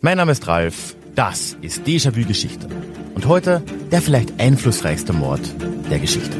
[0.00, 2.68] Mein Name ist Ralf, das ist Déjà-vu Geschichte.
[3.14, 5.40] Und heute der vielleicht einflussreichste Mord
[5.90, 6.36] der Geschichte.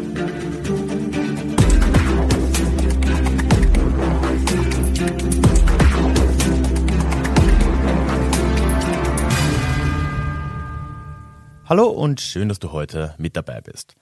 [11.65, 13.95] Hallo und schön, dass du heute mit dabei bist.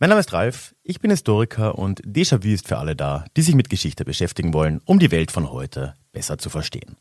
[0.00, 3.54] Mein Name ist Ralf, ich bin Historiker und Déjà-vu ist für alle da, die sich
[3.54, 6.96] mit Geschichte beschäftigen wollen, um die Welt von heute besser zu verstehen.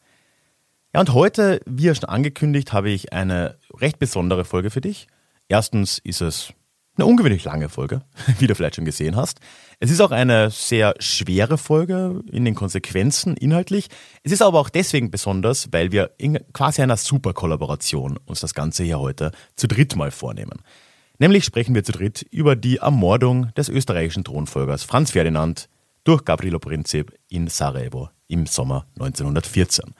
[0.95, 5.07] Ja, und heute, wie ja schon angekündigt, habe ich eine recht besondere Folge für dich.
[5.49, 6.53] Erstens ist es
[6.95, 8.03] eine ungewöhnlich lange Folge,
[8.39, 9.41] wie du vielleicht schon gesehen hast.
[9.81, 13.89] Es ist auch eine sehr schwere Folge in den Konsequenzen inhaltlich.
[14.23, 18.85] Es ist aber auch deswegen besonders, weil wir in quasi einer Super-Kollaboration uns das Ganze
[18.85, 20.61] hier heute zu dritt mal vornehmen.
[21.19, 25.67] Nämlich sprechen wir zu dritt über die Ermordung des österreichischen Thronfolgers Franz Ferdinand
[26.05, 29.93] durch Gabrielo Princip in Sarajevo im Sommer 1914.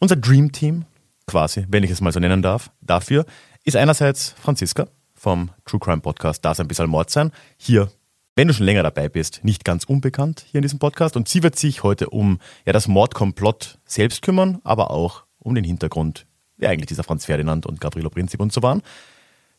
[0.00, 0.84] Unser Dream Team,
[1.26, 3.24] quasi, wenn ich es mal so nennen darf, dafür
[3.64, 7.30] ist einerseits Franziska vom True Crime Podcast Das ein bisschen Mord sein.
[7.56, 7.90] Hier,
[8.36, 11.16] wenn du schon länger dabei bist, nicht ganz unbekannt hier in diesem Podcast.
[11.16, 15.64] Und sie wird sich heute um ja, das Mordkomplott selbst kümmern, aber auch um den
[15.64, 18.82] Hintergrund, wer eigentlich dieser Franz Ferdinand und Gabrielo Princip und so waren.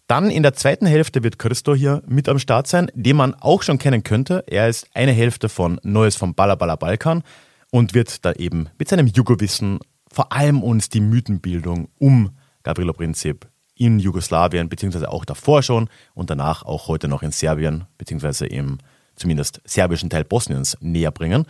[0.08, 3.64] Dann in der zweiten Hälfte wird Christo hier mit am Start sein, den man auch
[3.64, 4.44] schon kennen könnte.
[4.46, 7.24] Er ist eine Hälfte von Neues vom Balla Balla Balkan
[7.72, 9.80] und wird da eben mit seinem Jugowissen
[10.16, 12.32] vor allem uns die Mythenbildung um
[12.64, 17.84] Gavrilo Princip in Jugoslawien, beziehungsweise auch davor schon und danach auch heute noch in Serbien,
[17.98, 18.78] beziehungsweise im
[19.18, 21.46] zumindest serbischen Teil Bosniens näher bringen.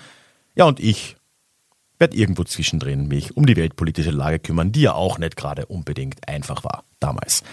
[0.56, 1.16] Ja, und ich
[2.00, 6.28] werde irgendwo zwischendrin mich um die weltpolitische Lage kümmern, die ja auch nicht gerade unbedingt
[6.28, 7.44] einfach war damals.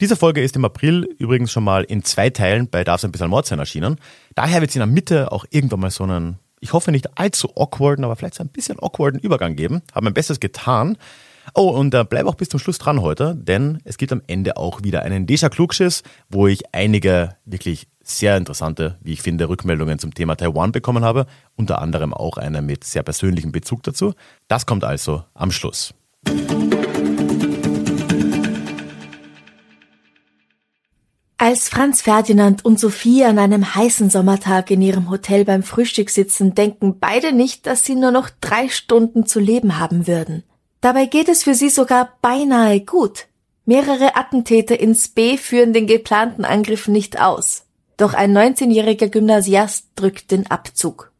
[0.00, 3.28] Diese Folge ist im April übrigens schon mal in zwei Teilen bei Darf's ein bisschen
[3.28, 3.96] Mord sein erschienen.
[4.36, 7.56] Daher wird es in der Mitte auch irgendwann mal so einen ich hoffe nicht allzu
[7.56, 9.82] awkwarden, aber vielleicht so ein bisschen awkwarden Übergang geben.
[9.92, 10.96] Habe mein Bestes getan.
[11.54, 14.56] Oh, und äh, bleib auch bis zum Schluss dran heute, denn es gibt am Ende
[14.56, 19.98] auch wieder einen Deja Klugschiss, wo ich einige wirklich sehr interessante, wie ich finde, Rückmeldungen
[19.98, 21.26] zum Thema Taiwan bekommen habe.
[21.56, 24.14] Unter anderem auch eine mit sehr persönlichem Bezug dazu.
[24.48, 25.94] Das kommt also am Schluss.
[31.42, 36.54] Als Franz Ferdinand und Sophie an einem heißen Sommertag in ihrem Hotel beim Frühstück sitzen,
[36.54, 40.42] denken beide nicht, dass sie nur noch drei Stunden zu leben haben würden.
[40.82, 43.24] Dabei geht es für sie sogar beinahe gut.
[43.64, 47.64] Mehrere Attentäter ins B führen den geplanten Angriff nicht aus.
[47.96, 51.10] Doch ein 19-jähriger Gymnasiast drückt den Abzug.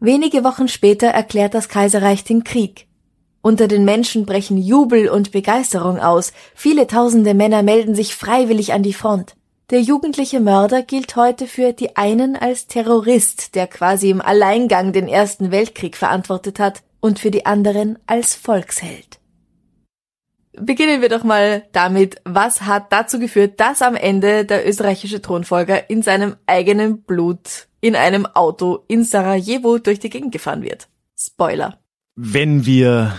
[0.00, 2.86] Wenige Wochen später erklärt das Kaiserreich den Krieg.
[3.42, 6.32] Unter den Menschen brechen Jubel und Begeisterung aus.
[6.54, 9.34] Viele tausende Männer melden sich freiwillig an die Front.
[9.70, 15.08] Der jugendliche Mörder gilt heute für die einen als Terrorist, der quasi im Alleingang den
[15.08, 19.20] Ersten Weltkrieg verantwortet hat, und für die anderen als Volksheld.
[20.58, 25.90] Beginnen wir doch mal damit, was hat dazu geführt, dass am Ende der österreichische Thronfolger
[25.90, 30.88] in seinem eigenen Blut in einem Auto in Sarajevo durch die Gegend gefahren wird.
[31.14, 31.78] Spoiler.
[32.16, 33.12] Wenn wir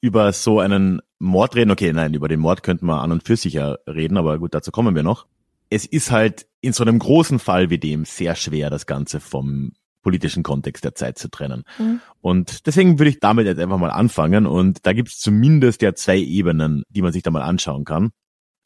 [0.00, 3.36] über so einen Mord reden, okay, nein, über den Mord könnten wir an und für
[3.36, 5.26] sich ja reden, aber gut, dazu kommen wir noch
[5.72, 9.72] es ist halt in so einem großen Fall wie dem sehr schwer, das Ganze vom
[10.02, 11.64] politischen Kontext der Zeit zu trennen.
[11.78, 12.00] Mhm.
[12.20, 14.46] Und deswegen würde ich damit jetzt einfach mal anfangen.
[14.46, 18.10] Und da gibt es zumindest ja zwei Ebenen, die man sich da mal anschauen kann.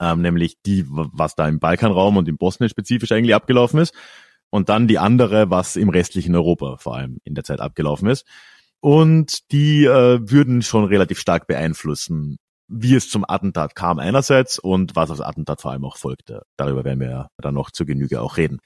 [0.00, 3.94] Ähm, nämlich die, was da im Balkanraum und im Bosnien spezifisch eigentlich abgelaufen ist.
[4.50, 8.26] Und dann die andere, was im restlichen Europa vor allem in der Zeit abgelaufen ist.
[8.80, 12.38] Und die äh, würden schon relativ stark beeinflussen,
[12.68, 16.42] wie es zum Attentat kam einerseits und was das Attentat vor allem auch folgte.
[16.56, 18.58] Darüber werden wir ja dann noch zur Genüge auch reden.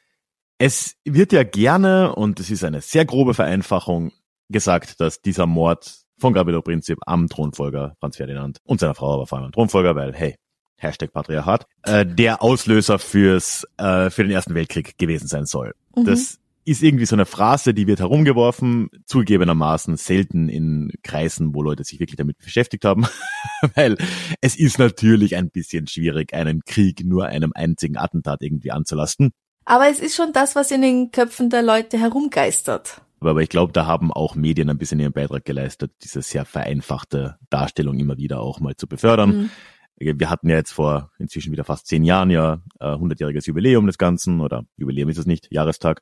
[0.59, 4.13] Es wird ja gerne, und es ist eine sehr grobe Vereinfachung,
[4.51, 9.27] gesagt, dass dieser Mord von Gabriel Prinzip am Thronfolger Franz Ferdinand und seiner Frau, aber
[9.27, 10.37] vor allem am Thronfolger, weil, hey,
[10.77, 15.75] Hashtag Patriarchat, äh, der Auslöser fürs, äh, für den Ersten Weltkrieg gewesen sein soll.
[15.95, 16.05] Mhm.
[16.05, 16.40] Das
[16.71, 21.99] ist irgendwie so eine Phrase, die wird herumgeworfen, zugegebenermaßen selten in Kreisen, wo Leute sich
[21.99, 23.07] wirklich damit beschäftigt haben,
[23.75, 23.97] weil
[24.41, 29.33] es ist natürlich ein bisschen schwierig, einen Krieg nur einem einzigen Attentat irgendwie anzulasten.
[29.65, 33.03] Aber es ist schon das, was in den Köpfen der Leute herumgeistert.
[33.19, 37.37] Aber ich glaube, da haben auch Medien ein bisschen ihren Beitrag geleistet, diese sehr vereinfachte
[37.51, 39.31] Darstellung immer wieder auch mal zu befördern.
[39.31, 39.51] Mhm.
[39.97, 43.99] Wir hatten ja jetzt vor inzwischen wieder fast zehn Jahren ja äh, 100-jähriges Jubiläum des
[43.99, 46.01] Ganzen oder Jubiläum ist es nicht, Jahrestag.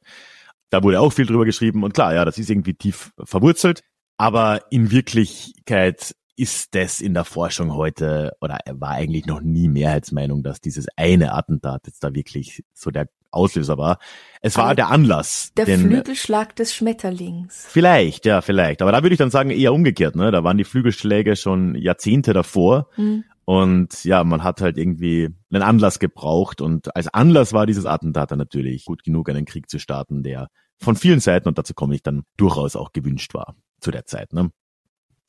[0.71, 3.83] Da wurde auch viel drüber geschrieben und klar, ja, das ist irgendwie tief verwurzelt.
[4.17, 10.43] Aber in Wirklichkeit ist das in der Forschung heute oder war eigentlich noch nie Mehrheitsmeinung,
[10.43, 13.99] dass dieses eine Attentat jetzt da wirklich so der Auslöser war.
[14.41, 15.53] Es war Aber der Anlass.
[15.57, 17.67] Der den, Flügelschlag des Schmetterlings.
[17.69, 18.83] Vielleicht, ja, vielleicht.
[18.83, 20.17] Aber da würde ich dann sagen, eher umgekehrt.
[20.17, 20.31] Ne?
[20.31, 22.89] Da waren die Flügelschläge schon Jahrzehnte davor.
[22.97, 23.25] Mhm.
[23.49, 26.61] Und ja, man hat halt irgendwie einen Anlass gebraucht.
[26.61, 30.49] Und als Anlass war dieses Attentat dann natürlich gut genug, einen Krieg zu starten, der
[30.79, 34.35] von vielen Seiten, und dazu komme ich dann durchaus auch gewünscht war zu der Zeit.
[34.35, 34.51] Ne?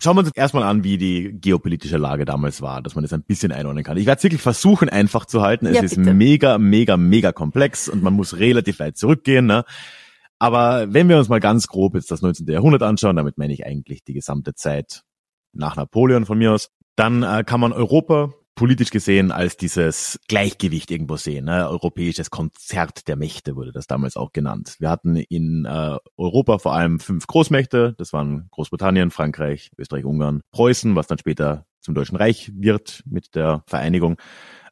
[0.03, 3.23] Schauen wir uns erstmal an, wie die geopolitische Lage damals war, dass man das ein
[3.23, 3.95] bisschen einordnen kann.
[3.95, 5.65] Ich werde es wirklich versuchen, einfach zu halten.
[5.67, 9.45] Es ja, ist mega, mega, mega komplex und man muss relativ weit zurückgehen.
[9.45, 9.63] Ne?
[10.39, 12.45] Aber wenn wir uns mal ganz grob jetzt das 19.
[12.47, 15.03] Jahrhundert anschauen, damit meine ich eigentlich die gesamte Zeit
[15.53, 20.91] nach Napoleon von mir aus, dann äh, kann man Europa politisch gesehen als dieses Gleichgewicht
[20.91, 21.45] irgendwo sehen.
[21.45, 21.69] Ne?
[21.69, 24.75] Europäisches Konzert der Mächte wurde das damals auch genannt.
[24.79, 27.95] Wir hatten in äh, Europa vor allem fünf Großmächte.
[27.97, 33.33] Das waren Großbritannien, Frankreich, Österreich, Ungarn, Preußen, was dann später zum Deutschen Reich wird mit
[33.33, 34.17] der Vereinigung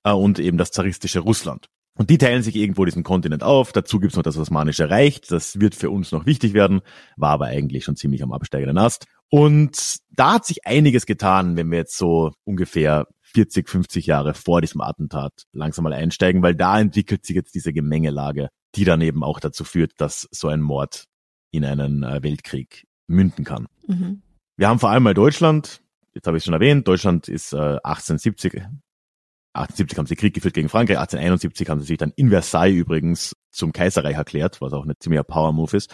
[0.03, 1.67] äh, und eben das zaristische Russland.
[1.97, 3.71] Und die teilen sich irgendwo diesen Kontinent auf.
[3.71, 5.21] Dazu gibt's noch das Osmanische Reich.
[5.21, 6.81] Das wird für uns noch wichtig werden,
[7.15, 9.05] war aber eigentlich schon ziemlich am absteigenden Ast.
[9.29, 14.61] Und da hat sich einiges getan, wenn wir jetzt so ungefähr 40, 50 Jahre vor
[14.61, 19.23] diesem Attentat langsam mal einsteigen, weil da entwickelt sich jetzt diese Gemengelage, die dann eben
[19.23, 21.05] auch dazu führt, dass so ein Mord
[21.51, 23.67] in einen äh, Weltkrieg münden kann.
[23.85, 24.21] Mhm.
[24.55, 25.81] Wir haben vor allem mal Deutschland,
[26.13, 28.53] jetzt habe ich es schon erwähnt, Deutschland ist äh, 1870,
[29.53, 33.35] 1870 haben sie Krieg geführt gegen Frankreich, 1871 haben sie sich dann in Versailles übrigens
[33.51, 35.93] zum Kaiserreich erklärt, was auch eine ziemlicher Power-Move ist.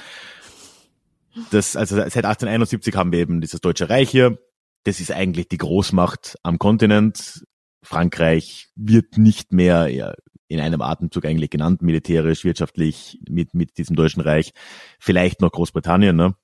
[1.52, 4.38] Das, also seit 1871 haben wir eben dieses Deutsche Reich hier,
[4.84, 7.46] das ist eigentlich die Großmacht am Kontinent.
[7.82, 10.16] Frankreich wird nicht mehr
[10.48, 14.52] in einem Atemzug eigentlich genannt, militärisch, wirtschaftlich mit, mit diesem Deutschen Reich.
[15.00, 16.36] Vielleicht noch Großbritannien, ne?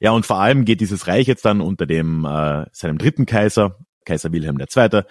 [0.00, 3.78] Ja, und vor allem geht dieses Reich jetzt dann unter dem äh, seinem dritten Kaiser,
[4.04, 5.02] Kaiser Wilhelm II.,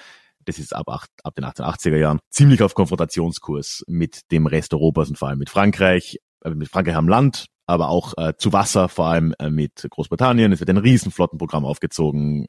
[0.44, 5.10] das ist ab, acht, ab den 1880er Jahren, ziemlich auf Konfrontationskurs mit dem Rest Europas
[5.10, 8.90] und vor allem mit Frankreich, äh, mit Frankreich am Land, aber auch äh, zu Wasser,
[8.90, 10.52] vor allem äh, mit Großbritannien.
[10.52, 12.48] Es wird ein Riesenflottenprogramm aufgezogen.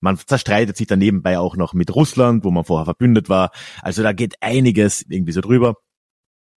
[0.00, 3.50] Man zerstreitet sich dann nebenbei auch noch mit Russland, wo man vorher verbündet war.
[3.82, 5.76] Also da geht einiges irgendwie so drüber.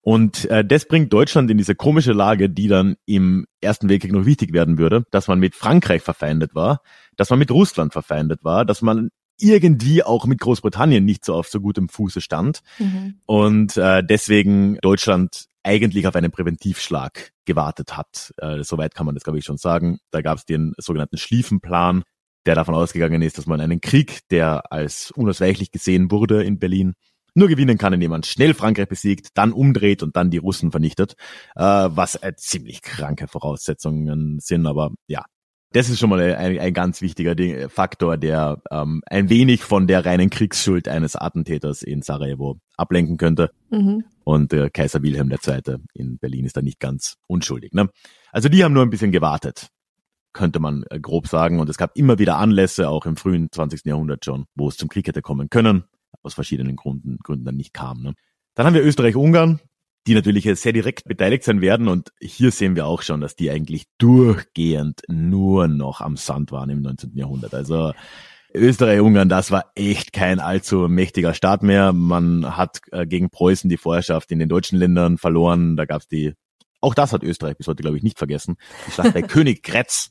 [0.03, 4.25] Und äh, das bringt Deutschland in diese komische Lage, die dann im Ersten Weltkrieg noch
[4.25, 6.81] wichtig werden würde, dass man mit Frankreich verfeindet war,
[7.17, 11.49] dass man mit Russland verfeindet war, dass man irgendwie auch mit Großbritannien nicht so auf
[11.49, 13.21] so gutem Fuße stand mhm.
[13.27, 18.33] und äh, deswegen Deutschland eigentlich auf einen Präventivschlag gewartet hat.
[18.39, 19.99] Äh, soweit kann man das, glaube ich, schon sagen.
[20.11, 22.03] Da gab es den sogenannten Schlieffenplan,
[22.47, 26.95] der davon ausgegangen ist, dass man einen Krieg, der als unausweichlich gesehen wurde in Berlin,
[27.35, 31.15] nur gewinnen kann, indem man schnell Frankreich besiegt, dann umdreht und dann die Russen vernichtet,
[31.55, 34.67] äh, was äh, ziemlich kranke Voraussetzungen sind.
[34.67, 35.25] Aber ja,
[35.73, 39.87] das ist schon mal ein, ein ganz wichtiger Ding, Faktor, der ähm, ein wenig von
[39.87, 43.51] der reinen Kriegsschuld eines Attentäters in Sarajevo ablenken könnte.
[43.71, 44.05] Mhm.
[44.25, 45.77] Und äh, Kaiser Wilhelm II.
[45.95, 47.73] in Berlin ist da nicht ganz unschuldig.
[47.73, 47.89] Ne?
[48.33, 49.69] Also die haben nur ein bisschen gewartet,
[50.33, 51.61] könnte man äh, grob sagen.
[51.61, 53.85] Und es gab immer wieder Anlässe, auch im frühen 20.
[53.85, 55.85] Jahrhundert schon, wo es zum Krieg hätte kommen können,
[56.23, 58.03] aus verschiedenen Gründen, Gründen dann nicht kam.
[58.03, 58.15] Ne?
[58.55, 59.61] Dann haben wir Österreich-Ungarn,
[60.07, 61.89] die natürlich sehr direkt beteiligt sein werden.
[61.89, 66.71] Und hier sehen wir auch schon, dass die eigentlich durchgehend nur noch am Sand waren
[66.71, 67.17] im 19.
[67.17, 67.55] Jahrhundert.
[67.55, 67.93] Also
[68.55, 71.93] Österreich-Ungarn, das war echt kein allzu mächtiger Staat mehr.
[71.93, 75.77] Man hat äh, gegen Preußen die Vorherrschaft in den deutschen Ländern verloren.
[75.77, 76.35] Da gab's die,
[76.81, 78.57] auch das hat Österreich bis heute, glaube ich, nicht vergessen.
[78.87, 80.11] Die Schlacht bei Königgrätz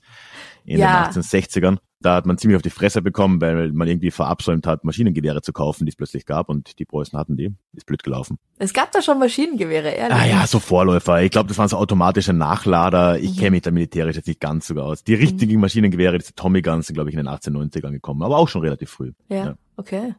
[0.64, 1.10] in ja.
[1.10, 1.78] den 1860ern.
[2.02, 5.52] Da hat man ziemlich auf die Fresse bekommen, weil man irgendwie verabsäumt hat, Maschinengewehre zu
[5.52, 7.54] kaufen, die es plötzlich gab und die Preußen hatten die.
[7.74, 8.38] Ist blöd gelaufen.
[8.58, 10.18] Es gab da schon Maschinengewehre, ehrlich.
[10.18, 11.22] Ah ja, so Vorläufer.
[11.22, 13.20] Ich glaube, das waren so automatische Nachlader.
[13.20, 13.36] Ich mhm.
[13.36, 15.04] kenne mich da militärisch jetzt nicht ganz sogar aus.
[15.04, 15.62] Die richtigen mhm.
[15.62, 18.90] Maschinengewehre, diese Tommy Guns, sind, glaube ich, in den 1890ern gekommen, aber auch schon relativ
[18.90, 19.12] früh.
[19.28, 19.56] Ja, ja.
[19.76, 20.16] okay.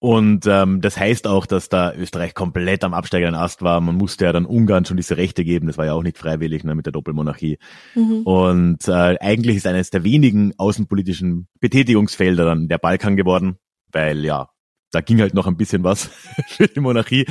[0.00, 3.80] Und ähm, das heißt auch, dass da Österreich komplett am absteigenden Ast war.
[3.80, 5.66] Man musste ja dann Ungarn schon diese Rechte geben.
[5.66, 7.58] Das war ja auch nicht freiwillig ne, mit der Doppelmonarchie.
[7.96, 8.22] Mhm.
[8.22, 13.58] Und äh, eigentlich ist eines der wenigen außenpolitischen Betätigungsfelder dann der Balkan geworden,
[13.90, 14.50] weil ja,
[14.92, 16.04] da ging halt noch ein bisschen was
[16.46, 17.26] für die Monarchie.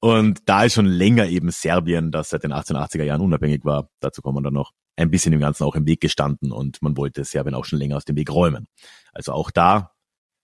[0.00, 4.22] Und da ist schon länger eben Serbien, das seit den 1880er Jahren unabhängig war, dazu
[4.22, 7.22] kommen wir dann noch, ein bisschen im Ganzen auch im Weg gestanden und man wollte
[7.24, 8.66] Serbien auch schon länger aus dem Weg räumen.
[9.12, 9.92] Also auch da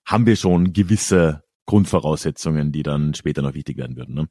[0.04, 4.14] haben wir schon gewisse Grundvoraussetzungen, die dann später noch wichtig werden würden.
[4.14, 4.28] Ne?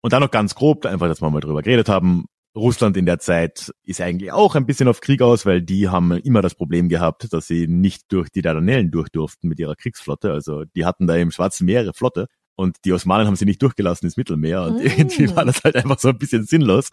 [0.00, 2.26] Und dann noch ganz grob, einfach, dass wir mal drüber geredet haben.
[2.56, 6.12] Russland in der Zeit ist eigentlich auch ein bisschen auf Krieg aus, weil die haben
[6.12, 10.32] immer das Problem gehabt, dass sie nicht durch die Dardanellen durch durften mit ihrer Kriegsflotte.
[10.32, 13.62] Also die hatten da im Schwarzen Meer ihre Flotte und die Osmanen haben sie nicht
[13.62, 14.86] durchgelassen ins Mittelmeer und mm.
[14.86, 16.90] irgendwie war das halt einfach so ein bisschen sinnlos.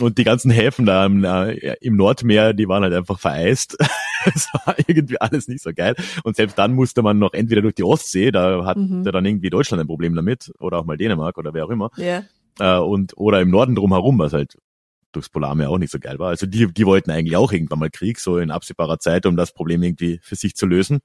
[0.00, 3.76] Und die ganzen Häfen da im, äh, im Nordmeer, die waren halt einfach vereist.
[4.26, 5.94] Es war irgendwie alles nicht so geil.
[6.22, 9.04] Und selbst dann musste man noch entweder durch die Ostsee, da hat mhm.
[9.04, 11.90] dann irgendwie Deutschland ein Problem damit, oder auch mal Dänemark oder wer auch immer.
[11.98, 12.24] Yeah.
[12.58, 14.56] äh, und oder im Norden drumherum, was halt
[15.12, 16.28] durchs Polarmeer auch nicht so geil war.
[16.28, 19.52] Also die, die wollten eigentlich auch irgendwann mal Krieg, so in absehbarer Zeit, um das
[19.52, 21.00] Problem irgendwie für sich zu lösen.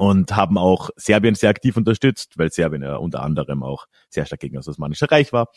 [0.00, 4.40] Und haben auch Serbien sehr aktiv unterstützt, weil Serbien ja unter anderem auch sehr stark
[4.40, 5.48] gegen das Osmanische Reich war.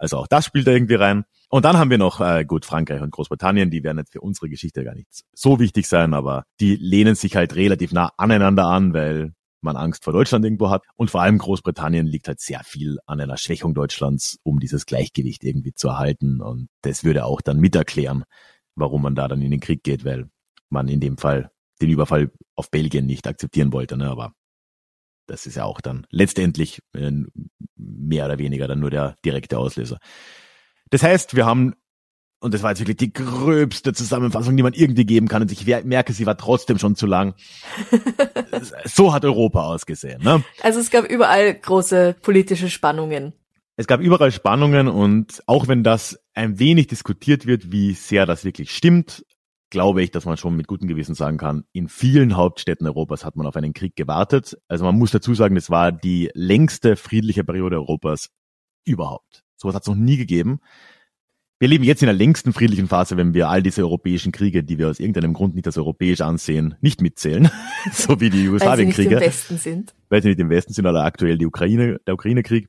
[0.00, 1.22] Also auch das spielt da irgendwie rein.
[1.48, 4.48] Und dann haben wir noch, äh, gut, Frankreich und Großbritannien, die werden jetzt für unsere
[4.48, 8.94] Geschichte gar nicht so wichtig sein, aber die lehnen sich halt relativ nah aneinander an,
[8.94, 10.82] weil man Angst vor Deutschland irgendwo hat.
[10.96, 15.44] Und vor allem Großbritannien liegt halt sehr viel an einer Schwächung Deutschlands, um dieses Gleichgewicht
[15.44, 16.40] irgendwie zu erhalten.
[16.40, 18.24] Und das würde auch dann mit erklären,
[18.74, 20.28] warum man da dann in den Krieg geht, weil
[20.68, 21.52] man in dem Fall
[21.86, 23.96] den Überfall auf Belgien nicht akzeptieren wollte.
[23.96, 24.08] Ne?
[24.10, 24.32] Aber
[25.26, 27.10] das ist ja auch dann letztendlich äh,
[27.76, 29.98] mehr oder weniger dann nur der direkte Auslöser.
[30.90, 31.74] Das heißt, wir haben
[32.40, 35.40] und das war jetzt wirklich die gröbste Zusammenfassung, die man irgendwie geben kann.
[35.40, 37.34] Und ich merke, sie war trotzdem schon zu lang.
[38.84, 40.22] so hat Europa ausgesehen.
[40.22, 40.44] Ne?
[40.60, 43.32] Also es gab überall große politische Spannungen.
[43.76, 48.44] Es gab überall Spannungen und auch wenn das ein wenig diskutiert wird, wie sehr das
[48.44, 49.24] wirklich stimmt,
[49.74, 53.36] glaube ich, dass man schon mit gutem Gewissen sagen kann, in vielen Hauptstädten Europas hat
[53.36, 54.56] man auf einen Krieg gewartet.
[54.68, 58.30] Also man muss dazu sagen, es war die längste friedliche Periode Europas
[58.84, 59.44] überhaupt.
[59.56, 60.60] Sowas hat es noch nie gegeben
[61.64, 64.76] wir leben jetzt in der längsten friedlichen Phase, wenn wir all diese europäischen Kriege, die
[64.76, 67.48] wir aus irgendeinem Grund nicht als europäisch ansehen, nicht mitzählen,
[67.92, 69.16] so wie die Jugoslawienkriege.
[69.16, 69.94] Weil sie nicht im Westen sind.
[70.08, 72.68] Weil sie nicht im Westen sind oder aktuell die Ukraine, der Ukraine-Krieg.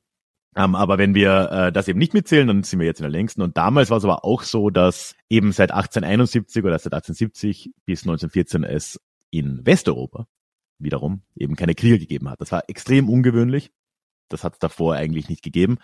[0.56, 3.10] Ähm, aber wenn wir äh, das eben nicht mitzählen, dann sind wir jetzt in der
[3.10, 3.42] längsten.
[3.42, 8.00] Und damals war es aber auch so, dass eben seit 1871 oder seit 1870 bis
[8.02, 8.98] 1914 es
[9.30, 10.26] in Westeuropa
[10.78, 12.40] wiederum eben keine Kriege gegeben hat.
[12.40, 13.70] Das war extrem ungewöhnlich.
[14.30, 15.78] Das hat es davor eigentlich nicht gegeben.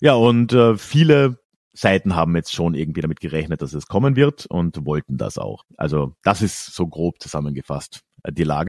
[0.00, 1.38] Ja, und äh, viele
[1.72, 5.64] Seiten haben jetzt schon irgendwie damit gerechnet, dass es kommen wird und wollten das auch.
[5.76, 8.68] Also das ist so grob zusammengefasst äh, die Lage.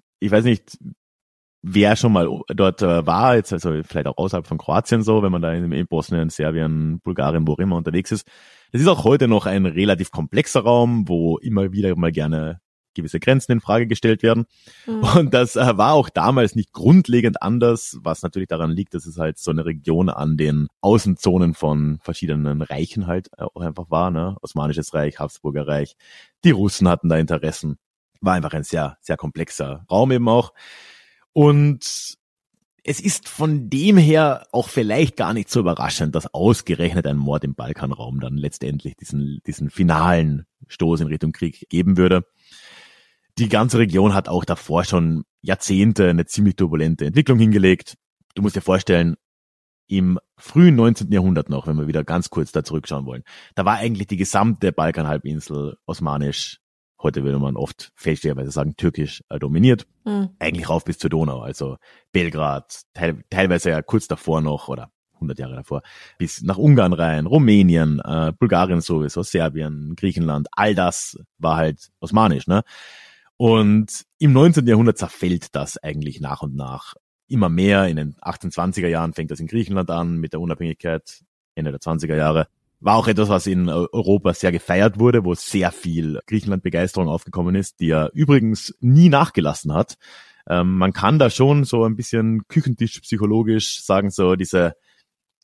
[0.21, 0.77] ich weiß nicht,
[1.63, 5.31] wer schon mal dort äh, war, jetzt also vielleicht auch außerhalb von Kroatien so, wenn
[5.31, 8.27] man da in, in Bosnien, Serbien, Bulgarien, wo immer unterwegs ist.
[8.71, 12.61] Das ist auch heute noch ein relativ komplexer Raum, wo immer wieder mal gerne
[12.93, 14.45] gewisse Grenzen in Frage gestellt werden.
[14.85, 15.03] Mhm.
[15.17, 19.17] Und das äh, war auch damals nicht grundlegend anders, was natürlich daran liegt, dass es
[19.17, 24.35] halt so eine Region an den Außenzonen von verschiedenen Reichen halt auch einfach war, ne?
[24.41, 25.95] Osmanisches Reich, Habsburger Reich.
[26.43, 27.77] Die Russen hatten da Interessen
[28.21, 30.53] war einfach ein sehr, sehr komplexer Raum eben auch.
[31.33, 32.17] Und
[32.83, 37.43] es ist von dem her auch vielleicht gar nicht so überraschend, dass ausgerechnet ein Mord
[37.43, 42.25] im Balkanraum dann letztendlich diesen, diesen finalen Stoß in Richtung Krieg geben würde.
[43.37, 47.97] Die ganze Region hat auch davor schon Jahrzehnte eine ziemlich turbulente Entwicklung hingelegt.
[48.35, 49.15] Du musst dir vorstellen,
[49.87, 51.11] im frühen 19.
[51.11, 53.23] Jahrhundert noch, wenn wir wieder ganz kurz da zurückschauen wollen,
[53.55, 56.61] da war eigentlich die gesamte Balkanhalbinsel osmanisch
[57.03, 59.87] Heute würde man oft fälschlicherweise sagen, türkisch äh, dominiert.
[60.05, 60.29] Mhm.
[60.39, 61.39] Eigentlich rauf bis zur Donau.
[61.41, 61.77] Also
[62.11, 65.81] Belgrad, teil, teilweise ja kurz davor noch oder 100 Jahre davor,
[66.17, 72.47] bis nach Ungarn rein, Rumänien, äh, Bulgarien sowieso, Serbien, Griechenland, all das war halt osmanisch,
[72.47, 72.63] ne?
[73.37, 74.67] Und im 19.
[74.67, 76.93] Jahrhundert zerfällt das eigentlich nach und nach
[77.27, 77.87] immer mehr.
[77.87, 81.23] In den 1820er Jahren fängt das in Griechenland an mit der Unabhängigkeit,
[81.55, 82.47] Ende der 20er Jahre
[82.81, 87.79] war auch etwas, was in Europa sehr gefeiert wurde, wo sehr viel Griechenland-Begeisterung aufgekommen ist,
[87.79, 89.97] die er übrigens nie nachgelassen hat.
[90.49, 94.73] Ähm, man kann da schon so ein bisschen Küchentisch psychologisch sagen, so diese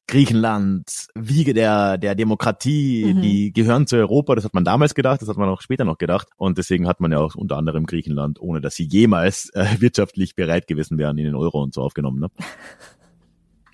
[0.07, 3.21] Griechenland, Wiege der, der Demokratie, mhm.
[3.21, 5.97] die gehören zu Europa, das hat man damals gedacht, das hat man auch später noch
[5.97, 6.29] gedacht.
[6.37, 10.33] Und deswegen hat man ja auch unter anderem Griechenland, ohne dass sie jemals äh, wirtschaftlich
[10.35, 12.19] bereit gewesen wären, in den Euro und so aufgenommen.
[12.21, 12.29] Ne?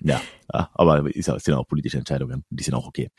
[0.00, 3.10] ja, aber ist, sind auch politische Entscheidungen, die sind auch okay.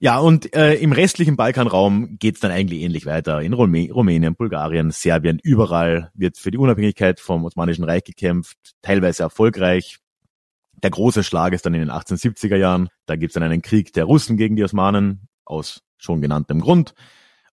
[0.00, 3.40] Ja, und äh, im restlichen Balkanraum geht's dann eigentlich ähnlich weiter.
[3.40, 9.22] In Rumä Rumänien, Bulgarien, Serbien, überall wird für die Unabhängigkeit vom Osmanischen Reich gekämpft, teilweise
[9.22, 9.98] erfolgreich.
[10.82, 12.88] Der große Schlag ist dann in den 1870er Jahren.
[13.06, 16.94] Da gibt's dann einen Krieg der Russen gegen die Osmanen aus schon genanntem Grund.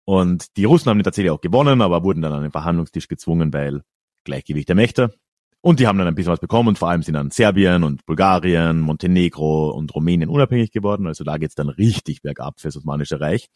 [0.04, 3.54] Und die Russen haben den tatsächlich auch gewonnen, aber wurden dann an den Verhandlungstisch gezwungen,
[3.54, 3.84] weil
[4.24, 5.14] Gleichgewicht der Mächte.
[5.62, 8.06] Und die haben dann ein bisschen was bekommen und vor allem sind dann Serbien und
[8.08, 11.06] Bulgarien, Montenegro und Rumänien unabhängig geworden.
[11.06, 13.48] Also da geht's dann richtig bergab fürs Osmanische Reich.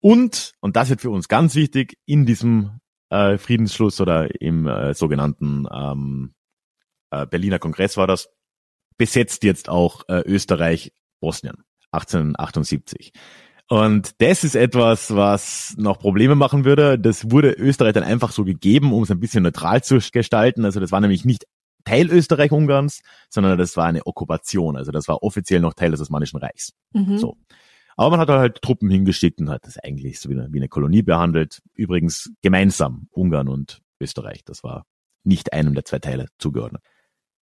[0.00, 4.92] Und, und das wird für uns ganz wichtig, in diesem äh, Friedensschluss oder im äh,
[4.94, 6.34] sogenannten ähm,
[7.10, 8.28] äh, Berliner Kongress war das,
[8.96, 11.62] besetzt jetzt auch äh, Österreich Bosnien
[11.92, 13.12] 1878.
[13.68, 16.98] Und das ist etwas, was noch Probleme machen würde.
[16.98, 20.64] Das wurde Österreich dann einfach so gegeben, um es ein bisschen neutral zu gestalten.
[20.64, 21.44] Also das war nämlich nicht
[21.84, 24.76] Teil Österreich-Ungarns, sondern das war eine Okkupation.
[24.76, 26.72] Also das war offiziell noch Teil des Osmanischen Reichs.
[26.92, 27.18] Mhm.
[27.18, 27.36] So.
[27.96, 30.68] Aber man hat halt Truppen hingeschickt und hat das eigentlich so wie eine, wie eine
[30.68, 31.60] Kolonie behandelt.
[31.74, 34.44] Übrigens gemeinsam Ungarn und Österreich.
[34.44, 34.86] Das war
[35.24, 36.82] nicht einem der zwei Teile zugeordnet.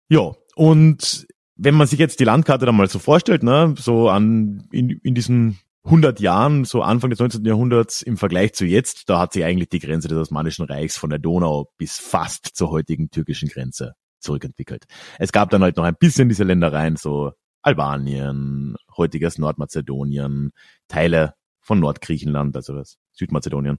[0.09, 4.69] Ja, und wenn man sich jetzt die Landkarte dann mal so vorstellt, ne, so an
[4.71, 7.45] in, in diesen 100 Jahren, so Anfang des 19.
[7.45, 11.11] Jahrhunderts im Vergleich zu jetzt, da hat sich eigentlich die Grenze des Osmanischen Reichs von
[11.11, 14.85] der Donau bis fast zur heutigen türkischen Grenze zurückentwickelt.
[15.19, 20.53] Es gab dann halt noch ein bisschen diese Ländereien, so Albanien, heutiges Nordmazedonien,
[20.89, 23.77] Teile von Nordgriechenland, also das Südmazedonien.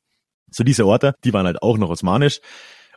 [0.51, 2.39] So diese Orte, die waren halt auch noch osmanisch.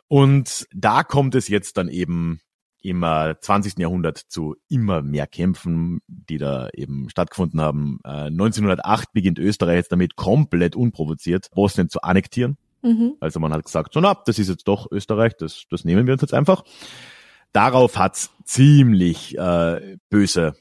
[0.07, 2.41] Und da kommt es jetzt dann eben
[2.81, 3.77] im 20.
[3.77, 7.99] Jahrhundert zu immer mehr Kämpfen, die da eben stattgefunden haben.
[8.03, 12.57] 1908 äh, beginnt Österreich jetzt damit komplett unprovoziert Bosnien zu annektieren.
[12.81, 13.15] Mhm.
[13.19, 16.13] Also man hat gesagt, so na, das ist jetzt doch Österreich, das, das nehmen wir
[16.13, 16.63] uns jetzt einfach.
[17.51, 20.53] Darauf hat's ziemlich äh, böse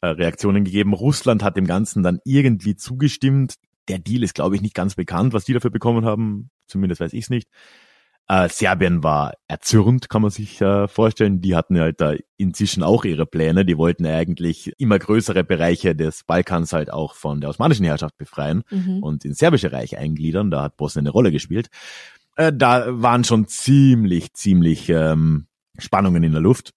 [0.00, 0.94] äh, Reaktionen gegeben.
[0.94, 3.56] Russland hat dem Ganzen dann irgendwie zugestimmt.
[3.88, 6.50] Der Deal ist, glaube ich, nicht ganz bekannt, was die dafür bekommen haben.
[6.66, 7.48] Zumindest weiß ich es nicht.
[8.30, 11.40] Äh, Serbien war erzürnt, kann man sich äh, vorstellen.
[11.40, 13.64] Die hatten halt da inzwischen auch ihre Pläne.
[13.64, 18.62] Die wollten eigentlich immer größere Bereiche des Balkans halt auch von der osmanischen Herrschaft befreien
[18.70, 19.02] mhm.
[19.02, 20.52] und ins serbische Reich eingliedern.
[20.52, 21.70] Da hat Bosnien eine Rolle gespielt.
[22.36, 26.72] Äh, da waren schon ziemlich, ziemlich ähm, Spannungen in der Luft.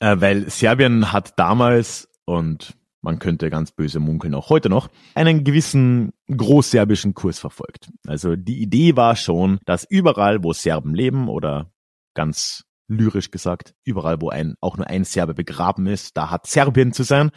[0.00, 5.44] Äh, weil Serbien hat damals und man könnte ganz böse munkeln, auch heute noch, einen
[5.44, 7.90] gewissen großserbischen Kurs verfolgt.
[8.06, 11.70] Also die Idee war schon, dass überall, wo Serben leben oder
[12.14, 16.92] ganz lyrisch gesagt, überall, wo ein, auch nur ein Serbe begraben ist, da hat Serbien
[16.92, 17.30] zu sein.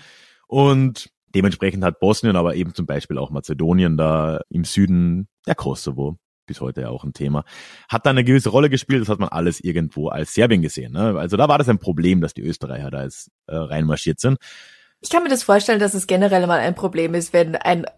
[0.47, 6.17] Und dementsprechend hat Bosnien, aber eben zum Beispiel auch Mazedonien da im Süden, der Kosovo,
[6.47, 7.43] bis heute ja auch ein Thema,
[7.87, 9.01] hat da eine gewisse Rolle gespielt.
[9.01, 10.93] Das hat man alles irgendwo als Serbien gesehen.
[10.93, 11.17] Ne?
[11.17, 14.37] Also da war das ein Problem, dass die Österreicher da jetzt äh, reinmarschiert sind.
[15.01, 17.89] Ich kann mir das vorstellen, dass es generell mal ein Problem ist, wenn ein äh,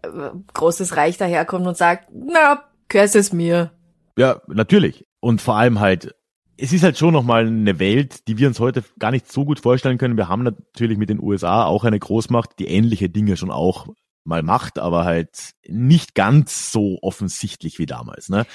[0.53, 3.71] großes Reich daherkommt und sagt, na, gehörst es mir.
[4.17, 5.05] Ja, natürlich.
[5.19, 6.15] Und vor allem halt,
[6.55, 9.59] es ist halt schon nochmal eine Welt, die wir uns heute gar nicht so gut
[9.59, 10.15] vorstellen können.
[10.15, 13.87] Wir haben natürlich mit den USA auch eine Großmacht, die ähnliche Dinge schon auch
[14.23, 18.29] mal macht, aber halt nicht ganz so offensichtlich wie damals.
[18.29, 18.45] Ne?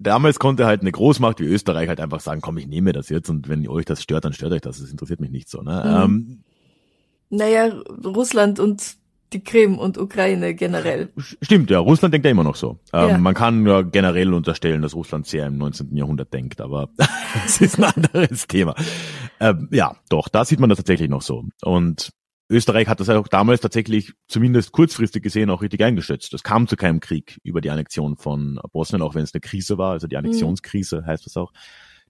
[0.00, 3.30] Damals konnte halt eine Großmacht wie Österreich halt einfach sagen, komm, ich nehme das jetzt
[3.30, 4.80] und wenn euch das stört, dann stört euch das.
[4.80, 5.62] Das interessiert mich nicht so.
[5.62, 5.84] Ne?
[5.84, 6.02] Mhm.
[6.02, 6.44] Ähm,
[7.30, 7.72] naja,
[8.04, 8.96] Russland und
[9.32, 11.10] die Krim und Ukraine generell.
[11.42, 12.78] Stimmt, ja, Russland denkt ja immer noch so.
[12.92, 13.18] Ähm, ja.
[13.18, 15.94] Man kann ja generell unterstellen, dass Russland sehr im 19.
[15.96, 16.88] Jahrhundert denkt, aber
[17.34, 18.74] das ist ein anderes Thema.
[19.40, 21.44] Ähm, ja, doch, da sieht man das tatsächlich noch so.
[21.62, 22.10] Und
[22.50, 26.32] Österreich hat das auch damals tatsächlich zumindest kurzfristig gesehen auch richtig eingeschätzt.
[26.32, 29.76] Es kam zu keinem Krieg über die Annexion von Bosnien, auch wenn es eine Krise
[29.76, 30.16] war, also die.
[30.16, 31.52] Annexionskrise heißt das auch.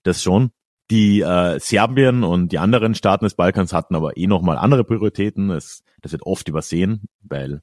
[0.04, 0.50] Das schon.
[0.90, 5.50] Die äh, Serbien und die anderen Staaten des Balkans hatten aber eh nochmal andere Prioritäten.
[5.50, 7.62] Es, das wird oft übersehen, weil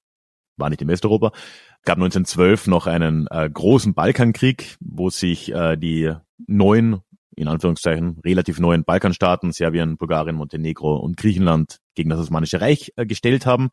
[0.58, 1.32] war nicht in Westeuropa.
[1.80, 6.14] Es gab 1912 noch einen äh, großen Balkankrieg, wo sich äh, die
[6.48, 7.02] neuen,
[7.36, 13.06] in Anführungszeichen, relativ neuen Balkanstaaten, Serbien, Bulgarien, Montenegro und Griechenland gegen das Osmanische Reich äh,
[13.06, 13.70] gestellt haben.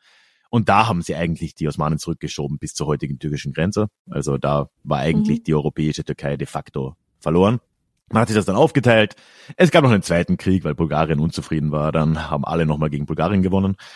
[0.51, 3.89] Und da haben sie eigentlich die Osmanen zurückgeschoben bis zur heutigen türkischen Grenze.
[4.11, 5.45] Also da war eigentlich mhm.
[5.45, 7.61] die europäische Türkei de facto verloren.
[8.13, 9.17] Man hat sich das dann aufgeteilt.
[9.57, 11.93] Es gab noch einen zweiten Krieg, weil Bulgarien unzufrieden war.
[11.93, 13.77] Dann haben alle nochmal gegen Bulgarien gewonnen.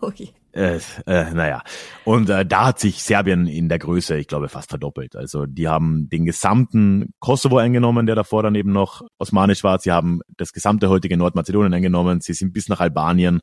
[0.00, 0.30] Okay.
[0.52, 1.62] Äh, äh, naja.
[2.04, 5.16] Und äh, da hat sich Serbien in der Größe, ich glaube, fast verdoppelt.
[5.16, 9.78] Also die haben den gesamten Kosovo eingenommen, der davor dann eben noch osmanisch war.
[9.80, 12.20] Sie haben das gesamte heutige Nordmazedonien eingenommen.
[12.22, 13.40] Sie sind bis nach Albanien.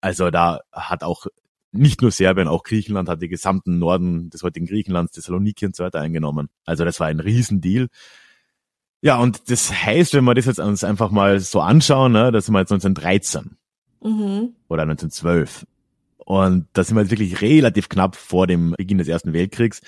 [0.00, 1.26] Also da hat auch
[1.72, 5.84] nicht nur Serbien, auch Griechenland hat den gesamten Norden des heutigen Griechenlands, Thessaloniki und so
[5.84, 6.48] weiter eingenommen.
[6.64, 7.88] Also das war ein Riesendeal.
[9.02, 12.46] Ja, und das heißt, wenn wir das jetzt uns einfach mal so anschauen, ne, das
[12.46, 13.56] sind wir jetzt 1913
[14.02, 14.54] mhm.
[14.68, 15.66] oder 1912.
[16.18, 19.80] Und da sind wir jetzt wirklich relativ knapp vor dem Beginn des Ersten Weltkriegs.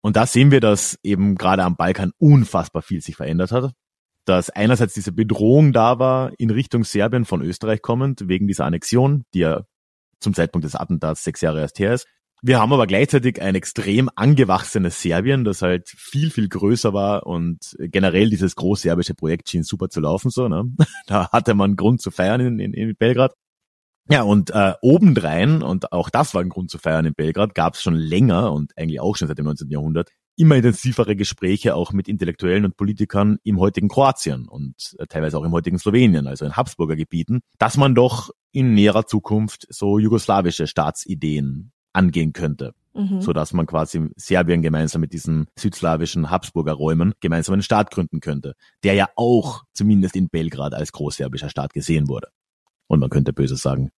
[0.00, 3.72] Und da sehen wir, dass eben gerade am Balkan unfassbar viel sich verändert hat.
[4.24, 9.24] Dass einerseits diese Bedrohung da war in Richtung Serbien von Österreich kommend, wegen dieser Annexion,
[9.34, 9.64] die ja
[10.18, 12.06] zum Zeitpunkt des Attentats sechs Jahre erst her ist.
[12.46, 17.74] Wir haben aber gleichzeitig ein extrem angewachsenes Serbien, das halt viel, viel größer war und
[17.76, 20.62] generell dieses großserbische Projekt schien super zu laufen, so, ne?
[21.08, 23.34] Da hatte man Grund zu feiern in, in, in Belgrad.
[24.08, 27.74] Ja, und äh, obendrein, und auch das war ein Grund zu feiern in Belgrad, gab
[27.74, 29.68] es schon länger und eigentlich auch schon seit dem 19.
[29.68, 35.36] Jahrhundert immer intensivere Gespräche auch mit Intellektuellen und Politikern im heutigen Kroatien und äh, teilweise
[35.36, 39.98] auch im heutigen Slowenien, also in Habsburger Gebieten, dass man doch in näherer Zukunft so
[39.98, 42.74] jugoslawische Staatsideen angehen könnte.
[42.96, 43.20] Mhm.
[43.20, 48.20] so dass man quasi Serbien gemeinsam mit diesen südslawischen Habsburger Räumen gemeinsam einen Staat gründen
[48.20, 48.54] könnte,
[48.84, 52.28] der ja auch zumindest in Belgrad als großserbischer Staat gesehen wurde.
[52.86, 53.90] Und man könnte böse sagen,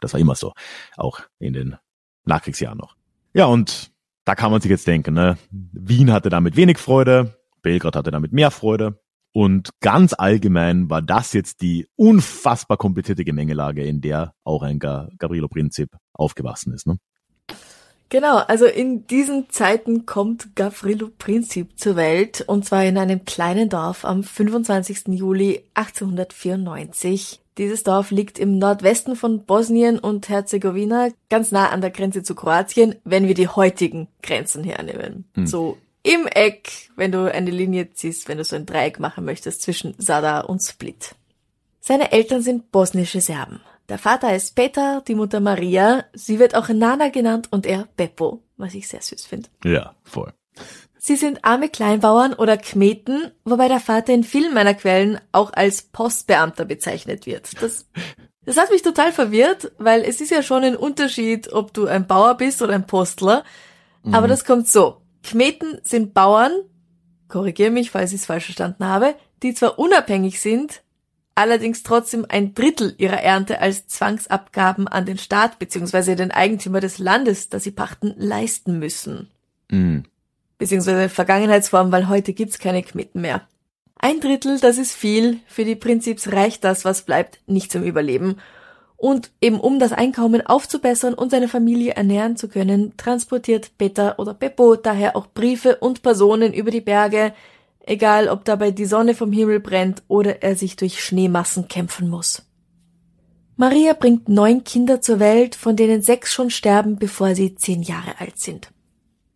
[0.00, 0.54] das war immer so,
[0.96, 1.76] auch in den
[2.24, 2.96] Nachkriegsjahren noch.
[3.34, 3.90] Ja, und
[4.24, 5.36] da kann man sich jetzt denken, ne?
[5.50, 8.98] Wien hatte damit wenig Freude, Belgrad hatte damit mehr Freude.
[9.32, 15.48] Und ganz allgemein war das jetzt die unfassbar komplizierte Gemengelage, in der auch ein Gabrielo
[15.48, 16.86] Prinzip aufgewachsen ist.
[16.86, 16.96] Ne?
[18.10, 23.68] Genau, also in diesen Zeiten kommt Gavrilo Princip zur Welt und zwar in einem kleinen
[23.68, 25.08] Dorf am 25.
[25.08, 27.40] Juli 1894.
[27.58, 32.34] Dieses Dorf liegt im Nordwesten von Bosnien und Herzegowina, ganz nah an der Grenze zu
[32.34, 35.24] Kroatien, wenn wir die heutigen Grenzen hernehmen.
[35.34, 35.46] Hm.
[35.46, 39.62] So im Eck, wenn du eine Linie ziehst, wenn du so ein Dreieck machen möchtest
[39.62, 41.14] zwischen Sada und Split.
[41.80, 43.60] Seine Eltern sind bosnische Serben.
[43.88, 46.04] Der Vater ist Peter, die Mutter Maria.
[46.12, 49.48] Sie wird auch Nana genannt und er Beppo, was ich sehr süß finde.
[49.64, 50.32] Ja, voll.
[50.98, 55.82] Sie sind arme Kleinbauern oder Kmeten, wobei der Vater in vielen meiner Quellen auch als
[55.82, 57.62] Postbeamter bezeichnet wird.
[57.62, 57.88] Das,
[58.44, 62.06] das hat mich total verwirrt, weil es ist ja schon ein Unterschied, ob du ein
[62.06, 63.42] Bauer bist oder ein Postler.
[64.02, 64.14] Mhm.
[64.14, 65.00] Aber das kommt so.
[65.22, 66.52] Kmeten sind Bauern,
[67.28, 70.82] korrigiere mich, falls ich es falsch verstanden habe, die zwar unabhängig sind,
[71.38, 76.16] allerdings trotzdem ein Drittel ihrer Ernte als Zwangsabgaben an den Staat bzw.
[76.16, 79.30] den Eigentümer des Landes, das sie pachten, leisten müssen.
[79.70, 80.02] Mhm.
[80.58, 83.42] Beziehungsweise Vergangenheitsform, weil heute gibt's keine Kmitten mehr.
[84.00, 85.38] Ein Drittel, das ist viel.
[85.46, 88.38] Für die Prinzips reicht das, was bleibt, nicht zum Überleben.
[88.96, 94.34] Und eben um das Einkommen aufzubessern und seine Familie ernähren zu können, transportiert Peter oder
[94.34, 97.32] Beppo daher auch Briefe und Personen über die Berge,
[97.88, 102.42] egal ob dabei die Sonne vom Himmel brennt oder er sich durch Schneemassen kämpfen muss.
[103.56, 108.20] Maria bringt neun Kinder zur Welt, von denen sechs schon sterben, bevor sie zehn Jahre
[108.20, 108.70] alt sind.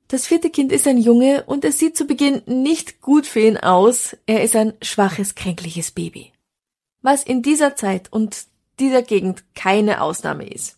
[0.06, 3.56] Das vierte Kind ist ein Junge und es sieht zu Beginn nicht gut für ihn
[3.56, 4.16] aus.
[4.26, 6.32] Er ist ein schwaches, kränkliches Baby.
[7.00, 8.44] Was in dieser Zeit und
[8.78, 10.76] dieser Gegend keine Ausnahme ist.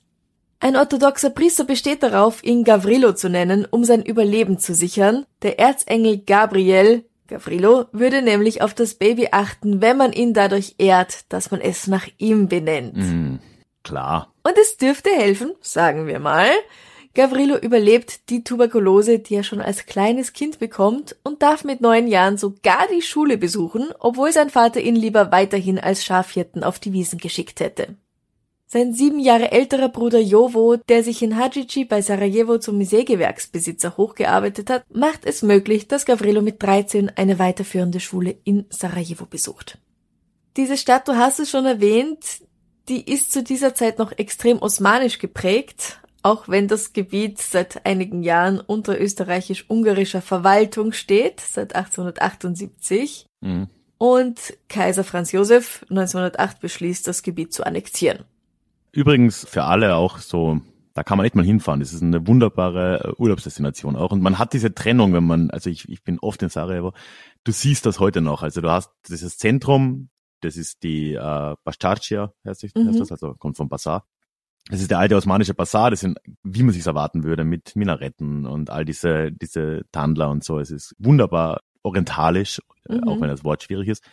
[0.61, 5.27] Ein orthodoxer Priester besteht darauf, ihn Gavrilo zu nennen, um sein Überleben zu sichern.
[5.43, 11.33] Der Erzengel Gabriel Gavrilo würde nämlich auf das Baby achten, wenn man ihn dadurch ehrt,
[11.33, 12.97] dass man es nach ihm benennt.
[12.97, 13.37] Mm,
[13.83, 14.33] klar.
[14.43, 16.51] Und es dürfte helfen, sagen wir mal.
[17.15, 22.09] Gavrilo überlebt die Tuberkulose, die er schon als kleines Kind bekommt und darf mit neun
[22.09, 26.93] Jahren sogar die Schule besuchen, obwohl sein Vater ihn lieber weiterhin als Schafhirten auf die
[26.93, 27.95] Wiesen geschickt hätte.
[28.67, 34.71] Sein sieben Jahre älterer Bruder Jovo, der sich in Hadžići bei Sarajevo zum Sägewerksbesitzer hochgearbeitet
[34.71, 39.79] hat, macht es möglich, dass Gavrilo mit 13 eine weiterführende Schule in Sarajevo besucht.
[40.57, 42.25] Diese Stadt, du hast es schon erwähnt,
[42.89, 48.23] die ist zu dieser Zeit noch extrem osmanisch geprägt, auch wenn das Gebiet seit einigen
[48.23, 53.27] Jahren unter österreichisch-ungarischer Verwaltung steht, seit 1878.
[53.41, 53.69] Mhm.
[53.99, 58.25] Und Kaiser Franz Josef 1908 beschließt, das Gebiet zu annektieren.
[58.95, 60.61] Übrigens für alle auch so,
[60.95, 61.81] da kann man echt mal hinfahren.
[61.81, 64.13] Das ist eine wunderbare äh, Urlaubsdestination auch.
[64.13, 66.93] Und man hat diese Trennung, wenn man, also ich, ich bin oft in Sarajevo,
[67.43, 68.45] du siehst das heute noch.
[68.45, 72.89] Also du hast dieses Zentrum, das ist die äh, Bastarcia, heißt, das, mhm.
[72.89, 74.07] heißt das, also kommt vom Bazar.
[74.71, 78.47] Das ist der alte osmanische Bazar, das sind, wie man sich erwarten würde, mit Minaretten
[78.47, 80.59] und all diese, diese Tandler und so.
[80.61, 83.09] Es ist wunderbar orientalisch, äh, mhm.
[83.09, 84.05] auch wenn das Wort schwierig ist.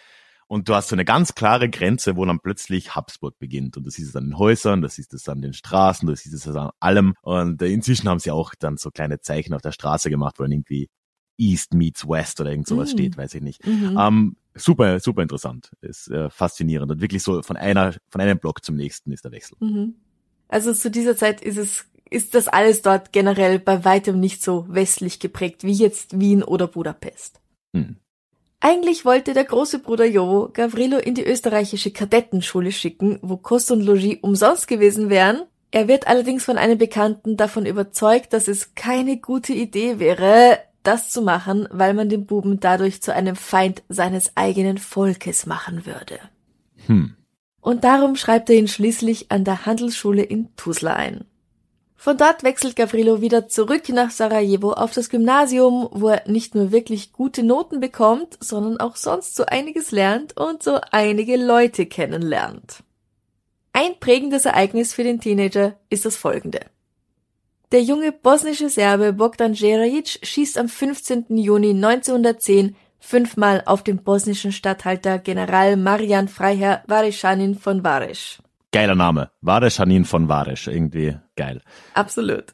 [0.52, 3.78] Und du hast so eine ganz klare Grenze, wo dann plötzlich Habsburg beginnt.
[3.78, 6.36] Und das siehst es an den Häusern, das siehst es an den Straßen, das siehst
[6.36, 7.14] es an allem.
[7.22, 10.44] Und äh, inzwischen haben sie auch dann so kleine Zeichen auf der Straße gemacht, wo
[10.44, 10.90] dann irgendwie
[11.38, 12.98] East meets West oder irgend sowas mhm.
[12.98, 13.66] steht, weiß ich nicht.
[13.66, 13.98] Mhm.
[13.98, 15.72] Ähm, super, super interessant.
[15.80, 16.92] Ist äh, faszinierend.
[16.92, 19.56] Und wirklich so von einer, von einem Block zum nächsten ist der Wechsel.
[19.62, 19.96] Mhm.
[20.50, 24.66] Also zu dieser Zeit ist es ist das alles dort generell bei weitem nicht so
[24.68, 27.40] westlich geprägt wie jetzt Wien oder Budapest.
[28.64, 33.82] Eigentlich wollte der große Bruder Jovo Gavrilo in die österreichische Kadettenschule schicken, wo Kost und
[33.82, 35.42] Logis umsonst gewesen wären.
[35.72, 41.10] Er wird allerdings von einem Bekannten davon überzeugt, dass es keine gute Idee wäre, das
[41.10, 46.20] zu machen, weil man den Buben dadurch zu einem Feind seines eigenen Volkes machen würde.
[46.86, 47.16] Hm.
[47.62, 51.26] Und darum schreibt er ihn schließlich an der Handelsschule in Tuzla ein.
[52.02, 56.72] Von dort wechselt Gavrilo wieder zurück nach Sarajevo auf das Gymnasium, wo er nicht nur
[56.72, 62.82] wirklich gute Noten bekommt, sondern auch sonst so einiges lernt und so einige Leute kennenlernt.
[63.72, 66.62] Ein prägendes Ereignis für den Teenager ist das folgende.
[67.72, 71.38] Der junge bosnische Serbe Bogdan Jerajic schießt am 15.
[71.38, 78.40] Juni 1910 fünfmal auf den bosnischen Statthalter General Marian Freiherr Vareschanin von Varesch.
[78.72, 79.32] Geiler Name.
[79.42, 80.68] Vareschanin von Varesch.
[80.68, 81.62] Irgendwie geil.
[81.94, 82.54] Absolut.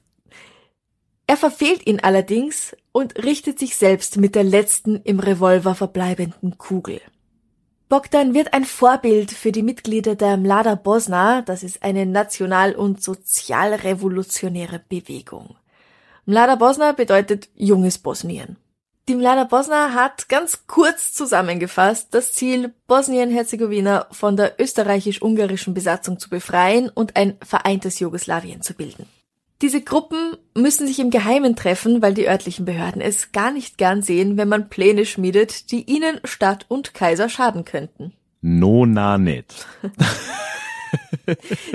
[1.28, 7.02] Er verfehlt ihn allerdings und richtet sich selbst mit der letzten im Revolver verbleibenden Kugel.
[7.90, 13.02] Bogdan wird ein Vorbild für die Mitglieder der Mlada Bosna, das ist eine national- und
[13.02, 15.56] sozialrevolutionäre Bewegung.
[16.26, 18.58] Mlada Bosna bedeutet junges Bosnien.
[19.08, 26.30] Die Mlada Bosna hat ganz kurz zusammengefasst das Ziel, Bosnien-Herzegowina von der österreichisch-ungarischen Besatzung zu
[26.30, 29.06] befreien und ein vereintes Jugoslawien zu bilden.
[29.62, 34.02] Diese Gruppen müssen sich im Geheimen treffen, weil die örtlichen Behörden es gar nicht gern
[34.02, 38.12] sehen, wenn man Pläne schmiedet, die ihnen Stadt und Kaiser schaden könnten.
[38.42, 39.66] No, na, net.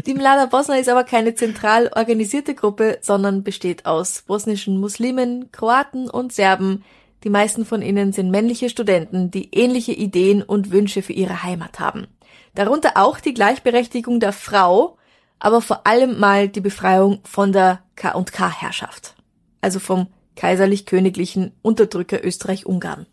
[0.06, 6.10] Die Mlada Bosna ist aber keine zentral organisierte Gruppe, sondern besteht aus bosnischen Muslimen, Kroaten
[6.10, 6.84] und Serben.
[7.24, 11.78] Die meisten von ihnen sind männliche Studenten, die ähnliche Ideen und Wünsche für ihre Heimat
[11.78, 12.08] haben.
[12.54, 14.98] Darunter auch die Gleichberechtigung der Frau,
[15.38, 19.14] aber vor allem mal die Befreiung von der K&K-Herrschaft,
[19.60, 23.06] also vom kaiserlich-königlichen Unterdrücker Österreich-Ungarn.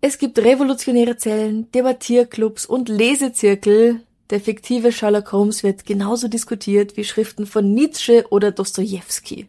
[0.00, 4.00] Es gibt revolutionäre Zellen, Debattierclubs und Lesezirkel.
[4.30, 9.48] Der fiktive Sherlock Holmes wird genauso diskutiert wie Schriften von Nietzsche oder Dostojewski.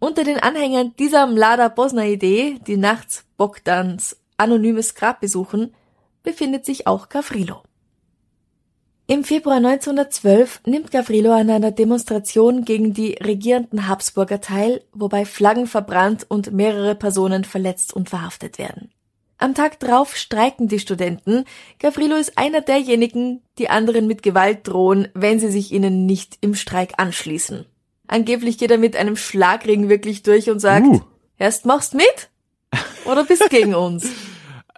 [0.00, 5.74] Unter den Anhängern dieser Mlada Bosna-Idee, die nachts Bogdans anonymes Grab besuchen,
[6.22, 7.62] befindet sich auch Gavrilo.
[9.08, 15.66] Im Februar 1912 nimmt Gavrilo an einer Demonstration gegen die regierenden Habsburger teil, wobei Flaggen
[15.66, 18.90] verbrannt und mehrere Personen verletzt und verhaftet werden.
[19.38, 21.44] Am Tag drauf streiken die Studenten.
[21.78, 26.54] Gavrilo ist einer derjenigen, die anderen mit Gewalt drohen, wenn sie sich ihnen nicht im
[26.54, 27.64] Streik anschließen.
[28.08, 31.00] Angeblich geht er mit einem Schlagring wirklich durch und sagt, Uh.
[31.38, 32.30] erst machst mit
[33.04, 34.10] oder bist gegen uns.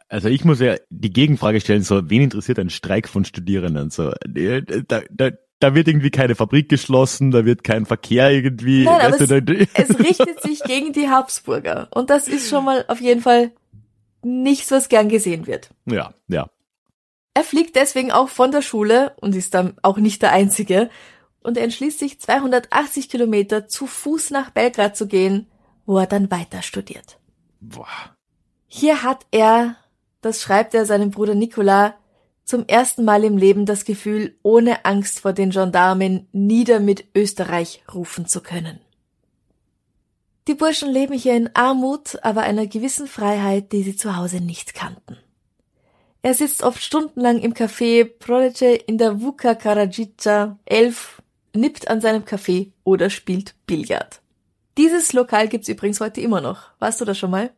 [0.08, 3.90] Also ich muss ja die Gegenfrage stellen, so, wen interessiert ein Streik von Studierenden?
[3.90, 8.84] So, da, da, da wird irgendwie keine Fabrik geschlossen, da wird kein Verkehr irgendwie.
[8.84, 11.88] Nein, aber da, Es richtet sich gegen die Habsburger.
[11.94, 13.52] Und das ist schon mal auf jeden Fall
[14.22, 15.70] nichts, was gern gesehen wird.
[15.86, 16.50] ja, ja.
[17.32, 20.90] Er fliegt deswegen auch von der Schule und ist dann auch nicht der Einzige.
[21.42, 25.46] Und er entschließt sich, 280 Kilometer zu Fuß nach Belgrad zu gehen,
[25.86, 27.18] wo er dann weiter studiert.
[27.60, 27.86] Boah.
[28.66, 29.76] Hier hat er,
[30.20, 31.94] das schreibt er seinem Bruder Nikola,
[32.44, 37.82] zum ersten Mal im Leben das Gefühl, ohne Angst vor den Gendarmen nieder mit Österreich
[37.94, 38.80] rufen zu können.
[40.48, 44.74] Die Burschen leben hier in Armut, aber einer gewissen Freiheit, die sie zu Hause nicht
[44.74, 45.16] kannten.
[46.22, 51.19] Er sitzt oft stundenlang im Café Prolece in der Vuka Karadzica 11,
[51.54, 54.20] nippt an seinem Kaffee oder spielt Billard.
[54.78, 56.70] Dieses Lokal gibt's übrigens heute immer noch.
[56.78, 57.50] Warst du da schon mal?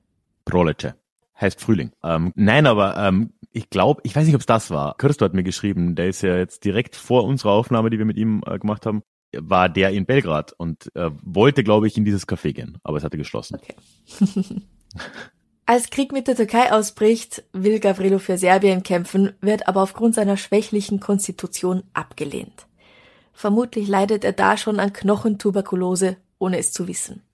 [0.45, 0.95] Prolece.
[1.41, 1.93] Heißt Frühling.
[2.03, 4.97] Ähm, nein, aber ähm, ich glaube, ich weiß nicht, ob es das war.
[4.97, 8.17] Christo hat mir geschrieben, der ist ja jetzt direkt vor unserer Aufnahme, die wir mit
[8.17, 9.03] ihm äh, gemacht haben,
[9.37, 13.05] war der in Belgrad und äh, wollte, glaube ich, in dieses Café gehen, aber es
[13.05, 13.57] hatte geschlossen.
[13.57, 13.75] Okay.
[15.67, 20.37] Als Krieg mit der Türkei ausbricht, will Gavrilo für Serbien kämpfen, wird aber aufgrund seiner
[20.37, 22.67] schwächlichen Konstitution abgelehnt.
[23.43, 27.25] Vermutlich leidet er da schon an Knochentuberkulose, ohne es zu wissen.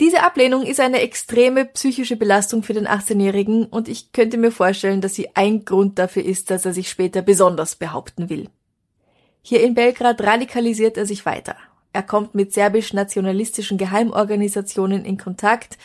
[0.00, 5.00] Diese Ablehnung ist eine extreme psychische Belastung für den 18-Jährigen und ich könnte mir vorstellen,
[5.00, 8.50] dass sie ein Grund dafür ist, dass er sich später besonders behaupten will.
[9.40, 11.56] Hier in Belgrad radikalisiert er sich weiter.
[11.94, 15.78] Er kommt mit serbisch-nationalistischen Geheimorganisationen in Kontakt,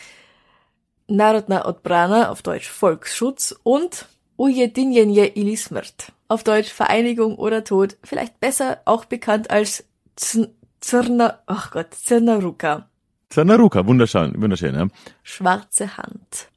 [1.08, 4.06] Narodna Odbrana, auf Deutsch Volksschutz, und
[4.36, 9.84] Ujedinjenje ili smrt, auf Deutsch Vereinigung oder Tod, vielleicht besser auch bekannt als
[10.16, 12.90] Zrna, ach Gott, Zrnaruka.
[13.30, 14.88] Zanaruka, wunderschön, wunderschön, ja.
[15.22, 16.50] Schwarze Hand.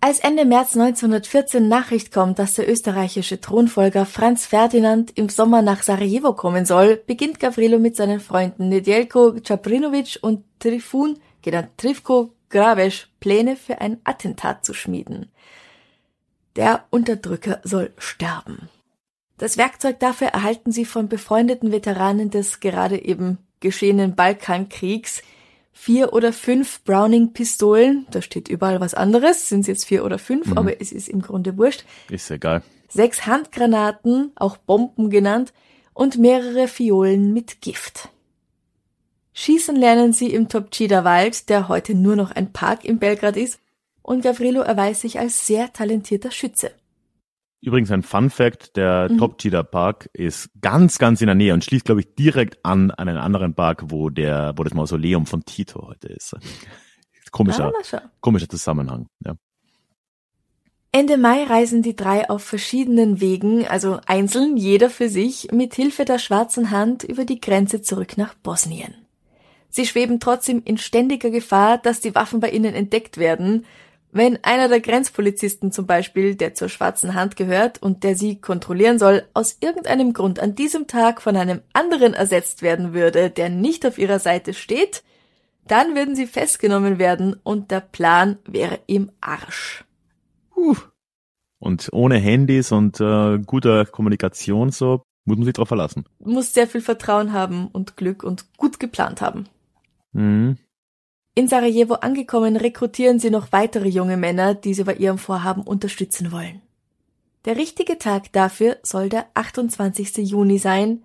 [0.00, 5.82] Als Ende März 1914 Nachricht kommt, dass der österreichische Thronfolger Franz Ferdinand im Sommer nach
[5.82, 13.08] Sarajevo kommen soll, beginnt Gavrilo mit seinen Freunden Nedelko Čaprinovic und Trifun, genannt Trifko Gravesch,
[13.20, 15.30] Pläne für ein Attentat zu schmieden.
[16.56, 18.68] Der Unterdrücker soll sterben.
[19.38, 25.22] Das Werkzeug dafür erhalten sie von befreundeten Veteranen des gerade eben geschehenen Balkankriegs,
[25.72, 30.48] vier oder fünf Browning-Pistolen, da steht überall was anderes, sind es jetzt vier oder fünf,
[30.48, 30.58] Mhm.
[30.58, 32.62] aber es ist im Grunde wurscht, Ist egal.
[32.88, 35.52] sechs Handgranaten, auch Bomben genannt,
[35.94, 38.10] und mehrere Fiolen mit Gift.
[39.34, 43.58] Schießen lernen sie im Topčida Wald, der heute nur noch ein Park in Belgrad ist,
[44.02, 46.72] und Gavrilo erweist sich als sehr talentierter Schütze.
[47.60, 49.18] Übrigens ein Fun Fact, der mhm.
[49.18, 52.90] Top Cheetah Park ist ganz, ganz in der Nähe und schließt, glaube ich, direkt an,
[52.90, 56.34] an einen anderen Park, wo der, wo das Mausoleum von Tito heute ist.
[57.30, 59.34] Komischer, ah, komischer Zusammenhang, ja.
[60.94, 66.04] Ende Mai reisen die drei auf verschiedenen Wegen, also einzeln, jeder für sich, mit Hilfe
[66.04, 68.94] der schwarzen Hand über die Grenze zurück nach Bosnien.
[69.70, 73.64] Sie schweben trotzdem in ständiger Gefahr, dass die Waffen bei ihnen entdeckt werden.
[74.14, 78.98] Wenn einer der Grenzpolizisten zum Beispiel, der zur schwarzen Hand gehört und der sie kontrollieren
[78.98, 83.86] soll, aus irgendeinem Grund an diesem Tag von einem anderen ersetzt werden würde, der nicht
[83.86, 85.02] auf ihrer Seite steht,
[85.66, 89.86] dann würden sie festgenommen werden und der Plan wäre im Arsch.
[90.54, 90.76] Uh.
[91.58, 96.04] Und ohne Handys und äh, guter Kommunikation so muss man sich drauf verlassen.
[96.18, 99.46] Muss sehr viel Vertrauen haben und Glück und gut geplant haben.
[100.12, 100.58] Mhm.
[101.34, 106.30] In Sarajevo angekommen, rekrutieren sie noch weitere junge Männer, die sie bei ihrem Vorhaben unterstützen
[106.30, 106.60] wollen.
[107.46, 110.18] Der richtige Tag dafür soll der 28.
[110.18, 111.02] Juni sein.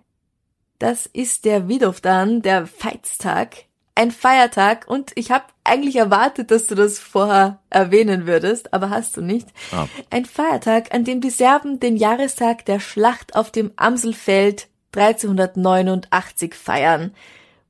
[0.78, 3.64] Das ist der Vidovdan, der Feitstag,
[3.94, 9.16] ein Feiertag und ich habe eigentlich erwartet, dass du das vorher erwähnen würdest, aber hast
[9.16, 9.48] du nicht.
[9.72, 9.88] Ah.
[10.10, 17.12] Ein Feiertag, an dem die Serben den Jahrestag der Schlacht auf dem Amselfeld 1389 feiern,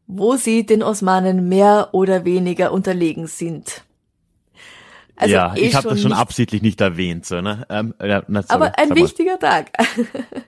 [0.08, 3.84] wo sie den Osmanen mehr oder weniger unterlegen sind.
[5.14, 7.66] Also ja, eh ich habe das schon nicht, absichtlich nicht erwähnt, so, ne?
[7.68, 9.70] Ähm, ja, na, sorry, aber ein wichtiger Tag.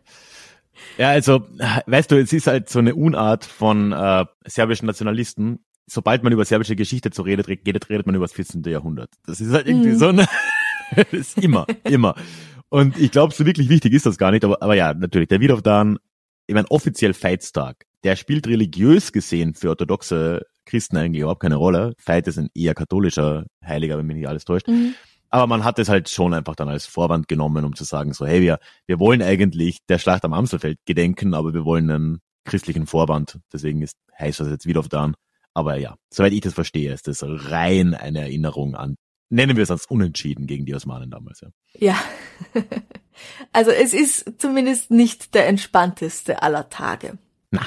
[0.98, 1.42] ja, also,
[1.86, 6.44] weißt du, es ist halt so eine Unart von äh, serbischen Nationalisten, sobald man über
[6.44, 8.62] serbische Geschichte zu redet, redet, redet man über das 14.
[8.62, 9.10] Jahrhundert.
[9.26, 9.98] Das ist halt irgendwie mhm.
[9.98, 10.26] so eine,
[10.96, 12.14] das ist immer, immer.
[12.70, 15.40] Und ich glaube, so wirklich wichtig ist das gar nicht, aber, aber ja, natürlich, der
[15.40, 15.98] Vidovdan,
[16.46, 21.94] ich meine, offiziell Feitstag, der spielt religiös gesehen für orthodoxe Christen eigentlich überhaupt keine Rolle.
[22.04, 24.68] Veit ist ein eher katholischer Heiliger, wenn mich nicht alles täuscht.
[24.68, 24.94] Mhm.
[25.28, 28.26] Aber man hat es halt schon einfach dann als Vorwand genommen, um zu sagen, so,
[28.26, 32.86] hey, wir, wir wollen eigentlich der Schlacht am Amselfeld gedenken, aber wir wollen einen christlichen
[32.86, 33.38] Vorwand.
[33.52, 35.14] Deswegen ist, heißt das jetzt wieder auf Dann.
[35.54, 38.96] Aber ja, soweit ich das verstehe, ist das rein eine Erinnerung an,
[39.30, 41.48] nennen wir es als Unentschieden gegen die Osmanen damals, ja.
[41.78, 41.98] Ja.
[43.52, 47.18] Also es ist zumindest nicht der entspannteste aller Tage.
[47.50, 47.66] Na.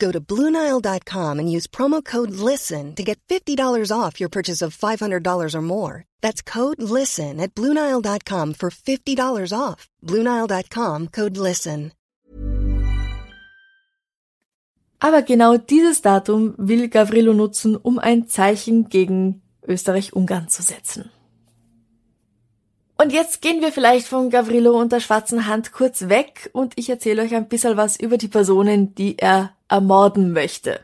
[0.00, 4.76] Go to Bluenile.com and use promo code LISTEN to get $50 off your purchase of
[4.76, 6.04] $500 or more.
[6.22, 9.88] That's code LISTEN at Bluenile.com for $50 off.
[10.02, 11.92] Bluenile.com code LISTEN.
[15.02, 21.10] Aber genau dieses Datum will Gavrilo nutzen, um ein Zeichen gegen Österreich-Ungarn zu setzen.
[22.98, 26.90] Und jetzt gehen wir vielleicht von Gavrilo und der schwarzen Hand kurz weg und ich
[26.90, 30.80] erzähle euch ein bisschen was über die Personen, die er ermorden möchte.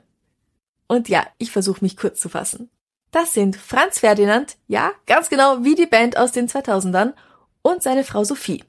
[0.88, 2.70] Und ja, ich versuche mich kurz zu fassen.
[3.10, 7.14] Das sind Franz Ferdinand, ja, ganz genau wie die Band aus den 2000ern,
[7.62, 8.62] und seine Frau Sophie.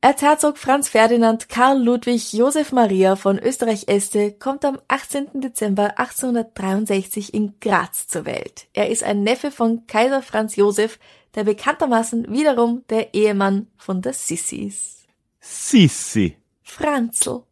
[0.00, 5.40] Erzherzog Franz Ferdinand Karl Ludwig Josef Maria von Österreich-Este kommt am 18.
[5.40, 8.68] Dezember 1863 in Graz zur Welt.
[8.74, 11.00] Er ist ein Neffe von Kaiser Franz Josef,
[11.34, 15.06] der bekanntermaßen wiederum der Ehemann von der Sissis.
[15.40, 16.36] Sissi.
[16.62, 17.42] Franzl.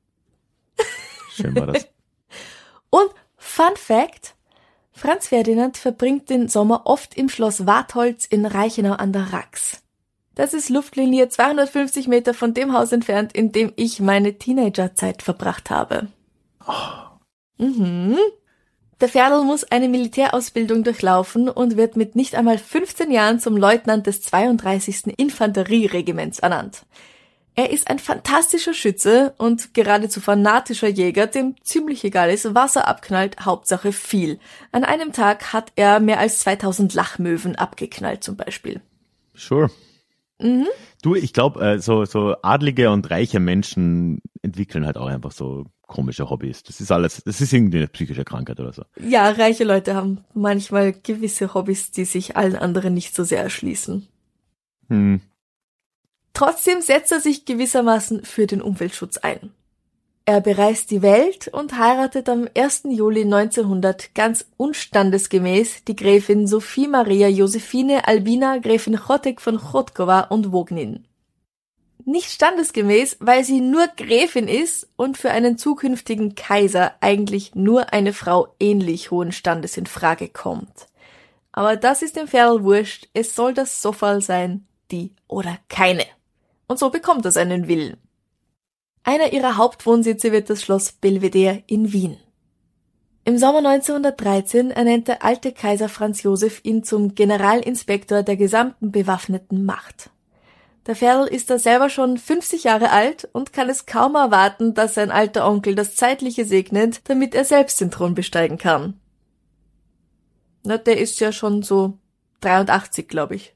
[1.36, 1.86] Schön war das.
[2.90, 4.34] Und Fun Fact,
[4.92, 9.82] Franz Ferdinand verbringt den Sommer oft im Schloss Wartholz in Reichenau an der Rax.
[10.34, 15.70] Das ist Luftlinie 250 Meter von dem Haus entfernt, in dem ich meine Teenagerzeit verbracht
[15.70, 16.08] habe.
[16.66, 17.62] Oh.
[17.64, 18.18] Mhm.
[19.00, 24.06] Der Ferdl muss eine Militärausbildung durchlaufen und wird mit nicht einmal 15 Jahren zum Leutnant
[24.06, 25.14] des 32.
[25.18, 26.86] Infanterieregiments ernannt.
[27.58, 32.86] Er ist ein fantastischer Schütze und geradezu fanatischer Jäger, dem ziemlich egal ist, was er
[32.86, 34.38] abknallt, Hauptsache viel.
[34.72, 38.82] An einem Tag hat er mehr als 2000 Lachmöwen abgeknallt zum Beispiel.
[39.34, 39.70] Sure.
[40.38, 40.66] Mhm.
[41.02, 45.64] Du, ich glaube, äh, so, so adlige und reiche Menschen entwickeln halt auch einfach so
[45.86, 46.62] komische Hobbys.
[46.62, 48.82] Das ist alles, das ist irgendwie eine psychische Krankheit oder so.
[49.00, 54.06] Ja, reiche Leute haben manchmal gewisse Hobbys, die sich allen anderen nicht so sehr erschließen.
[54.88, 55.22] Hm.
[56.36, 59.54] Trotzdem setzt er sich gewissermaßen für den Umweltschutz ein.
[60.26, 62.82] Er bereist die Welt und heiratet am 1.
[62.90, 70.52] Juli 1900 ganz unstandesgemäß die Gräfin Sophie Maria Josephine Albina Gräfin Chotek von Chotkova und
[70.52, 71.08] Wognin.
[72.04, 78.12] Nicht standesgemäß, weil sie nur Gräfin ist und für einen zukünftigen Kaiser eigentlich nur eine
[78.12, 80.88] Frau ähnlich hohen Standes in Frage kommt.
[81.52, 86.04] Aber das ist dem Ferl wurscht, es soll das Sofal sein, die oder keine.
[86.68, 87.96] Und so bekommt es einen Willen.
[89.02, 92.16] Einer ihrer Hauptwohnsitze wird das Schloss Belvedere in Wien.
[93.24, 100.10] Im Sommer 1913 ernannte alte Kaiser Franz Josef ihn zum Generalinspektor der gesamten bewaffneten Macht.
[100.86, 104.94] Der Ferl ist da selber schon 50 Jahre alt und kann es kaum erwarten, dass
[104.94, 108.94] sein alter Onkel das Zeitliche segnet, damit er selbst den Thron besteigen kann.
[110.62, 111.98] Na, der ist ja schon so
[112.42, 113.54] 83, glaube ich.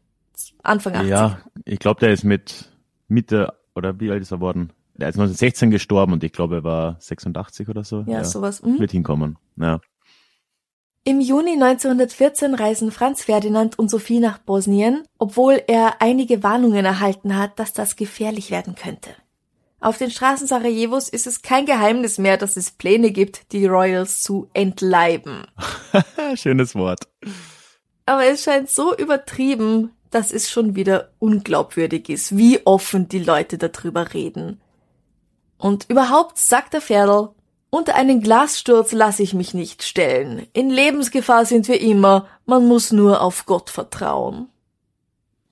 [0.63, 1.11] Anfang 80.
[1.11, 2.70] Ja, ich glaube, der ist mit
[3.11, 4.73] Mitte, oder wie alt ist er worden?
[4.95, 8.05] Der ist 1916 gestorben und ich glaube, er war 86 oder so.
[8.07, 8.63] Ja, sowas.
[8.63, 8.79] Mhm.
[8.79, 9.81] Wird hinkommen, ja.
[11.05, 17.39] Im Juni 1914 reisen Franz Ferdinand und Sophie nach Bosnien, obwohl er einige Warnungen erhalten
[17.39, 19.11] hat, dass das gefährlich werden könnte.
[19.81, 24.21] Auf den Straßen Sarajevos ist es kein Geheimnis mehr, dass es Pläne gibt, die Royals
[24.21, 25.47] zu entleiben.
[26.35, 27.09] Schönes Wort.
[28.05, 33.59] Aber es scheint so übertrieben, dass es schon wieder unglaubwürdig ist, wie offen die Leute
[33.59, 34.61] darüber reden.
[35.59, 37.31] Und überhaupt sagt der Pferdl,
[37.71, 40.47] unter einen Glassturz lasse ich mich nicht stellen.
[40.53, 44.49] In Lebensgefahr sind wir immer, man muss nur auf Gott vertrauen.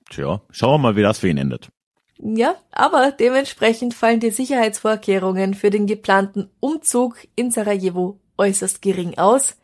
[0.09, 1.69] Tja, schauen wir mal, wie das für ihn endet.
[2.17, 9.57] Ja, aber dementsprechend fallen die Sicherheitsvorkehrungen für den geplanten Umzug in Sarajevo äußerst gering aus,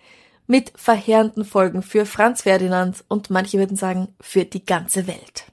[0.48, 5.52] mit verheerenden Folgen für Franz Ferdinand und manche würden sagen für die ganze Welt.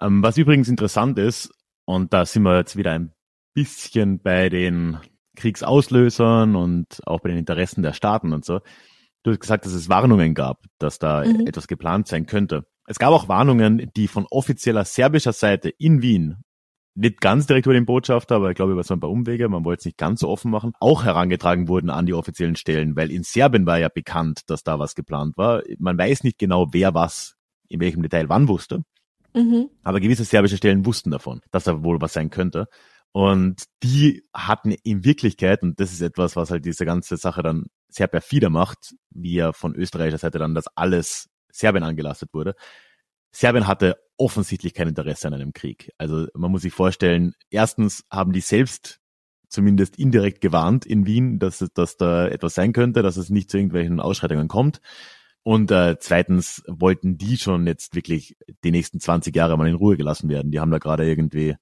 [0.00, 1.50] Ähm, was übrigens interessant ist,
[1.84, 3.12] und da sind wir jetzt wieder ein
[3.54, 4.98] bisschen bei den
[5.36, 8.60] Kriegsauslösern und auch bei den Interessen der Staaten und so.
[9.22, 11.46] Du hast gesagt, dass es Warnungen gab, dass da mhm.
[11.46, 12.66] etwas geplant sein könnte.
[12.86, 16.36] Es gab auch Warnungen, die von offizieller serbischer Seite in Wien,
[16.98, 19.64] nicht ganz direkt über den Botschafter, aber ich glaube über so ein paar Umwege, man
[19.64, 23.12] wollte es nicht ganz so offen machen, auch herangetragen wurden an die offiziellen Stellen, weil
[23.12, 25.62] in Serbien war ja bekannt, dass da was geplant war.
[25.78, 27.36] Man weiß nicht genau, wer was
[27.68, 28.82] in welchem Detail wann wusste.
[29.34, 29.68] Mhm.
[29.84, 32.66] Aber gewisse serbische Stellen wussten davon, dass da wohl was sein könnte.
[33.12, 37.66] Und die hatten in Wirklichkeit, und das ist etwas, was halt diese ganze Sache dann
[37.88, 42.54] sehr perfider macht, wie ja von österreichischer Seite dann das alles Serbien angelastet wurde.
[43.30, 45.92] Serbien hatte offensichtlich kein Interesse an einem Krieg.
[45.96, 49.00] Also man muss sich vorstellen, erstens haben die selbst
[49.48, 53.56] zumindest indirekt gewarnt in Wien, dass, dass da etwas sein könnte, dass es nicht zu
[53.56, 54.80] irgendwelchen Ausschreitungen kommt.
[55.42, 59.96] Und äh, zweitens wollten die schon jetzt wirklich die nächsten 20 Jahre mal in Ruhe
[59.96, 60.50] gelassen werden.
[60.50, 61.54] Die haben da gerade irgendwie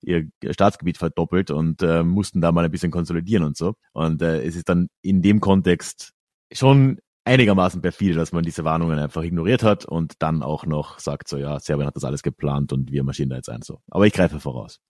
[0.00, 3.74] ihr Staatsgebiet verdoppelt und äh, mussten da mal ein bisschen konsolidieren und so.
[3.92, 6.12] Und äh, es ist dann in dem Kontext
[6.52, 11.28] schon einigermaßen perfide, dass man diese Warnungen einfach ignoriert hat und dann auch noch sagt
[11.28, 13.80] so, ja, Serbien hat das alles geplant und wir marschieren da jetzt ein so.
[13.90, 14.80] Aber ich greife voraus.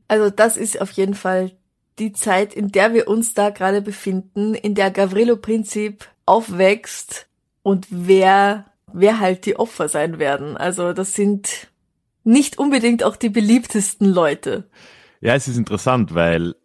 [0.08, 1.52] also das ist auf jeden Fall
[1.98, 7.28] die Zeit, in der wir uns da gerade befinden, in der Gavrilo-Prinzip aufwächst
[7.64, 10.58] und wer, wer halt die Opfer sein werden.
[10.58, 11.70] Also das sind
[12.24, 14.70] nicht unbedingt auch die beliebtesten Leute.
[15.22, 16.56] Ja, es ist interessant, weil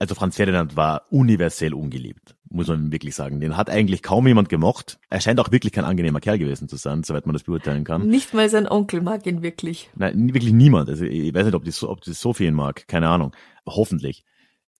[0.00, 3.38] also Franz Ferdinand war universell ungeliebt, muss man wirklich sagen.
[3.38, 4.98] Den hat eigentlich kaum jemand gemocht.
[5.10, 8.08] Er scheint auch wirklich kein angenehmer Kerl gewesen zu sein, soweit man das beurteilen kann.
[8.08, 9.90] Nicht mal sein Onkel mag ihn wirklich.
[9.94, 10.88] Nein, wirklich niemand.
[10.88, 13.36] Also ich weiß nicht, ob die, ob die Sophie ihn mag, keine Ahnung.
[13.66, 14.24] Hoffentlich.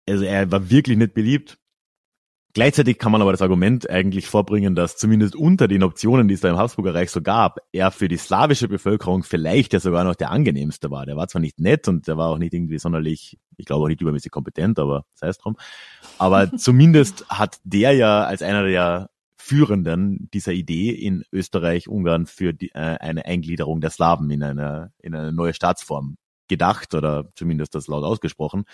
[0.09, 1.59] Also er war wirklich nicht beliebt.
[2.53, 6.41] Gleichzeitig kann man aber das Argument eigentlich vorbringen, dass zumindest unter den Optionen, die es
[6.41, 10.17] da im Habsburger Reich so gab, er für die slawische Bevölkerung vielleicht ja sogar noch
[10.17, 11.07] der angenehmste war.
[11.07, 13.89] Der war zwar nicht nett und der war auch nicht irgendwie sonderlich, ich glaube auch
[13.89, 15.57] nicht übermäßig kompetent, aber sei es drum.
[16.19, 22.53] Aber zumindest hat der ja als einer der Führenden dieser Idee in Österreich, Ungarn für
[22.53, 26.17] die, äh, eine Eingliederung der Slawen in eine, in eine neue Staatsform
[26.49, 28.65] gedacht oder zumindest das laut ausgesprochen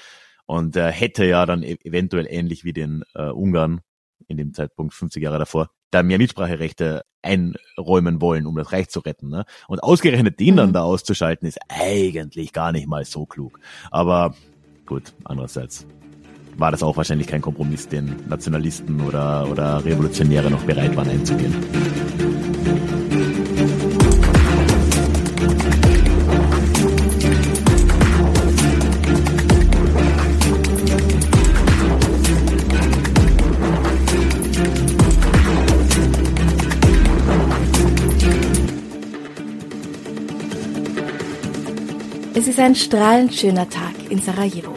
[0.47, 3.81] und äh, hätte ja dann e eventuell ähnlich wie den äh, Ungarn
[4.29, 9.01] in dem Zeitpunkt 50 Jahre davor da mehr Mitspracherechte einräumen wollen, um das Reich zu
[9.01, 9.29] retten.
[9.29, 9.45] Ne?
[9.69, 10.59] Und ausgerechnet den mhm.
[10.59, 13.59] dann da auszuschalten, ist eigentlich gar nicht mal so klug.
[13.91, 14.35] Aber
[14.85, 15.87] gut, andererseits
[16.57, 22.36] war das auch wahrscheinlich kein Kompromiss, den Nationalisten oder, oder Revolutionäre noch bereit waren einzugehen.
[42.39, 44.75] Es ist ein strahlend schöner Tag in Sarajevo.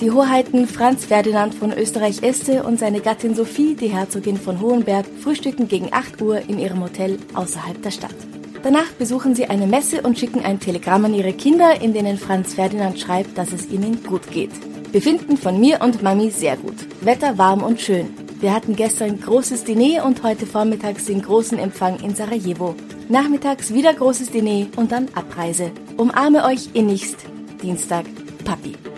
[0.00, 5.68] Die Hoheiten Franz Ferdinand von Österreich-Este und seine Gattin Sophie, die Herzogin von Hohenberg, frühstücken
[5.68, 8.14] gegen 8 Uhr in ihrem Hotel außerhalb der Stadt.
[8.62, 12.54] Danach besuchen sie eine Messe und schicken ein Telegramm an ihre Kinder, in denen Franz
[12.54, 14.52] Ferdinand schreibt, dass es ihnen gut geht.
[14.90, 16.86] Befinden von mir und Mami sehr gut.
[17.02, 18.14] Wetter warm und schön.
[18.40, 22.74] Wir hatten gestern großes Diner und heute vormittags den großen Empfang in Sarajevo.
[23.10, 25.70] Nachmittags wieder großes Diner und dann Abreise.
[25.96, 27.24] Umarme euch innigst.
[27.62, 28.04] Dienstag,
[28.44, 28.93] Papi.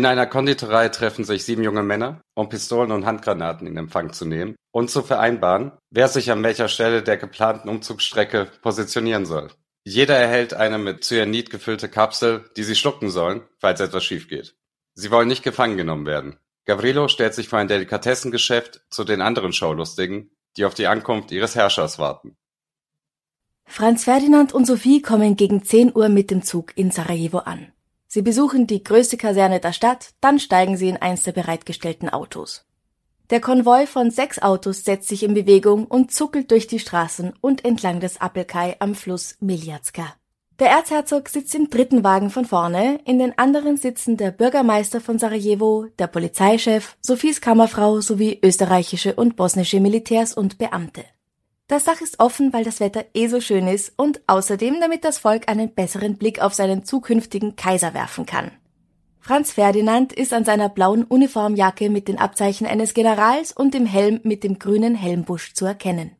[0.00, 4.24] In einer Konditorei treffen sich sieben junge Männer, um Pistolen und Handgranaten in Empfang zu
[4.24, 9.50] nehmen und zu vereinbaren, wer sich an welcher Stelle der geplanten Umzugsstrecke positionieren soll.
[9.84, 14.56] Jeder erhält eine mit Cyanid gefüllte Kapsel, die sie schlucken sollen, falls etwas schief geht.
[14.94, 16.38] Sie wollen nicht gefangen genommen werden.
[16.64, 21.56] Gavrilo stellt sich vor ein Delikatessengeschäft zu den anderen Schaulustigen, die auf die Ankunft ihres
[21.56, 22.38] Herrschers warten.
[23.66, 27.74] Franz Ferdinand und Sophie kommen gegen 10 Uhr mit dem Zug in Sarajevo an.
[28.12, 32.64] Sie besuchen die größte Kaserne der Stadt, dann steigen sie in eins der bereitgestellten Autos.
[33.30, 37.64] Der Konvoi von sechs Autos setzt sich in Bewegung und zuckelt durch die Straßen und
[37.64, 40.12] entlang des Appelkai am Fluss Miljatska.
[40.58, 45.20] Der Erzherzog sitzt im dritten Wagen von vorne, in den anderen sitzen der Bürgermeister von
[45.20, 51.04] Sarajevo, der Polizeichef, Sophies Kammerfrau sowie österreichische und bosnische Militärs und Beamte.
[51.70, 55.18] Das Dach ist offen, weil das Wetter eh so schön ist und außerdem, damit das
[55.18, 58.50] Volk einen besseren Blick auf seinen zukünftigen Kaiser werfen kann.
[59.20, 64.18] Franz Ferdinand ist an seiner blauen Uniformjacke mit den Abzeichen eines Generals und dem Helm
[64.24, 66.16] mit dem grünen Helmbusch zu erkennen.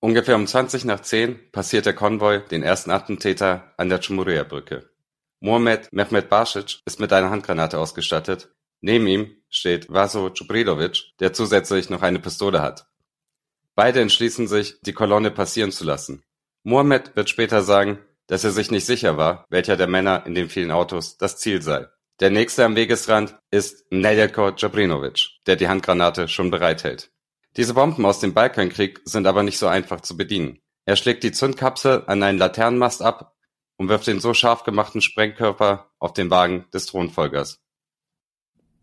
[0.00, 4.86] Ungefähr um 20 nach 10 passiert der Konvoi den ersten Attentäter an der Chumuria-Brücke.
[5.40, 8.52] Mohamed Mehmet Basic ist mit einer Handgranate ausgestattet.
[8.82, 12.91] Neben ihm steht Vaso Čubrilović, der zusätzlich noch eine Pistole hat.
[13.74, 16.22] Beide entschließen sich, die Kolonne passieren zu lassen.
[16.62, 20.48] Mohammed wird später sagen, dass er sich nicht sicher war, welcher der Männer in den
[20.48, 21.86] vielen Autos das Ziel sei.
[22.20, 27.10] Der nächste am Wegesrand ist Nedeljko Jabrinovic, der die Handgranate schon bereithält.
[27.56, 30.60] Diese Bomben aus dem Balkankrieg sind aber nicht so einfach zu bedienen.
[30.84, 33.34] Er schlägt die Zündkapsel an einen Laternenmast ab
[33.76, 37.61] und wirft den so scharf gemachten Sprengkörper auf den Wagen des Thronfolgers.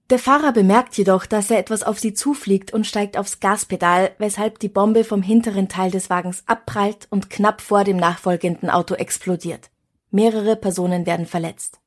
[0.09, 4.57] Der Fahrer bemerkt jedoch, dass er etwas auf sie zufliegt und steigt aufs Gaspedal, weshalb
[4.57, 9.69] die Bombe vom hinteren Teil des Wagens abprallt und knapp vor dem nachfolgenden Auto explodiert.
[10.09, 11.79] Mehrere Personen werden verletzt.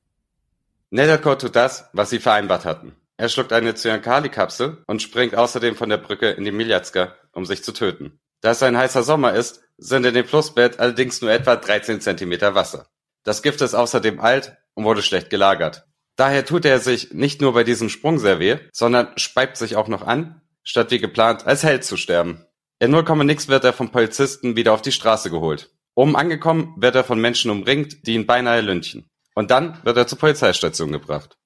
[0.91, 2.95] Nedelko tut das, was sie vereinbart hatten.
[3.17, 7.65] Er schluckt eine Cyankali-Kapsel und springt außerdem von der Brücke in die Miljatska, um sich
[7.65, 8.21] zu töten.
[8.41, 12.55] Da es ein heißer Sommer ist, sind in dem Flussbett allerdings nur etwa 13 Zentimeter
[12.55, 12.87] Wasser.
[13.25, 15.87] Das Gift ist außerdem alt und wurde schlecht gelagert.
[16.17, 19.89] Daher tut er sich nicht nur bei diesem Sprung sehr weh, sondern speibt sich auch
[19.89, 22.45] noch an, statt wie geplant als Held zu sterben.
[22.79, 25.71] In 0, nix wird er vom Polizisten wieder auf die Straße geholt.
[25.95, 29.09] Oben angekommen wird er von Menschen umringt, die ihn beinahe lynchen.
[29.35, 31.37] Und dann wird er zur Polizeistation gebracht.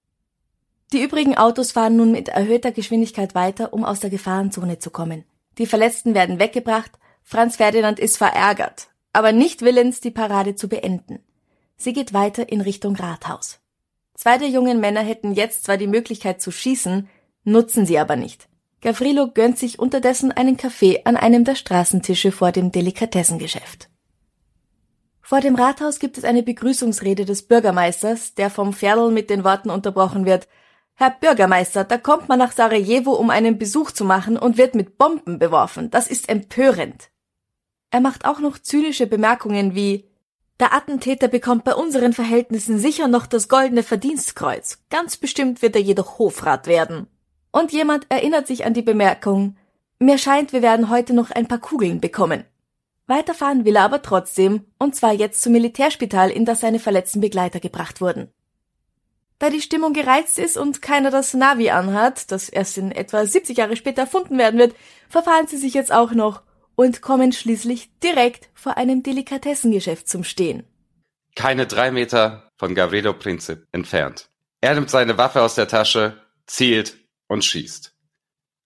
[0.92, 5.24] Die übrigen Autos fahren nun mit erhöhter Geschwindigkeit weiter, um aus der Gefahrenzone zu kommen.
[5.58, 6.92] Die Verletzten werden weggebracht,
[7.22, 11.18] Franz Ferdinand ist verärgert, aber nicht willens, die Parade zu beenden.
[11.76, 13.58] Sie geht weiter in Richtung Rathaus.
[14.16, 17.08] Zwei der jungen Männer hätten jetzt zwar die Möglichkeit zu schießen,
[17.44, 18.48] nutzen sie aber nicht.
[18.80, 23.88] Gavrilo gönnt sich unterdessen einen Kaffee an einem der Straßentische vor dem Delikatessengeschäft.
[25.22, 29.70] Vor dem Rathaus gibt es eine Begrüßungsrede des Bürgermeisters, der vom Pferdl mit den Worten
[29.70, 30.46] unterbrochen wird
[30.98, 34.96] Herr Bürgermeister, da kommt man nach Sarajevo, um einen Besuch zu machen und wird mit
[34.96, 35.90] Bomben beworfen.
[35.90, 37.10] Das ist empörend.
[37.90, 40.08] Er macht auch noch zynische Bemerkungen wie
[40.60, 44.78] der Attentäter bekommt bei unseren Verhältnissen sicher noch das goldene Verdienstkreuz.
[44.90, 47.08] Ganz bestimmt wird er jedoch Hofrat werden.
[47.52, 49.56] Und jemand erinnert sich an die Bemerkung,
[49.98, 52.44] mir scheint, wir werden heute noch ein paar Kugeln bekommen.
[53.06, 57.60] Weiterfahren will er aber trotzdem, und zwar jetzt zum Militärspital, in das seine verletzten Begleiter
[57.60, 58.28] gebracht wurden.
[59.38, 63.58] Da die Stimmung gereizt ist und keiner das Navi anhat, das erst in etwa 70
[63.58, 64.74] Jahre später erfunden werden wird,
[65.08, 66.42] verfahren sie sich jetzt auch noch
[66.76, 70.64] und kommen schließlich direkt vor einem Delikatessengeschäft zum Stehen.
[71.34, 74.30] Keine drei Meter von Gavrilo Princip entfernt.
[74.60, 76.96] Er nimmt seine Waffe aus der Tasche, zielt
[77.28, 77.94] und schießt.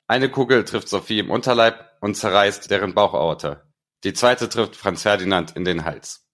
[0.07, 3.63] Eine Kugel trifft Sophie im Unterleib und zerreißt deren Bauchaorta.
[4.05, 6.27] Die zweite trifft Franz Ferdinand in den Hals.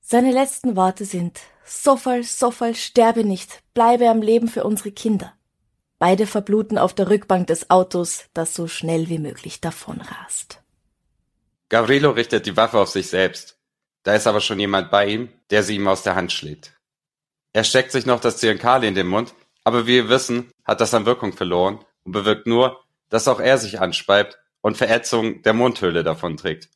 [0.00, 5.32] Seine letzten Worte sind Sofal, Sofal, sterbe nicht, bleibe am Leben für unsere Kinder.
[6.00, 10.62] Beide verbluten auf der Rückbank des Autos, das so schnell wie möglich davonrast.
[11.68, 13.58] Gavrilo richtet die Waffe auf sich selbst.
[14.02, 16.72] Da ist aber schon jemand bei ihm, der sie ihm aus der Hand schlägt.
[17.52, 20.94] Er steckt sich noch das Zyankali in den Mund, aber wie wir wissen, hat das
[20.94, 22.80] an Wirkung verloren und bewirkt nur,
[23.10, 26.70] dass auch er sich anspeibt und Verätzung der Mundhöhle davonträgt.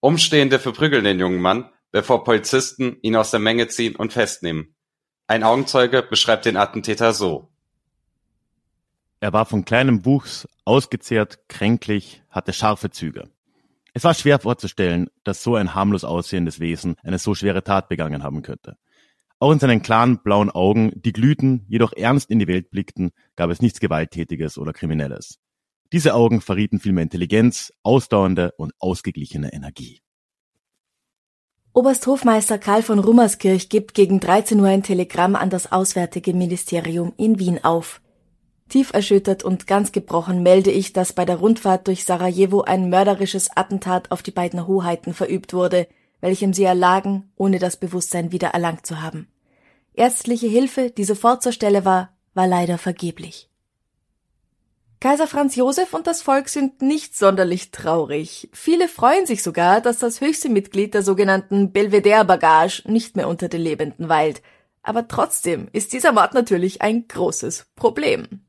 [0.00, 4.74] Umstehende verprügeln den jungen Mann, bevor Polizisten ihn aus der Menge ziehen und festnehmen.
[5.28, 7.51] Ein Augenzeuge beschreibt den Attentäter so.
[9.22, 13.30] Er war von kleinem Wuchs, ausgezehrt, kränklich, hatte scharfe Züge.
[13.94, 18.24] Es war schwer vorzustellen, dass so ein harmlos aussehendes Wesen eine so schwere Tat begangen
[18.24, 18.76] haben könnte.
[19.38, 23.50] Auch in seinen klaren blauen Augen, die glühten, jedoch ernst in die Welt blickten, gab
[23.50, 25.38] es nichts Gewalttätiges oder Kriminelles.
[25.92, 30.00] Diese Augen verrieten vielmehr Intelligenz, ausdauernde und ausgeglichene Energie.
[31.74, 37.38] Obersthofmeister Karl von Rummerskirch gibt gegen 13 Uhr ein Telegramm an das Auswärtige Ministerium in
[37.38, 38.02] Wien auf.
[38.68, 43.54] Tief erschüttert und ganz gebrochen melde ich, dass bei der Rundfahrt durch Sarajevo ein mörderisches
[43.54, 45.86] Attentat auf die beiden Hoheiten verübt wurde,
[46.20, 49.28] welchem sie erlagen, ohne das Bewusstsein wieder erlangt zu haben.
[49.94, 53.50] Ärztliche Hilfe, die sofort zur Stelle war, war leider vergeblich.
[55.00, 58.48] Kaiser Franz Josef und das Volk sind nicht sonderlich traurig.
[58.52, 63.62] Viele freuen sich sogar, dass das höchste Mitglied der sogenannten Belvedere-Bagage nicht mehr unter den
[63.62, 64.42] Lebenden weilt.
[64.82, 68.44] Aber trotzdem ist dieser Mord natürlich ein großes Problem.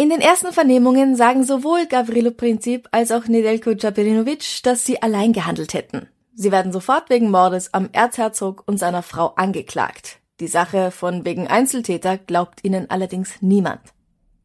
[0.00, 5.34] In den ersten Vernehmungen sagen sowohl Gavrilo Princip als auch Nedelko Djabirinovic, dass sie allein
[5.34, 6.08] gehandelt hätten.
[6.32, 10.20] Sie werden sofort wegen Mordes am Erzherzog und seiner Frau angeklagt.
[10.40, 13.82] Die Sache von wegen Einzeltäter glaubt ihnen allerdings niemand.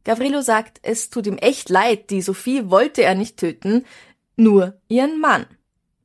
[0.04, 3.86] Gavrilo sagt, es tut ihm echt leid, die Sophie wollte er nicht töten,
[4.36, 5.46] nur ihren Mann.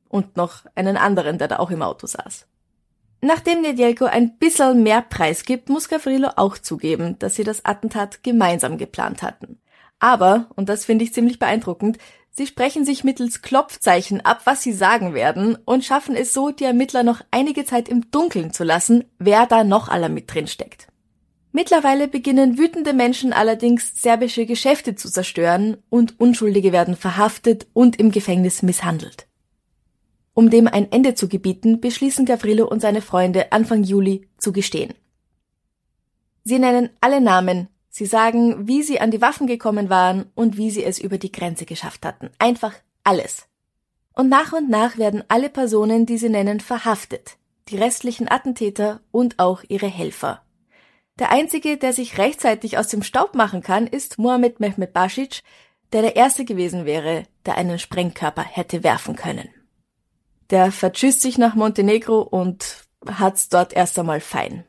[0.07, 2.47] Und noch einen anderen, der da auch im Auto saß.
[3.21, 8.23] Nachdem Nedjelko ein bisschen mehr Preis gibt, muss Gavrilo auch zugeben, dass sie das Attentat
[8.23, 9.59] gemeinsam geplant hatten.
[9.99, 11.99] Aber, und das finde ich ziemlich beeindruckend,
[12.31, 16.63] sie sprechen sich mittels Klopfzeichen ab, was sie sagen werden und schaffen es so, die
[16.63, 20.87] Ermittler noch einige Zeit im Dunkeln zu lassen, wer da noch aller mit drin steckt.
[21.51, 28.11] Mittlerweile beginnen wütende Menschen allerdings serbische Geschäfte zu zerstören und Unschuldige werden verhaftet und im
[28.11, 29.27] Gefängnis misshandelt.
[30.33, 34.93] Um dem ein Ende zu gebieten, beschließen Gavrilo und seine Freunde Anfang Juli zu gestehen.
[36.43, 40.71] Sie nennen alle Namen, sie sagen, wie sie an die Waffen gekommen waren und wie
[40.71, 42.29] sie es über die Grenze geschafft hatten.
[42.39, 42.73] Einfach
[43.03, 43.47] alles.
[44.13, 47.37] Und nach und nach werden alle Personen, die sie nennen, verhaftet.
[47.69, 50.41] Die restlichen Attentäter und auch ihre Helfer.
[51.19, 55.41] Der einzige, der sich rechtzeitig aus dem Staub machen kann, ist Mohamed Mehmet Basic,
[55.93, 59.49] der der erste gewesen wäre, der einen Sprengkörper hätte werfen können.
[60.51, 64.65] Der vertschüsst sich nach Montenegro und hat's dort erst einmal fein.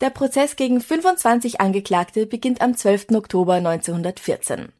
[0.00, 3.12] Der Prozess gegen 25 Angeklagte beginnt am 12.
[3.14, 4.72] Oktober 1914.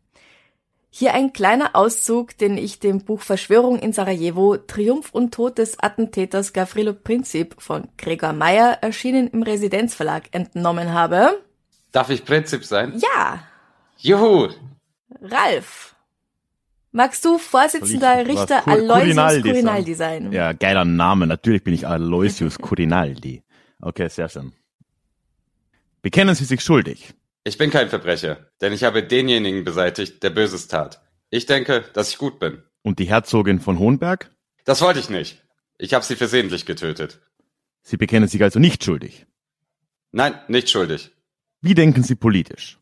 [0.91, 5.79] Hier ein kleiner Auszug, den ich dem Buch Verschwörung in Sarajevo, Triumph und Tod des
[5.79, 11.43] Attentäters Gavrilo Princip von Gregor Meyer, erschienen im Residenzverlag, entnommen habe.
[11.93, 12.99] Darf ich Prinzip sein?
[12.99, 13.43] Ja.
[13.99, 14.49] Juhu!
[15.21, 15.96] Ralf.
[16.97, 18.61] Magst du Vorsitzender Ich- Richter?
[18.63, 20.33] Cur- Aloysius Curinaldi sein?
[20.33, 21.27] Ja, geiler Name.
[21.27, 23.43] Natürlich bin ich Aloysius Curinaldi.
[23.83, 24.53] Okay, sehr schön.
[26.01, 27.13] Bekennen Sie sich schuldig.
[27.45, 31.03] Ich bin kein Verbrecher, denn ich habe denjenigen beseitigt, der Böses tat.
[31.29, 32.63] Ich denke, dass ich gut bin.
[32.83, 34.31] Und die Herzogin von Hohenberg?
[34.65, 35.45] Das wollte ich nicht.
[35.77, 37.21] Ich habe sie versehentlich getötet.
[37.83, 39.27] Sie bekennen sich also nicht schuldig.
[40.13, 41.11] Nein, nicht schuldig.
[41.61, 42.79] Wie denken Sie politisch?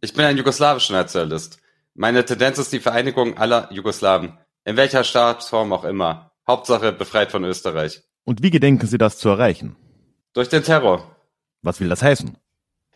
[0.00, 1.58] Ich bin ein jugoslawischer Nationalist.
[2.00, 6.32] Meine Tendenz ist die Vereinigung aller Jugoslawen, in welcher Staatsform auch immer.
[6.48, 8.00] Hauptsache befreit von Österreich.
[8.24, 9.76] Und wie gedenken Sie das zu erreichen?
[10.32, 11.14] Durch den Terror.
[11.60, 12.38] Was will das heißen?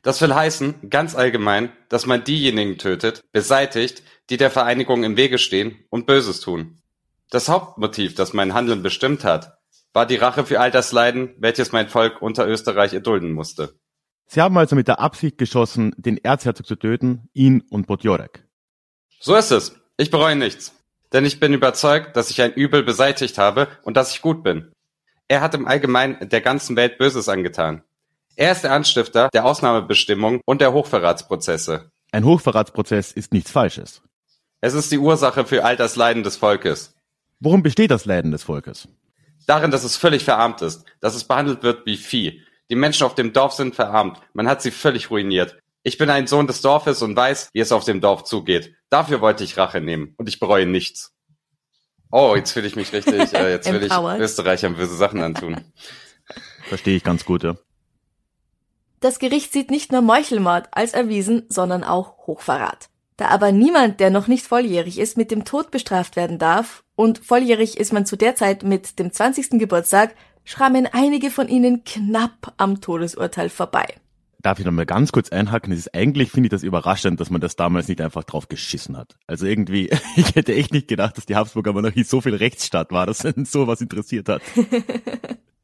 [0.00, 5.36] Das will heißen, ganz allgemein, dass man diejenigen tötet, beseitigt, die der Vereinigung im Wege
[5.36, 6.78] stehen und Böses tun.
[7.28, 9.58] Das Hauptmotiv, das mein Handeln bestimmt hat,
[9.92, 13.74] war die Rache für all das Leiden, welches mein Volk unter Österreich erdulden musste.
[14.28, 18.44] Sie haben also mit der Absicht geschossen, den Erzherzog zu töten, ihn und Podjorek.
[19.26, 19.74] So ist es.
[19.96, 20.74] Ich bereue nichts.
[21.14, 24.70] Denn ich bin überzeugt, dass ich ein Übel beseitigt habe und dass ich gut bin.
[25.28, 27.82] Er hat im Allgemeinen der ganzen Welt Böses angetan.
[28.36, 31.90] Er ist der Anstifter der Ausnahmebestimmung und der Hochverratsprozesse.
[32.12, 34.02] Ein Hochverratsprozess ist nichts Falsches.
[34.60, 36.94] Es ist die Ursache für all das Leiden des Volkes.
[37.40, 38.88] Worum besteht das Leiden des Volkes?
[39.46, 42.42] Darin, dass es völlig verarmt ist, dass es behandelt wird wie Vieh.
[42.68, 44.20] Die Menschen auf dem Dorf sind verarmt.
[44.34, 45.56] Man hat sie völlig ruiniert.
[45.86, 48.74] Ich bin ein Sohn des Dorfes und weiß, wie es auf dem Dorf zugeht.
[48.88, 51.12] Dafür wollte ich Rache nehmen und ich bereue nichts.
[52.10, 53.92] Oh, jetzt fühle ich mich richtig, äh, jetzt will ich.
[53.92, 55.60] Österreichern böse Sachen antun.
[56.68, 57.56] Verstehe ich ganz gut, ja.
[59.00, 62.88] Das Gericht sieht nicht nur Meuchelmord als erwiesen, sondern auch Hochverrat.
[63.18, 67.18] Da aber niemand, der noch nicht volljährig ist, mit dem Tod bestraft werden darf, und
[67.18, 69.58] volljährig ist man zu der Zeit mit dem 20.
[69.58, 70.14] Geburtstag,
[70.44, 73.86] schrammen einige von ihnen knapp am Todesurteil vorbei.
[74.44, 75.72] Darf ich noch mal ganz kurz einhaken?
[75.72, 78.94] Es ist eigentlich, finde ich das überraschend, dass man das damals nicht einfach drauf geschissen
[78.94, 79.16] hat.
[79.26, 83.06] Also irgendwie, ich hätte echt nicht gedacht, dass die Habsburger Monarchie so viel Rechtsstaat war,
[83.06, 84.42] dass einen sowas interessiert hat.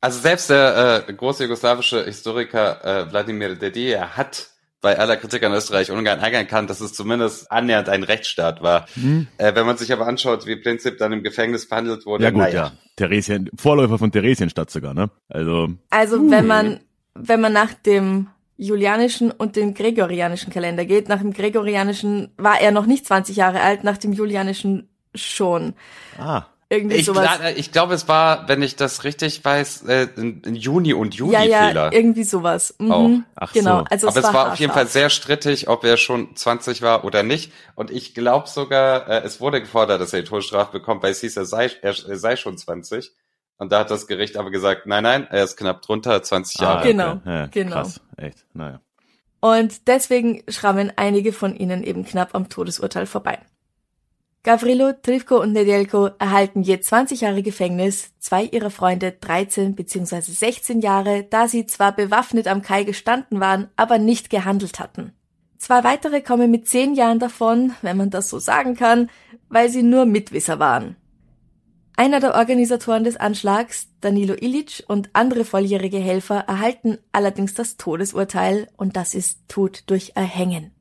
[0.03, 4.49] Also selbst der äh, große jugoslawische Historiker äh, Wladimir Dedier hat
[4.81, 8.87] bei aller Kritik an Österreich Ungarn anerkannt, dass es zumindest annähernd ein Rechtsstaat war.
[8.97, 9.26] Mhm.
[9.37, 12.24] Äh, wenn man sich aber anschaut, wie Prinzip dann im Gefängnis behandelt wurde.
[12.24, 12.55] Ja gut, naja.
[12.55, 12.72] ja.
[12.97, 15.11] Theresien, Vorläufer von Theresienstadt sogar, ne?
[15.28, 15.68] Also.
[15.91, 16.31] Also uh.
[16.31, 16.81] wenn man,
[17.12, 18.28] wenn man nach dem
[18.61, 23.62] julianischen und dem gregorianischen Kalender geht, nach dem gregorianischen war er noch nicht 20 Jahre
[23.62, 25.74] alt, nach dem julianischen schon.
[26.18, 26.44] Ah.
[26.72, 27.40] Irgendwie ich, sowas.
[27.56, 31.42] ich glaube, es war, wenn ich das richtig weiß, äh, ein Juni und Juli ja,
[31.42, 31.92] ja, Fehler.
[31.92, 32.76] irgendwie sowas.
[32.78, 32.90] Mhm.
[32.92, 33.18] Oh.
[33.34, 33.78] Ach genau.
[33.78, 33.84] so.
[33.90, 36.80] Also Aber es es war, war auf jeden Fall sehr strittig, ob er schon 20
[36.80, 37.52] war oder nicht.
[37.74, 41.20] Und ich glaube sogar, äh, es wurde gefordert, dass er die Todesstrafe bekommt, weil es
[41.22, 43.11] hieß, er sei, er, er sei schon 20.
[43.61, 46.78] Und da hat das Gericht aber gesagt, nein, nein, er ist knapp drunter, 20 Jahre.
[46.78, 47.20] Ah, Genau, okay.
[47.26, 47.72] Ja, genau.
[47.72, 48.80] Krass, echt, naja.
[49.40, 53.38] Und deswegen schrammen einige von ihnen eben knapp am Todesurteil vorbei.
[54.44, 60.22] Gavrilo, Trivko und Nedelko erhalten je 20 Jahre Gefängnis, zwei ihrer Freunde 13 bzw.
[60.22, 65.12] 16 Jahre, da sie zwar bewaffnet am Kai gestanden waren, aber nicht gehandelt hatten.
[65.58, 69.11] Zwei weitere kommen mit 10 Jahren davon, wenn man das so sagen kann,
[69.50, 70.96] weil sie nur Mitwisser waren.
[72.01, 78.68] Einer der Organisatoren des Anschlags, Danilo Ilic und andere volljährige Helfer erhalten allerdings das Todesurteil
[78.76, 80.72] und das ist Tod durch Erhängen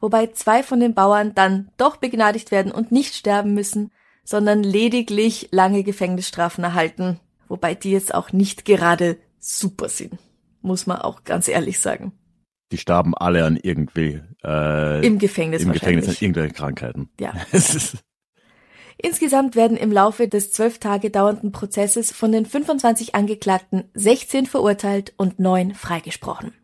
[0.00, 3.90] wobei zwei von den Bauern dann doch begnadigt werden und nicht sterben müssen,
[4.24, 10.14] sondern lediglich lange Gefängnisstrafen erhalten, wobei die jetzt auch nicht gerade super sind,
[10.62, 12.12] muss man auch ganz ehrlich sagen.
[12.72, 15.72] Die starben alle an irgendwie äh, Im Gefängnis im.
[15.72, 17.10] Gefängnis an irgendwelchen Krankheiten.
[17.20, 17.32] Ja.
[18.98, 25.12] Insgesamt werden im Laufe des zwölf Tage dauernden Prozesses von den 25 Angeklagten 16 verurteilt
[25.16, 26.54] und 9 freigesprochen.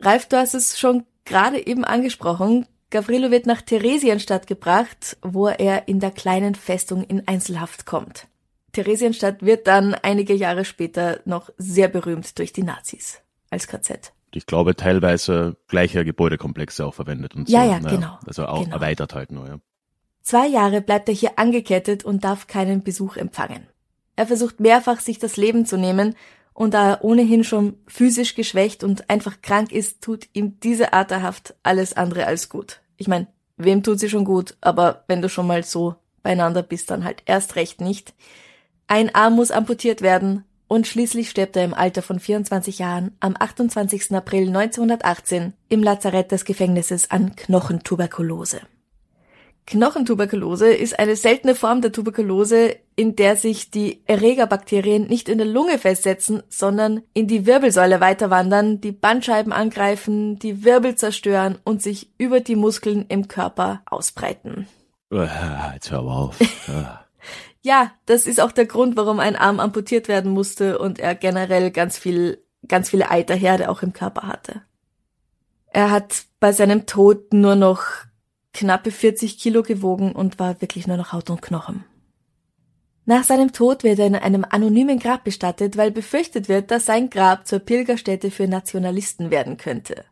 [0.00, 2.66] Ralf, du hast es schon gerade eben angesprochen.
[2.90, 8.28] Gavrilo wird nach Theresienstadt gebracht, wo er in der kleinen Festung in Einzelhaft kommt.
[8.72, 13.20] Theresienstadt wird dann einige Jahre später noch sehr berühmt durch die Nazis
[13.50, 14.12] als KZ.
[14.32, 17.54] ich glaube, teilweise gleiche Gebäudekomplexe auch verwendet und so.
[17.54, 17.88] Ja, ja, ne?
[17.88, 18.76] genau, Also auch genau.
[18.76, 19.58] erweitert halt nur, ja.
[20.24, 23.66] Zwei Jahre bleibt er hier angekettet und darf keinen Besuch empfangen.
[24.16, 26.16] Er versucht mehrfach, sich das Leben zu nehmen,
[26.54, 31.10] und da er ohnehin schon physisch geschwächt und einfach krank ist, tut ihm diese Art
[31.10, 32.80] der Haft alles andere als gut.
[32.96, 36.90] Ich meine, wem tut sie schon gut, aber wenn du schon mal so beieinander bist,
[36.90, 38.14] dann halt erst recht nicht.
[38.86, 43.34] Ein Arm muss amputiert werden und schließlich stirbt er im Alter von 24 Jahren am
[43.38, 44.12] 28.
[44.12, 48.60] April 1918 im Lazarett des Gefängnisses an Knochentuberkulose.
[49.66, 55.46] Knochentuberkulose ist eine seltene Form der Tuberkulose, in der sich die Erregerbakterien nicht in der
[55.46, 62.10] Lunge festsetzen, sondern in die Wirbelsäule weiterwandern, die Bandscheiben angreifen, die Wirbel zerstören und sich
[62.18, 64.68] über die Muskeln im Körper ausbreiten.
[65.10, 66.38] Jetzt hör aber auf.
[67.66, 71.70] Ja, das ist auch der Grund, warum ein Arm amputiert werden musste und er generell
[71.70, 74.60] ganz viel, ganz viele Eiterherde auch im Körper hatte.
[75.68, 77.84] Er hat bei seinem Tod nur noch
[78.54, 81.84] knappe 40 Kilo gewogen und war wirklich nur noch Haut und Knochen.
[83.06, 87.10] Nach seinem Tod wird er in einem anonymen Grab bestattet, weil befürchtet wird, dass sein
[87.10, 90.04] Grab zur Pilgerstätte für Nationalisten werden könnte.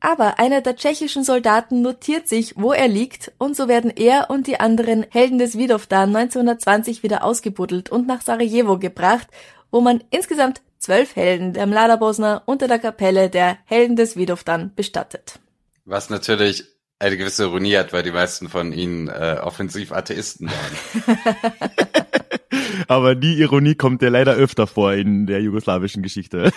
[0.00, 4.46] Aber einer der tschechischen Soldaten notiert sich, wo er liegt, und so werden er und
[4.46, 9.28] die anderen Helden des Vidovdan 1920 wieder ausgebuddelt und nach Sarajevo gebracht,
[9.70, 14.72] wo man insgesamt zwölf Helden der Mlada Bosna unter der Kapelle der Helden des Vidovdan
[14.74, 15.38] bestattet.
[15.84, 16.64] Was natürlich
[17.00, 21.18] eine gewisse Ironie hat, weil die meisten von ihnen äh, offensiv Atheisten waren.
[22.88, 26.52] Aber die Ironie kommt ja leider öfter vor in der jugoslawischen Geschichte.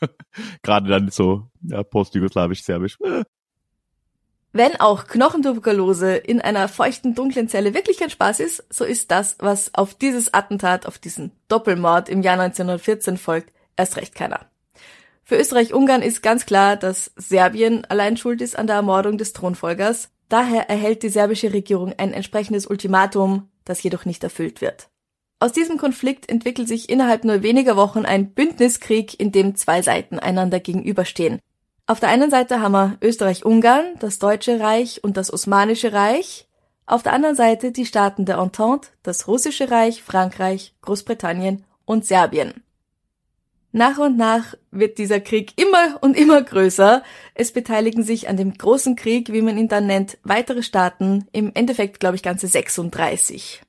[0.62, 2.98] Gerade dann so ja, post-jugoslawisch-serbisch.
[4.52, 9.36] Wenn auch Knochentuberkulose in einer feuchten, dunklen Zelle wirklich kein Spaß ist, so ist das,
[9.38, 14.50] was auf dieses Attentat, auf diesen Doppelmord im Jahr 1914 folgt, erst recht keiner.
[15.28, 20.08] Für Österreich-Ungarn ist ganz klar, dass Serbien allein schuld ist an der Ermordung des Thronfolgers.
[20.30, 24.88] Daher erhält die serbische Regierung ein entsprechendes Ultimatum, das jedoch nicht erfüllt wird.
[25.38, 30.18] Aus diesem Konflikt entwickelt sich innerhalb nur weniger Wochen ein Bündniskrieg, in dem zwei Seiten
[30.18, 31.40] einander gegenüberstehen.
[31.86, 36.48] Auf der einen Seite haben wir Österreich-Ungarn, das Deutsche Reich und das Osmanische Reich.
[36.86, 42.62] Auf der anderen Seite die Staaten der Entente, das Russische Reich, Frankreich, Großbritannien und Serbien.
[43.72, 47.02] Nach und nach wird dieser Krieg immer und immer größer.
[47.34, 51.52] Es beteiligen sich an dem großen Krieg, wie man ihn dann nennt, weitere Staaten, im
[51.54, 53.62] Endeffekt glaube ich ganze 36.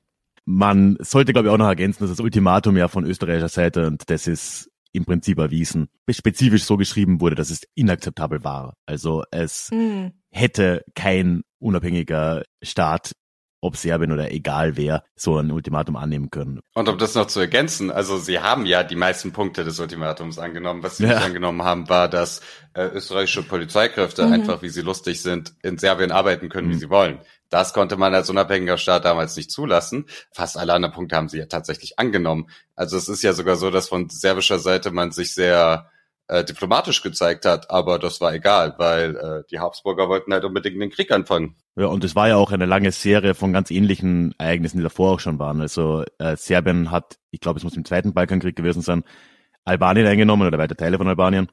[0.46, 4.08] Man sollte, glaube ich, auch noch ergänzen, dass das Ultimatum ja von österreichischer Seite, und
[4.08, 8.74] das ist im Prinzip erwiesen, spezifisch so geschrieben wurde, dass es inakzeptabel war.
[8.86, 10.12] Also es Hm.
[10.30, 13.12] hätte kein unabhängiger Staat
[13.60, 16.60] ob Serbien oder egal wer so ein Ultimatum annehmen können.
[16.74, 20.38] Und um das noch zu ergänzen, also sie haben ja die meisten Punkte des Ultimatums
[20.38, 20.82] angenommen.
[20.82, 21.16] Was sie Ja.
[21.16, 22.40] nicht angenommen haben, war, dass
[22.74, 27.18] äh, österreichische Polizeikräfte einfach, wie sie lustig sind, in Serbien arbeiten können, wie sie wollen.
[27.50, 30.06] Das konnte man als unabhängiger Staat damals nicht zulassen.
[30.32, 32.48] Fast alle anderen Punkte haben sie ja tatsächlich angenommen.
[32.76, 35.90] Also es ist ja sogar so, dass von serbischer Seite man sich sehr
[36.30, 40.80] äh, diplomatisch gezeigt hat, aber das war egal, weil äh, die Habsburger wollten halt unbedingt
[40.80, 41.56] den Krieg anfangen.
[41.74, 45.14] Ja, und es war ja auch eine lange Serie von ganz ähnlichen Ereignissen, die davor
[45.14, 45.60] auch schon waren.
[45.60, 49.02] Also äh, Serbien hat, ich glaube, es muss im Zweiten Balkankrieg gewesen sein,
[49.64, 51.48] Albanien eingenommen oder weite Teile von Albanien.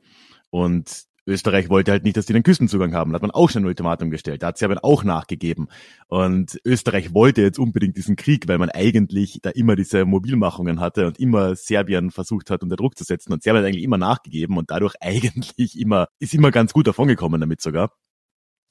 [0.52, 3.12] Und Österreich wollte halt nicht, dass die den Küstenzugang haben.
[3.12, 4.42] Da hat man auch schon ein Ultimatum gestellt.
[4.42, 5.68] Da hat Serbien auch nachgegeben.
[6.08, 11.06] Und Österreich wollte jetzt unbedingt diesen Krieg, weil man eigentlich da immer diese Mobilmachungen hatte
[11.06, 13.34] und immer Serbien versucht hat, unter Druck zu setzen.
[13.34, 17.42] Und Serbien hat eigentlich immer nachgegeben und dadurch eigentlich immer, ist immer ganz gut davongekommen
[17.42, 17.92] damit sogar.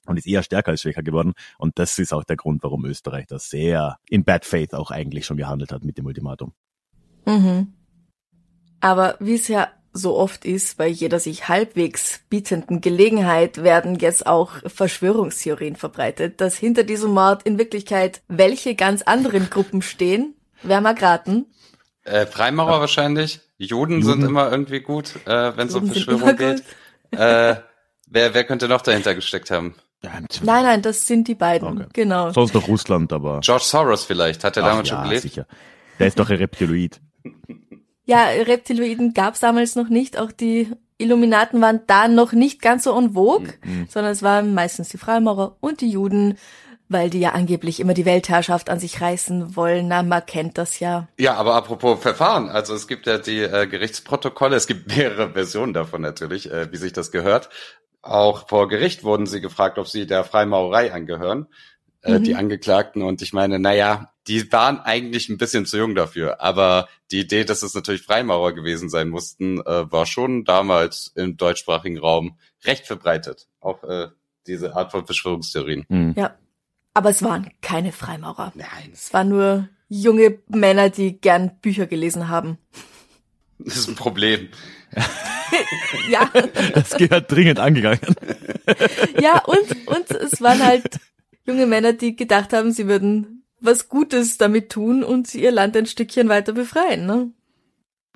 [0.06, 1.34] Und ist eher stärker als schwächer geworden.
[1.58, 5.26] Und das ist auch der Grund, warum Österreich da sehr in bad faith auch eigentlich
[5.26, 6.54] schon gehandelt hat mit dem Ultimatum.
[7.26, 7.74] Mhm.
[8.80, 14.26] Aber wie es ja so oft ist, bei jeder sich halbwegs bietenden Gelegenheit werden jetzt
[14.26, 20.34] auch Verschwörungstheorien verbreitet, dass hinter diesem Mord in Wirklichkeit welche ganz anderen Gruppen stehen.
[20.62, 21.46] Wer mag raten?
[22.04, 23.40] Äh, Freimaurer wahrscheinlich.
[23.58, 24.28] Juden, sind Juden.
[24.28, 26.62] immer irgendwie gut, äh, wenn es um sind Verschwörung geht.
[27.12, 27.56] Äh,
[28.08, 29.76] wer, wer könnte noch dahinter gesteckt haben?
[30.02, 30.10] Ja,
[30.42, 31.68] Nein, nein, das sind die beiden.
[31.68, 31.86] Okay.
[31.92, 32.30] Genau.
[32.30, 33.40] Sonst noch Russland, aber.
[33.40, 35.22] George Soros vielleicht, hat er Ach damals ja, schon gelebt?
[35.22, 35.46] sicher.
[35.98, 37.00] Der ist doch ein Reptiloid.
[38.06, 40.18] Ja, Reptiloiden gab's damals noch nicht.
[40.18, 43.52] Auch die Illuminaten waren da noch nicht ganz so en vogue,
[43.88, 46.38] sondern es waren meistens die Freimaurer und die Juden,
[46.88, 49.88] weil die ja angeblich immer die Weltherrschaft an sich reißen wollen.
[49.88, 51.08] Na, man kennt das ja.
[51.18, 55.72] Ja, aber apropos Verfahren, also es gibt ja die äh, Gerichtsprotokolle, es gibt mehrere Versionen
[55.74, 57.50] davon natürlich, äh, wie sich das gehört.
[58.02, 61.48] Auch vor Gericht wurden sie gefragt, ob sie der Freimaurerei angehören,
[62.06, 63.02] äh, die Angeklagten.
[63.02, 66.40] Und ich meine, naja, die waren eigentlich ein bisschen zu jung dafür.
[66.40, 71.36] Aber die Idee, dass es natürlich Freimaurer gewesen sein mussten, äh, war schon damals im
[71.36, 73.46] deutschsprachigen Raum recht verbreitet.
[73.60, 74.08] Auch äh,
[74.46, 75.84] diese Art von Verschwörungstheorien.
[75.88, 76.14] Hm.
[76.16, 76.34] Ja.
[76.94, 78.52] Aber es waren keine Freimaurer.
[78.54, 82.58] Nein, Es waren nur junge Männer, die gern Bücher gelesen haben.
[83.58, 84.48] das ist ein Problem.
[86.10, 86.30] Ja,
[86.74, 88.00] Das gehört dringend angegangen.
[89.20, 90.98] ja, und, und es waren halt
[91.46, 95.86] junge Männer, die gedacht haben, sie würden was Gutes damit tun und ihr Land ein
[95.86, 97.30] Stückchen weiter befreien, ne?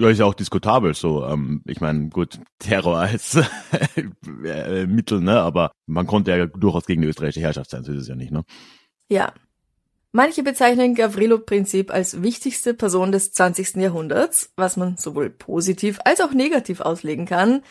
[0.01, 1.27] Ja, ist ja auch diskutabel so.
[1.27, 3.37] Ähm, ich meine, gut, Terror als
[4.45, 5.41] äh, Mittel, ne?
[5.41, 8.33] Aber man konnte ja durchaus gegen die österreichische Herrschaft sein, so ist es ja nicht,
[8.33, 8.45] ne?
[9.09, 9.35] Ja.
[10.13, 13.77] Manche bezeichnen Gavrilo-Prinzip als wichtigste Person des 20.
[13.77, 17.63] Jahrhunderts, was man sowohl positiv als auch negativ auslegen kann.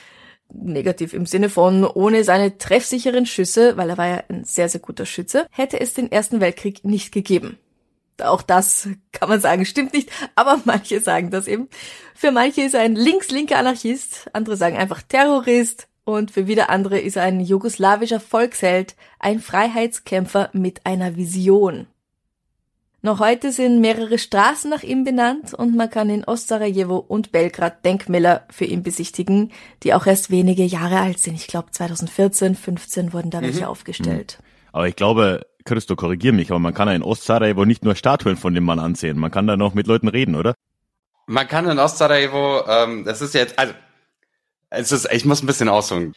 [0.51, 4.81] Negativ im Sinne von, ohne seine treffsicheren Schüsse, weil er war ja ein sehr, sehr
[4.81, 7.57] guter Schütze, hätte es den Ersten Weltkrieg nicht gegeben.
[8.21, 11.69] Auch das kann man sagen, stimmt nicht, aber manche sagen das eben.
[12.15, 16.99] Für manche ist er ein links-linker Anarchist, andere sagen einfach Terrorist und für wieder andere
[16.99, 21.87] ist er ein jugoslawischer Volksheld, ein Freiheitskämpfer mit einer Vision.
[23.01, 27.85] Noch heute sind mehrere Straßen nach ihm benannt und man kann in Ostsarajevo und Belgrad
[27.85, 31.35] Denkmäler für ihn besichtigen, die auch erst wenige Jahre alt sind.
[31.35, 34.39] Ich glaube 2014, 15 wurden da welche aufgestellt.
[34.73, 38.35] Aber ich glaube, Christo, korrigier mich, aber man kann ja in Ostsarajevo nicht nur Statuen
[38.35, 40.53] von dem Mann ansehen, man kann da noch mit Leuten reden, oder?
[41.25, 43.73] Man kann in Ostsarajevo, ähm, das ist jetzt, also,
[44.71, 46.13] es ist, ich muss ein bisschen ausholen.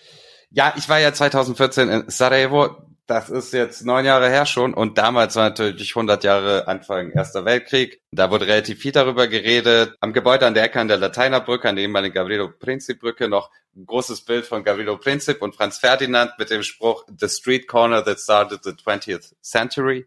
[0.50, 2.76] Ja, ich war ja 2014 in Sarajevo,
[3.06, 7.44] das ist jetzt neun Jahre her schon und damals war natürlich 100 Jahre Anfang Erster
[7.44, 8.00] Weltkrieg.
[8.12, 9.96] Da wurde relativ viel darüber geredet.
[10.00, 13.50] Am Gebäude an der Ecke an der Lateinerbrücke, an der ehemaligen Gavrilo Princip Brücke noch
[13.76, 18.04] ein großes Bild von Gavrilo Princip und Franz Ferdinand mit dem Spruch The Street Corner
[18.04, 20.06] that started the 20th century.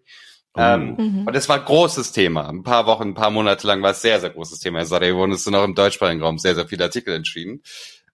[0.57, 2.47] Ähm, Und es war ein großes Thema.
[2.47, 5.23] Ein paar Wochen, ein paar Monate lang war es sehr, sehr großes Thema in Sarajevo
[5.23, 7.61] und es sind auch im deutschsprachigen Raum sehr, sehr viele Artikel entschieden.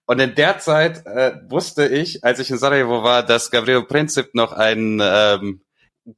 [0.06, 4.34] Und in der Zeit äh, wusste ich, als ich in Sarajevo war, dass Gavrilo Princip
[4.34, 5.62] noch einen ähm,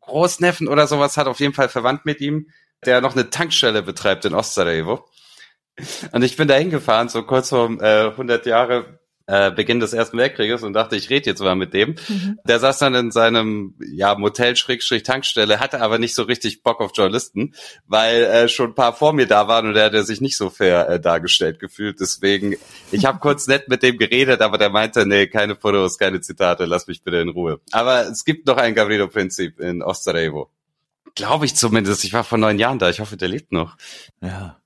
[0.01, 2.49] Großneffen oder sowas hat, auf jeden Fall verwandt mit ihm,
[2.87, 5.07] der noch eine Tankstelle betreibt in Ostsarajevo.
[6.13, 10.19] Und ich bin da hingefahren, so kurz vor äh, 100 Jahre äh, Beginn des Ersten
[10.19, 11.95] Weltkrieges und dachte, ich rede jetzt mal mit dem.
[12.47, 16.81] Der saß dann in seinem ja, Motel Schrägstrich Tankstelle, hatte aber nicht so richtig Bock
[16.81, 17.55] auf Journalisten,
[17.87, 20.51] weil äh, schon ein paar vor mir da waren und er hatte sich nicht so
[20.51, 22.01] fair äh, dargestellt gefühlt.
[22.01, 22.57] Deswegen,
[22.93, 26.67] ich habe kurz nett mit dem geredet, aber der meinte, nee, keine Fotos, keine Zitate,
[26.67, 27.61] lass mich bitte in Ruhe.
[27.73, 30.51] Aber es gibt noch ein Gavrilo-Prinzip in Ostsarajevo.
[31.15, 32.05] Glaube ich zumindest.
[32.05, 32.91] Ich war vor neun Jahren da.
[32.91, 33.77] Ich hoffe, der lebt noch.
[34.21, 34.61] Ja.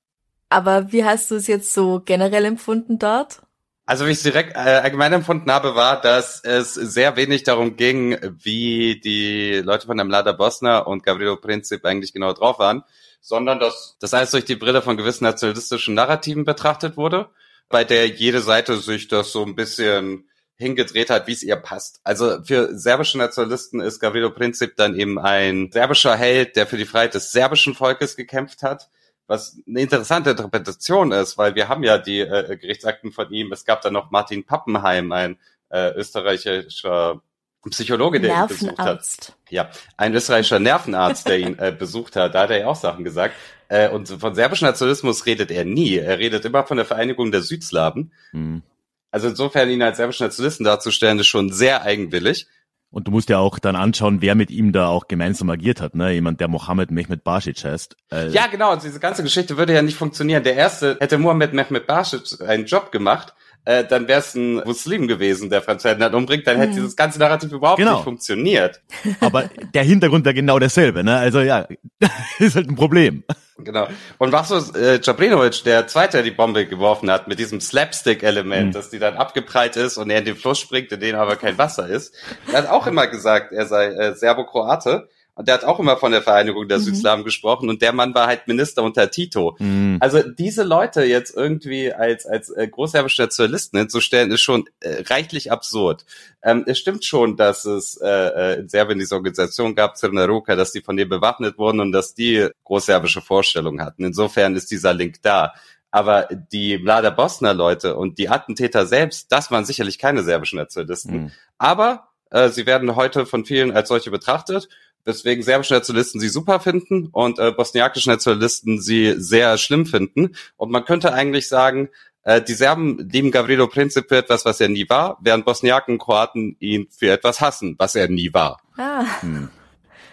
[0.49, 3.43] Aber wie hast du es jetzt so generell empfunden dort?
[3.89, 7.75] Also wie ich es direkt äh, allgemein empfunden habe, war, dass es sehr wenig darum
[7.75, 12.83] ging, wie die Leute von der Mlada Bosna und Gavrilo Princip eigentlich genau drauf waren,
[13.19, 17.29] sondern dass das alles durch die Brille von gewissen nationalistischen Narrativen betrachtet wurde,
[17.67, 21.99] bei der jede Seite sich das so ein bisschen hingedreht hat, wie es ihr passt.
[22.03, 26.85] Also für serbische Nationalisten ist Gavrilo Princip dann eben ein serbischer Held, der für die
[26.85, 28.87] Freiheit des serbischen Volkes gekämpft hat
[29.29, 33.51] was eine interessante Interpretation ist, weil wir haben ja die äh, Gerichtsakten von ihm.
[33.51, 35.37] Es gab dann noch Martin Pappenheim, ein
[35.69, 37.21] äh, österreichischer
[37.69, 39.33] Psychologe, der ihn besucht hat.
[39.49, 42.33] Ja, ein österreichischer Nervenarzt, der ihn äh, besucht hat.
[42.33, 43.35] Da hat er ja auch Sachen gesagt.
[43.67, 45.97] Äh, und von serbischem Nationalismus redet er nie.
[45.97, 48.11] Er redet immer von der Vereinigung der Südslawen.
[48.31, 48.63] Mhm.
[49.11, 52.47] Also insofern ihn als serbischen Nationalisten darzustellen, ist schon sehr eigenwillig.
[52.91, 55.93] Und du musst ja auch dann anschauen, wer mit ihm da auch gemeinsam agiert hat,
[55.93, 56.11] ne?
[56.11, 57.95] Jemand, der Mohammed Mehmet Basic heißt.
[58.11, 58.71] Äh ja, genau.
[58.71, 60.43] Also diese ganze Geschichte würde ja nicht funktionieren.
[60.43, 63.35] Der erste hätte Mohammed Mehmet Basic einen Job gemacht,
[63.65, 66.75] äh, dann wäre es ein Muslim gewesen, der Franz Ferdinand umbringt, dann hätte mhm.
[66.75, 67.95] dieses ganze Narrativ überhaupt genau.
[67.95, 68.81] nicht funktioniert.
[69.19, 71.17] Aber der Hintergrund wäre genau derselbe, ne?
[71.17, 71.67] Also ja,
[72.39, 73.23] ist halt ein Problem.
[73.57, 73.87] Genau.
[74.17, 78.67] Und was so äh, Jabrinovic, der zweite, der die Bombe geworfen hat, mit diesem Slapstick-Element,
[78.67, 78.71] mhm.
[78.71, 81.57] dass die dann abgeprallt ist und er in den Fluss springt, in dem aber kein
[81.57, 82.15] Wasser ist,
[82.47, 85.09] der hat auch immer gesagt, er sei äh, Serbo-Kroate.
[85.39, 86.83] Und der hat auch immer von der Vereinigung der mhm.
[86.83, 89.55] Südslawen gesprochen und der Mann war halt Minister unter Tito.
[89.59, 89.95] Mhm.
[90.01, 95.49] Also diese Leute jetzt irgendwie als, als äh, großserbische Nationalisten hinzustellen, ist schon äh, reichlich
[95.49, 96.03] absurd.
[96.43, 100.57] Ähm, es stimmt schon, dass es äh, äh in Serbien diese Organisation gab, Crna Ruka,
[100.57, 104.03] dass die von denen bewaffnet wurden und dass die großserbische Vorstellungen hatten.
[104.03, 105.53] Insofern ist dieser Link da.
[105.89, 111.13] Aber die Mlada Bosna Leute und die Attentäter selbst, das waren sicherlich keine serbischen Nationalisten.
[111.13, 111.31] Mhm.
[111.57, 114.67] Aber äh, sie werden heute von vielen als solche betrachtet
[115.05, 120.35] weswegen serbische Nationalisten sie super finden und äh, bosniakische Nationalisten sie sehr schlimm finden.
[120.57, 121.89] Und man könnte eigentlich sagen,
[122.23, 125.99] äh, die Serben lieben Gavrilo Princip für etwas, was er nie war, während Bosniaken und
[125.99, 128.61] Kroaten ihn für etwas hassen, was er nie war.
[128.77, 129.03] Ah.
[129.21, 129.49] Hm.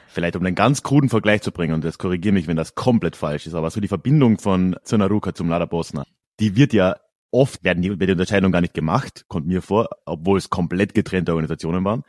[0.08, 3.16] Vielleicht um einen ganz kruden Vergleich zu bringen, und das korrigiere mich, wenn das komplett
[3.16, 6.06] falsch ist, aber so die Verbindung von Zrnaruka zum Lada Bosna,
[6.40, 6.96] die wird ja
[7.30, 10.94] oft, werden die, wird die Unterscheidung gar nicht gemacht, kommt mir vor, obwohl es komplett
[10.94, 12.02] getrennte Organisationen waren.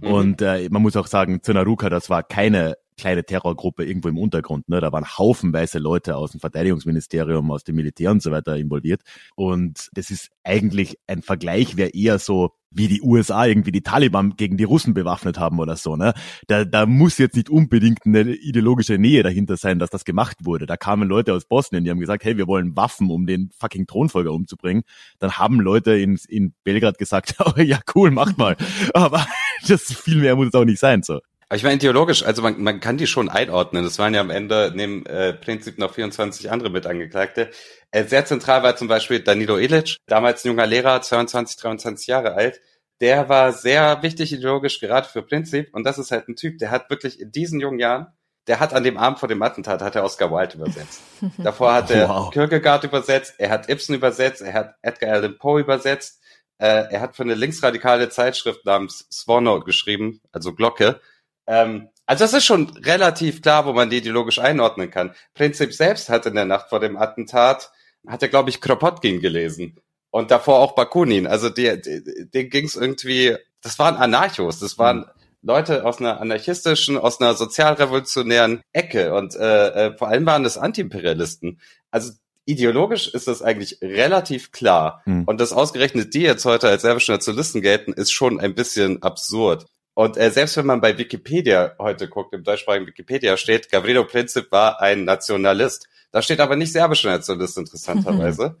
[0.00, 0.08] Mhm.
[0.08, 4.68] Und äh, man muss auch sagen, Zinaruka, das war keine kleine Terrorgruppe irgendwo im Untergrund.
[4.68, 4.80] Ne?
[4.80, 9.00] Da waren haufenweise Leute aus dem Verteidigungsministerium, aus dem Militär und so weiter involviert.
[9.36, 14.36] Und das ist eigentlich ein Vergleich, wäre eher so, wie die USA irgendwie die Taliban
[14.36, 15.96] gegen die Russen bewaffnet haben oder so.
[15.96, 16.12] Ne?
[16.48, 20.66] Da, da muss jetzt nicht unbedingt eine ideologische Nähe dahinter sein, dass das gemacht wurde.
[20.66, 23.86] Da kamen Leute aus Bosnien, die haben gesagt, hey, wir wollen Waffen, um den fucking
[23.86, 24.82] Thronfolger umzubringen.
[25.18, 28.56] Dann haben Leute in, in Belgrad gesagt, oh, ja cool, macht mal.
[28.92, 29.26] Aber
[29.68, 31.02] das viel mehr muss es auch nicht sein.
[31.02, 31.20] So.
[31.48, 33.82] Aber ich meine, ideologisch, also man, man kann die schon einordnen.
[33.82, 37.50] Das waren ja am Ende neben äh, Prinzip noch 24 andere Mitangeklagte.
[37.90, 42.34] Äh, sehr zentral war zum Beispiel Danilo Ilic, damals ein junger Lehrer, 22, 23 Jahre
[42.34, 42.60] alt.
[43.00, 45.72] Der war sehr wichtig ideologisch, gerade für Prinzip.
[45.72, 48.08] Und das ist halt ein Typ, der hat wirklich in diesen jungen Jahren,
[48.46, 51.00] der hat an dem Abend vor dem Attentat, hat er Oscar Wilde übersetzt.
[51.38, 52.30] Davor hat er wow.
[52.30, 56.20] Kierkegaard übersetzt, er hat Ibsen übersetzt, er hat Edgar Allan Poe übersetzt.
[56.58, 61.00] Äh, er hat für eine linksradikale Zeitschrift namens Swarno geschrieben, also Glocke.
[61.48, 65.14] Ähm, also das ist schon relativ klar, wo man die ideologisch einordnen kann.
[65.34, 67.72] Prinzip selbst hat in der Nacht vor dem Attentat,
[68.06, 69.76] hat er, glaube ich, Kropotkin gelesen.
[70.10, 71.26] Und davor auch Bakunin.
[71.26, 75.04] Also die, die, denen ging es irgendwie, das waren Anarchos, das waren mhm.
[75.42, 80.58] Leute aus einer anarchistischen, aus einer sozialrevolutionären Ecke und äh, äh, vor allem waren das
[80.58, 81.60] Antiimperialisten.
[81.90, 82.12] Also
[82.46, 85.02] ideologisch ist das eigentlich relativ klar.
[85.04, 85.24] Mhm.
[85.24, 89.66] Und das ausgerechnet die jetzt heute als serbische Nationalisten gelten, ist schon ein bisschen absurd.
[89.98, 94.52] Und äh, selbst wenn man bei Wikipedia heute guckt, im deutschsprachigen Wikipedia steht, Gavrilo Princip
[94.52, 95.88] war ein Nationalist.
[96.12, 98.56] Da steht aber nicht serbischer Nationalist, interessanterweise.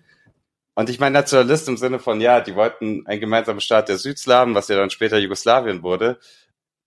[0.74, 4.56] Und ich meine Nationalist im Sinne von, ja, die wollten einen gemeinsamen Staat der Südslawen,
[4.56, 6.18] was ja dann später Jugoslawien wurde.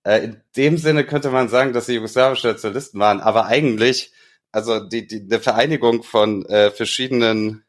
[0.03, 4.11] Äh, in dem Sinne könnte man sagen, dass sie jugoslawische Nationalisten waren, aber eigentlich,
[4.51, 7.63] also die, die eine Vereinigung von äh, verschiedenen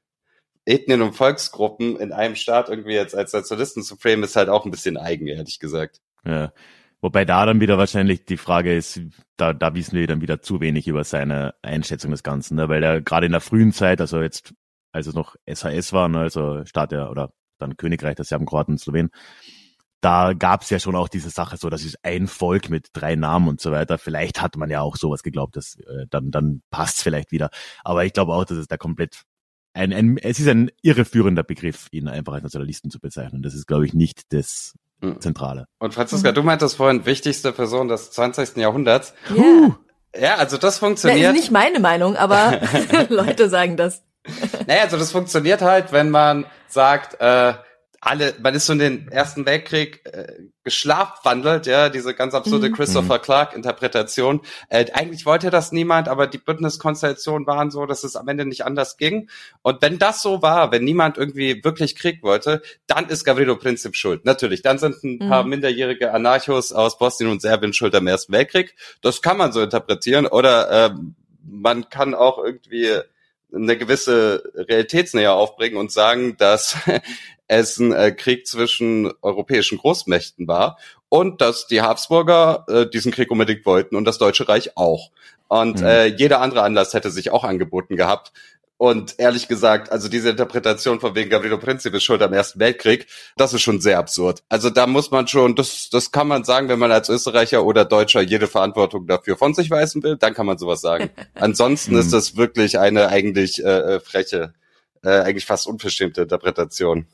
[0.64, 4.64] Ethnien und Volksgruppen in einem Staat irgendwie jetzt als Nationalisten zu framen, ist halt auch
[4.64, 6.00] ein bisschen eigen, ehrlich gesagt.
[6.24, 6.52] Ja.
[7.00, 9.00] Wobei da dann wieder wahrscheinlich die Frage ist,
[9.36, 12.68] da, da wissen wir dann wieder zu wenig über seine Einschätzung des Ganzen, ne?
[12.68, 14.54] weil er gerade in der frühen Zeit, also jetzt,
[14.92, 16.20] als es noch SHS war, ne?
[16.20, 19.10] also Staat der, oder dann Königreich der Serben, Kroaten, Slowen,
[20.00, 23.14] da gab es ja schon auch diese Sache so, das ist ein Volk mit drei
[23.14, 23.98] Namen und so weiter.
[23.98, 27.50] Vielleicht hat man ja auch sowas geglaubt, dass äh, dann, dann passt vielleicht wieder.
[27.84, 29.22] Aber ich glaube auch, dass es da komplett
[29.74, 33.42] ein, ein, es ist ein irreführender Begriff, ihn einfach als Nationalisten zu bezeichnen.
[33.42, 34.74] Das ist, glaube ich, nicht das.
[35.18, 35.66] Zentrale.
[35.78, 36.34] Und Franziska, mhm.
[36.34, 38.56] du meintest vorhin wichtigste Person des 20.
[38.56, 39.14] Jahrhunderts.
[39.30, 39.76] Yeah.
[40.18, 41.28] Ja, also das funktioniert.
[41.28, 42.60] Das ist nicht meine Meinung, aber
[43.08, 44.02] Leute sagen das.
[44.66, 47.54] Naja, also das funktioniert halt, wenn man sagt, äh,
[48.04, 50.26] alle, man ist so in den Ersten Weltkrieg äh,
[50.64, 52.72] geschlafwandelt, ja, diese ganz absurde Mhm.
[52.74, 54.40] Christopher Clark Interpretation.
[54.68, 58.64] Äh, eigentlich wollte das niemand, aber die Bündniskonstellationen waren so, dass es am Ende nicht
[58.64, 59.30] anders ging.
[59.62, 63.94] Und wenn das so war, wenn niemand irgendwie wirklich Krieg wollte, dann ist Gavrilo Princip
[63.94, 64.24] schuld.
[64.24, 65.28] Natürlich, dann sind ein Mhm.
[65.28, 68.74] paar minderjährige Anarchos aus Bosnien und Serbien schuld am Ersten Weltkrieg.
[69.00, 70.26] Das kann man so interpretieren.
[70.26, 72.98] Oder ähm, man kann auch irgendwie
[73.54, 76.76] eine gewisse Realitätsnähe aufbringen und sagen, dass
[77.48, 80.78] es ein äh, Krieg zwischen europäischen Großmächten war
[81.08, 85.10] und dass die Habsburger äh, diesen Krieg unbedingt wollten und das Deutsche Reich auch.
[85.48, 85.86] Und Mhm.
[85.86, 88.32] äh, jeder andere Anlass hätte sich auch angeboten gehabt.
[88.82, 93.06] Und ehrlich gesagt, also diese Interpretation von wegen Gavrilo Princip ist schuld am Ersten Weltkrieg,
[93.36, 94.42] das ist schon sehr absurd.
[94.48, 97.84] Also da muss man schon, das, das kann man sagen, wenn man als Österreicher oder
[97.84, 101.10] Deutscher jede Verantwortung dafür von sich weisen will, dann kann man sowas sagen.
[101.34, 104.52] Ansonsten ist das wirklich eine eigentlich äh, äh, freche,
[105.04, 107.06] äh, eigentlich fast unverschämte Interpretation.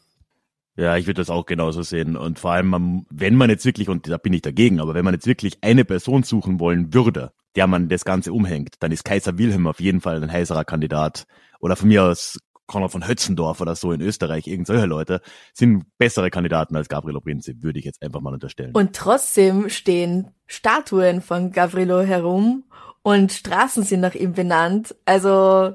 [0.75, 2.17] Ja, ich würde das auch genauso sehen.
[2.17, 5.13] Und vor allem, wenn man jetzt wirklich, und da bin ich dagegen, aber wenn man
[5.13, 9.37] jetzt wirklich eine Person suchen wollen würde, der man das Ganze umhängt, dann ist Kaiser
[9.37, 11.27] Wilhelm auf jeden Fall ein heißerer Kandidat.
[11.59, 15.23] Oder von mir aus Konrad von Hötzendorf oder so in Österreich, irgend solche Leute,
[15.55, 18.73] sind bessere Kandidaten als Gabrielo Princip, würde ich jetzt einfach mal unterstellen.
[18.75, 22.65] Und trotzdem stehen Statuen von Gavrilo herum
[23.03, 24.95] und Straßen sind nach ihm benannt.
[25.07, 25.73] Also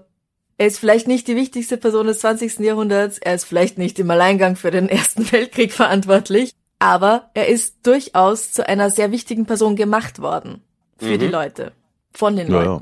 [0.57, 2.59] er ist vielleicht nicht die wichtigste Person des 20.
[2.59, 7.88] Jahrhunderts, er ist vielleicht nicht im Alleingang für den Ersten Weltkrieg verantwortlich, aber er ist
[7.88, 10.61] durchaus zu einer sehr wichtigen Person gemacht worden
[10.97, 11.19] für Mhm.
[11.19, 11.71] die Leute,
[12.13, 12.79] von den Ja, ja.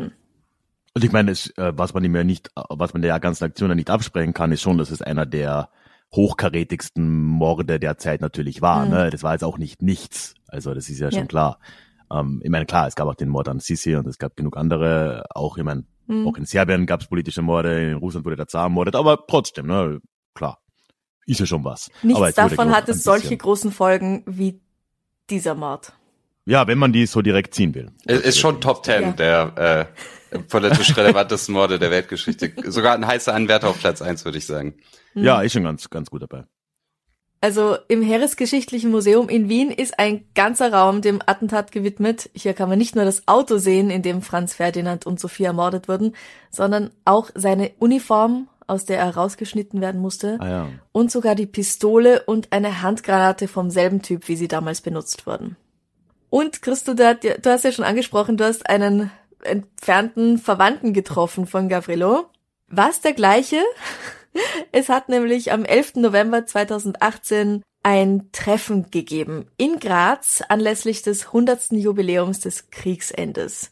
[0.93, 3.45] Und ich meine, es, äh, was man ihm ja nicht, äh, was man der ganzen
[3.45, 5.69] Aktion ja nicht absprechen kann, ist schon, dass es einer der
[6.13, 8.85] hochkarätigsten Morde der Zeit natürlich war.
[8.85, 8.91] Mhm.
[8.91, 9.09] Ne?
[9.09, 10.35] Das war jetzt auch nicht nichts.
[10.47, 11.25] Also das ist ja schon Ja.
[11.27, 11.59] klar.
[12.11, 14.57] Ähm, ich meine, klar, es gab auch den Mord an Sisi und es gab genug
[14.57, 15.23] andere.
[15.33, 16.27] Auch, ich meine, Mhm.
[16.27, 19.67] auch in Serbien gab es politische Morde, in Russland wurde der Zar ermordet, aber trotzdem,
[19.67, 20.01] ne,
[20.35, 20.59] klar,
[21.25, 21.89] ist ja schon was.
[22.03, 24.59] Nichts davon hat es solche großen Folgen wie
[25.29, 25.93] dieser Mord.
[26.45, 27.91] Ja, wenn man die so direkt ziehen will.
[28.05, 29.11] Ist ist schon Top Ten Ja.
[29.13, 29.85] der äh,
[30.49, 32.51] politisch relevantesten Morde der Weltgeschichte.
[32.65, 34.75] Sogar ein heißer Anwärter auf Platz eins, würde ich sagen.
[35.13, 35.23] Mhm.
[35.23, 36.45] Ja, ist schon ganz, ganz gut dabei.
[37.43, 42.29] Also im Heeresgeschichtlichen Museum in Wien ist ein ganzer Raum dem Attentat gewidmet.
[42.33, 45.87] Hier kann man nicht nur das Auto sehen, in dem Franz Ferdinand und Sophie ermordet
[45.87, 46.15] wurden,
[46.51, 50.67] sondern auch seine Uniform, aus der er rausgeschnitten werden musste, Ah ja.
[50.91, 55.57] und sogar die Pistole und eine Handgranate vom selben Typ, wie sie damals benutzt wurden.
[56.29, 57.05] Und Christo, du
[57.43, 59.11] hast ja schon angesprochen, du hast einen
[59.43, 62.25] entfernten Verwandten getroffen von Gavrilo.
[62.67, 63.61] War es der gleiche?
[64.71, 65.95] Es hat nämlich am 11.
[65.95, 71.73] November 2018 ein Treffen gegeben in Graz anlässlich des 100.
[71.73, 73.71] Jubiläums des Kriegsendes.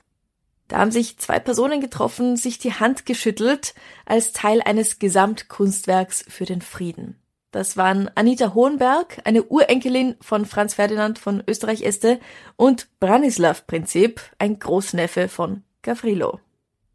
[0.67, 3.73] Da haben sich zwei Personen getroffen, sich die Hand geschüttelt
[4.05, 7.19] als Teil eines Gesamtkunstwerks für den Frieden.
[7.51, 12.19] Das waren Anita Hohenberg, eine Urenkelin von Franz Ferdinand von Österreich-Este
[12.55, 16.39] und Branislav Prinzip, ein Großneffe von Gavrilo.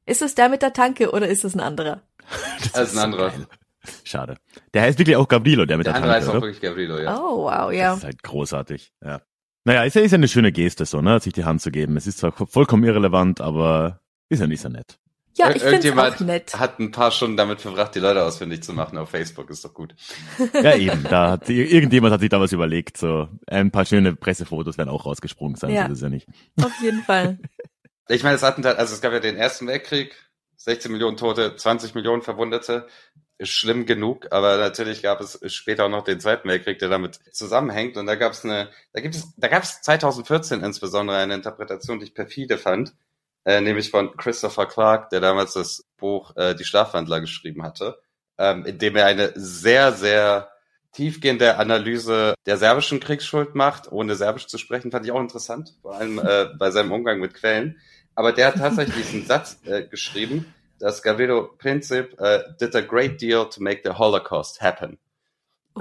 [0.06, 2.02] Ist es der mit der Tanke oder ist es ein anderer?
[2.72, 3.30] Das ist ein anderer.
[3.30, 3.46] geil.
[4.04, 4.36] Schade.
[4.72, 6.42] Der heißt wirklich auch Gavrilo, der mit Der der, andere Tanke, ist auch oder?
[6.46, 7.18] wirklich Gavrilo, ja.
[7.20, 7.94] Oh, wow, Das ja.
[7.94, 9.20] ist halt großartig, ja.
[9.64, 11.96] Naja, ist ja, ist ja eine schöne Geste so, ne, sich die Hand zu geben.
[11.96, 14.98] Es ist zwar vollkommen irrelevant, aber ist ja nicht so nett.
[15.36, 16.58] Ja, Ir- ich finde auch nett.
[16.58, 19.74] hat ein paar Stunden damit verbracht, die Leute ausfindig zu machen auf Facebook, ist doch
[19.74, 19.94] gut.
[20.62, 24.78] Ja, eben, da hat irgendjemand hat sich da was überlegt, so ein paar schöne Pressefotos
[24.78, 25.86] werden auch rausgesprungen sein, Ja.
[25.86, 26.28] so ist es ja nicht.
[26.62, 27.38] Auf jeden Fall.
[28.06, 30.14] Ich meine, das Attentat, also es gab ja den Ersten Weltkrieg,
[30.56, 32.86] 16 Millionen Tote, 20 Millionen Verwundete,
[33.38, 37.18] ist schlimm genug, aber natürlich gab es später auch noch den Zweiten Weltkrieg, der damit
[37.32, 41.32] zusammenhängt und da gab es eine, da gibt es, da gab es 2014 insbesondere eine
[41.32, 42.92] Interpretation, die ich perfide fand,
[43.44, 47.98] äh, nämlich von Christopher Clark, der damals das Buch äh, Die Schlafwandler geschrieben hatte,
[48.38, 50.48] ähm, in dem er eine sehr, sehr
[50.92, 55.94] tiefgehende Analyse der serbischen Kriegsschuld macht, ohne Serbisch zu sprechen, fand ich auch interessant, vor
[55.96, 57.78] allem äh, bei seinem Umgang mit Quellen.
[58.14, 63.20] Aber der hat tatsächlich diesen Satz äh, geschrieben, dass Gavrilo Princip äh, did a great
[63.20, 64.98] deal to make the Holocaust happen.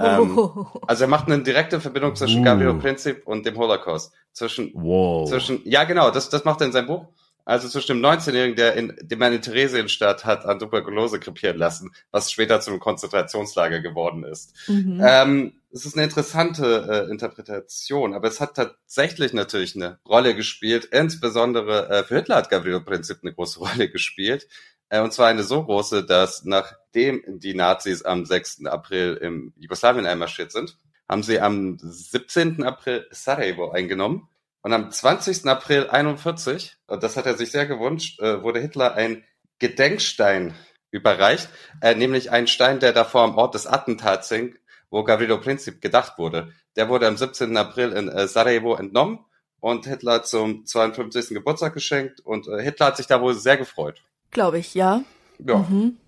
[0.00, 0.66] Ähm, Oh.
[0.88, 2.44] Also er macht eine direkte Verbindung zwischen Uh.
[2.44, 4.12] Gavrilo Princip und dem Holocaust.
[4.32, 5.28] Zwischen Wow.
[5.28, 7.06] zwischen, ja genau, das, das macht er in seinem Buch.
[7.44, 11.94] Also zwischen dem 19-Jährigen, der in, dem er in Theresienstadt hat an Tuberkulose krepieren lassen,
[12.10, 14.54] was später zu einem Konzentrationslager geworden ist.
[14.66, 15.02] Mhm.
[15.04, 20.86] Ähm, es ist eine interessante äh, Interpretation, aber es hat tatsächlich natürlich eine Rolle gespielt.
[20.86, 24.48] Insbesondere äh, für Hitler hat Gavrilo Princip eine große Rolle gespielt.
[24.88, 28.66] Äh, und zwar eine so große, dass nachdem die Nazis am 6.
[28.66, 32.62] April im Jugoslawien einmarschiert sind, haben sie am 17.
[32.62, 34.28] April Sarajevo eingenommen.
[34.64, 35.44] Und am 20.
[35.44, 39.22] April 41, und das hat er sich sehr gewünscht, äh, wurde Hitler ein
[39.58, 40.54] Gedenkstein
[40.90, 41.50] überreicht,
[41.82, 44.56] äh, nämlich ein Stein, der davor am Ort des Attentats hing,
[44.88, 46.50] wo Gavrilo Princip gedacht wurde.
[46.76, 47.54] Der wurde am 17.
[47.58, 49.18] April in äh, Sarajevo entnommen
[49.60, 51.34] und Hitler zum 52.
[51.34, 54.02] Geburtstag geschenkt und äh, Hitler hat sich da wohl sehr gefreut.
[54.30, 55.02] Glaube ich, ja.
[55.40, 55.58] Ja.
[55.58, 55.98] Mhm.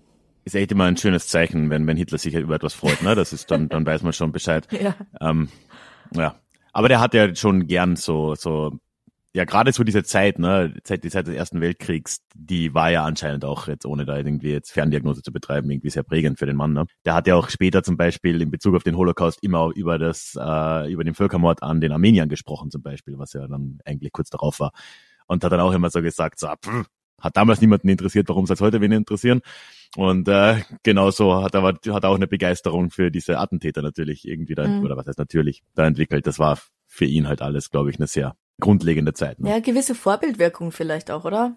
[0.45, 3.13] Ist echt immer ein schönes Zeichen, wenn, wenn Hitler sich über etwas freut, ne?
[3.13, 4.67] Das ist dann, dann weiß man schon Bescheid.
[4.81, 4.95] Ja.
[5.21, 5.49] Ähm,
[6.15, 6.39] ja.
[6.77, 8.77] Aber der hat ja schon gern so, so,
[9.33, 13.03] ja, gerade so diese Zeit, ne, Zeit, die Zeit des Ersten Weltkriegs, die war ja
[13.03, 16.55] anscheinend auch jetzt, ohne da irgendwie jetzt Ferndiagnose zu betreiben, irgendwie sehr prägend für den
[16.55, 16.85] Mann, ne.
[17.03, 20.37] Der hat ja auch später zum Beispiel in Bezug auf den Holocaust immer über das,
[20.39, 24.29] äh, über den Völkermord an den Armeniern gesprochen zum Beispiel, was ja dann eigentlich kurz
[24.29, 24.71] darauf war.
[25.25, 26.85] Und hat dann auch immer so gesagt, so, pff,
[27.19, 29.41] hat damals niemanden interessiert, warum soll es heute wen interessieren?
[29.95, 34.27] Und äh, genauso hat er aber hat er auch eine Begeisterung für diese Attentäter natürlich
[34.27, 34.83] irgendwie da, Mhm.
[34.83, 36.27] oder was heißt natürlich, da entwickelt.
[36.27, 39.39] Das war für ihn halt alles, glaube ich, eine sehr grundlegende Zeit.
[39.39, 39.49] Ne?
[39.49, 41.55] Ja, gewisse Vorbildwirkung vielleicht auch, oder?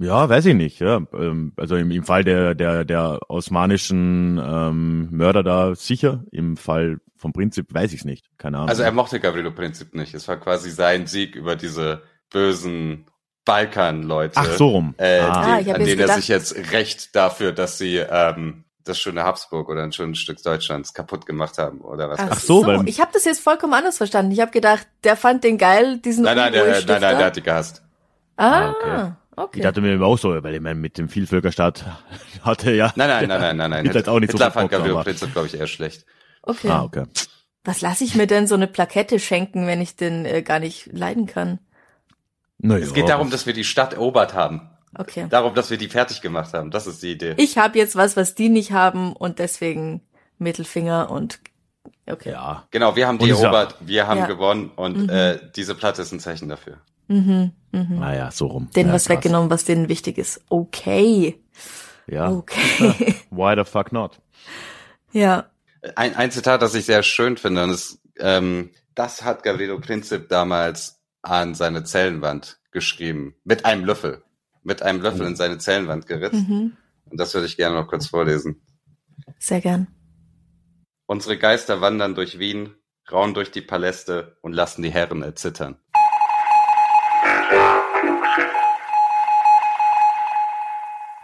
[0.00, 0.78] Ja, weiß ich nicht.
[0.80, 1.02] Ja.
[1.12, 7.00] Ähm, Also im, im Fall der, der, der osmanischen ähm, Mörder da sicher, im Fall
[7.16, 8.26] vom Prinzip weiß ich es nicht.
[8.38, 8.68] Keine Ahnung.
[8.68, 10.14] Also er mochte Gavrilo Princip nicht.
[10.14, 13.06] Es war quasi sein Sieg über diese bösen
[13.48, 14.34] Balkan-Leute.
[14.36, 14.94] Ach so rum.
[14.98, 15.26] Äh, Ah.
[15.32, 18.64] Ah, die, ich hab an jetzt denen er sich jetzt rächt dafür, dass sie ähm,
[18.84, 22.18] das schöne Habsburg oder ein schönes Stück Deutschlands kaputt gemacht haben oder was.
[22.20, 24.32] Ach, so, weil- ich habe das jetzt vollkommen anders verstanden.
[24.32, 27.36] Ich habe gedacht, der fand den geil, diesen nein, nein, der, nein, nein, der hat
[27.36, 27.82] die gehasst.
[28.36, 29.12] Ah, Ah, okay.
[29.36, 29.56] okay.
[29.58, 31.84] Ich dachte mir auch so, weil ich meine, mit dem Vielvölkerstaat
[32.42, 32.92] hatte ja.
[32.96, 33.84] Nein, nein, nein, nein, nein, nein.
[33.84, 36.06] Hitler hat auch nicht so Hitler viel fand aber- Princip, glaube ich, eher schlecht.
[36.42, 36.68] okay.
[36.70, 37.04] Ah, okay.
[37.64, 40.88] Was lasse ich mir denn so eine Plakette schenken, wenn ich den äh, gar nicht
[40.92, 41.58] leiden kann?
[42.58, 44.68] Naja, Es geht darum, dass wir die Stadt erobert haben.
[44.96, 45.26] Okay.
[45.30, 46.70] Darum, dass wir die fertig gemacht haben.
[46.70, 47.34] Das ist die Idee.
[47.36, 50.00] Ich habe jetzt was, was die nicht haben und deswegen
[50.38, 51.40] Mittelfinger und
[52.10, 52.30] okay.
[52.30, 52.66] Ja.
[52.70, 54.26] Genau, wir haben die ja- erobert, wir haben Ja.
[54.26, 55.08] gewonnen und Mhm.
[55.10, 56.78] äh, diese Platte ist ein Zeichen dafür.
[57.08, 57.98] Mhm, mhm.
[58.00, 58.70] Naja, so rum.
[58.74, 59.16] Denen ja, was krass.
[59.16, 60.40] weggenommen, was denen wichtig ist.
[60.48, 61.40] Okay.
[62.06, 62.30] Ja.
[62.30, 63.14] Okay.
[63.30, 64.18] Why the fuck not?
[65.12, 65.46] ja.
[65.94, 70.28] Ein, ein Zitat, das ich sehr schön finde, und das, ähm, das hat Gavrilo Princip
[70.28, 70.97] damals
[71.28, 73.34] an seine Zellenwand geschrieben.
[73.44, 74.22] Mit einem Löffel.
[74.62, 76.48] Mit einem Löffel in seine Zellenwand geritzt.
[76.48, 76.76] Mhm.
[77.10, 78.60] Und das würde ich gerne noch kurz vorlesen.
[79.38, 79.88] Sehr gern.
[81.06, 82.74] Unsere Geister wandern durch Wien,
[83.10, 85.76] rauen durch die Paläste und lassen die Herren erzittern.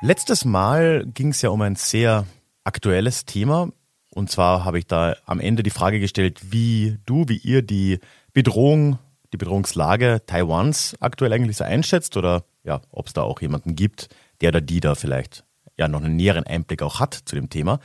[0.01, 2.27] Letztes Mal ging es ja um ein sehr
[2.63, 3.71] aktuelles Thema.
[4.11, 8.01] Und zwar habe ich da am Ende die Frage gestellt, wie du, wie ihr die
[8.33, 8.99] Bedrohung,
[9.35, 14.09] die Bedrohungslage Taiwans aktuell eigentlich so einschätzt oder ja, ob es da auch jemanden gibt,
[14.41, 15.45] der oder die da vielleicht
[15.77, 17.81] ja noch einen näheren Einblick auch hat zu dem Thema.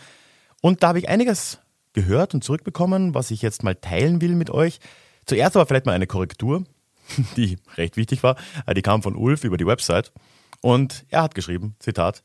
[0.62, 1.60] Und da habe ich einiges
[1.94, 4.80] gehört und zurückbekommen, was ich jetzt mal teilen will mit euch.
[5.26, 6.66] Zuerst aber vielleicht mal eine Korrektur,
[7.36, 8.36] die recht wichtig war.
[8.68, 10.12] Äh, Die kam von Ulf über die Website.
[10.62, 12.22] Und er hat geschrieben, Zitat,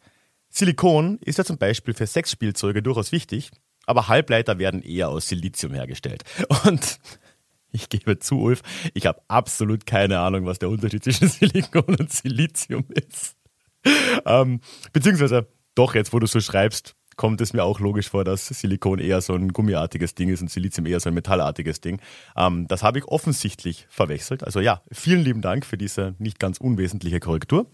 [0.50, 3.52] Silikon ist ja zum Beispiel für Sexspielzeuge durchaus wichtig,
[3.86, 6.24] aber Halbleiter werden eher aus Silizium hergestellt.
[6.66, 6.98] Und
[7.74, 8.62] ich gebe zu, Ulf,
[8.94, 13.36] ich habe absolut keine Ahnung, was der Unterschied zwischen Silikon und Silizium ist.
[14.24, 14.60] Ähm,
[14.92, 18.98] beziehungsweise, doch, jetzt wo du so schreibst, kommt es mir auch logisch vor, dass Silikon
[18.98, 22.00] eher so ein gummiartiges Ding ist und Silizium eher so ein metallartiges Ding.
[22.36, 24.44] Ähm, das habe ich offensichtlich verwechselt.
[24.44, 27.66] Also ja, vielen lieben Dank für diese nicht ganz unwesentliche Korrektur.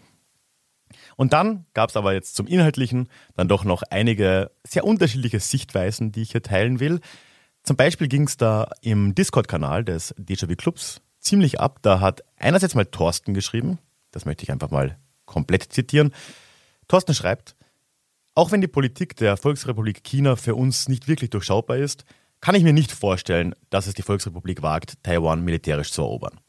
[1.16, 6.10] Und dann gab es aber jetzt zum Inhaltlichen dann doch noch einige sehr unterschiedliche Sichtweisen,
[6.12, 7.00] die ich hier teilen will.
[7.62, 11.78] Zum Beispiel ging es da im Discord-Kanal des Déjà-vu Clubs ziemlich ab.
[11.82, 13.78] Da hat einerseits mal Thorsten geschrieben,
[14.10, 16.12] das möchte ich einfach mal komplett zitieren.
[16.88, 17.54] Thorsten schreibt,
[18.34, 22.04] auch wenn die Politik der Volksrepublik China für uns nicht wirklich durchschaubar ist,
[22.40, 26.40] kann ich mir nicht vorstellen, dass es die Volksrepublik wagt, Taiwan militärisch zu erobern.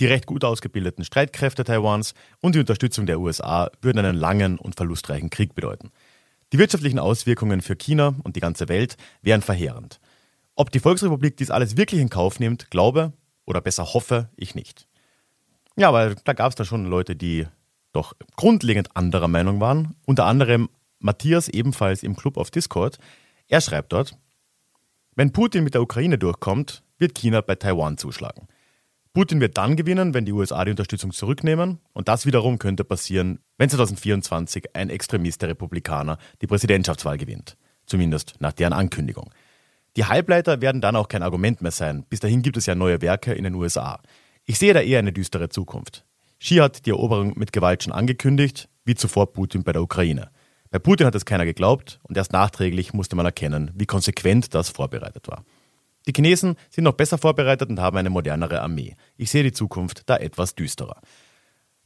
[0.00, 4.76] Die recht gut ausgebildeten Streitkräfte Taiwans und die Unterstützung der USA würden einen langen und
[4.76, 5.90] verlustreichen Krieg bedeuten.
[6.52, 10.00] Die wirtschaftlichen Auswirkungen für China und die ganze Welt wären verheerend.
[10.56, 13.12] Ob die Volksrepublik dies alles wirklich in Kauf nimmt, glaube
[13.44, 14.88] oder besser hoffe ich nicht.
[15.76, 17.46] Ja, aber da gab es dann schon Leute, die
[17.92, 19.94] doch grundlegend anderer Meinung waren.
[20.06, 22.98] Unter anderem Matthias, ebenfalls im Club auf Discord.
[23.48, 24.16] Er schreibt dort,
[25.14, 28.48] wenn Putin mit der Ukraine durchkommt, wird China bei Taiwan zuschlagen.
[29.12, 31.78] Putin wird dann gewinnen, wenn die USA die Unterstützung zurücknehmen.
[31.92, 37.56] Und das wiederum könnte passieren, wenn 2024 ein Extremist der Republikaner die Präsidentschaftswahl gewinnt.
[37.86, 39.30] Zumindest nach deren Ankündigung.
[39.96, 42.04] Die Halbleiter werden dann auch kein Argument mehr sein.
[42.08, 44.00] Bis dahin gibt es ja neue Werke in den USA.
[44.44, 46.04] Ich sehe da eher eine düstere Zukunft.
[46.38, 50.30] Xi hat die Eroberung mit Gewalt schon angekündigt, wie zuvor Putin bei der Ukraine.
[50.70, 54.68] Bei Putin hat es keiner geglaubt und erst nachträglich musste man erkennen, wie konsequent das
[54.68, 55.44] vorbereitet war.
[56.06, 58.96] Die Chinesen sind noch besser vorbereitet und haben eine modernere Armee.
[59.16, 61.00] Ich sehe die Zukunft da etwas düsterer.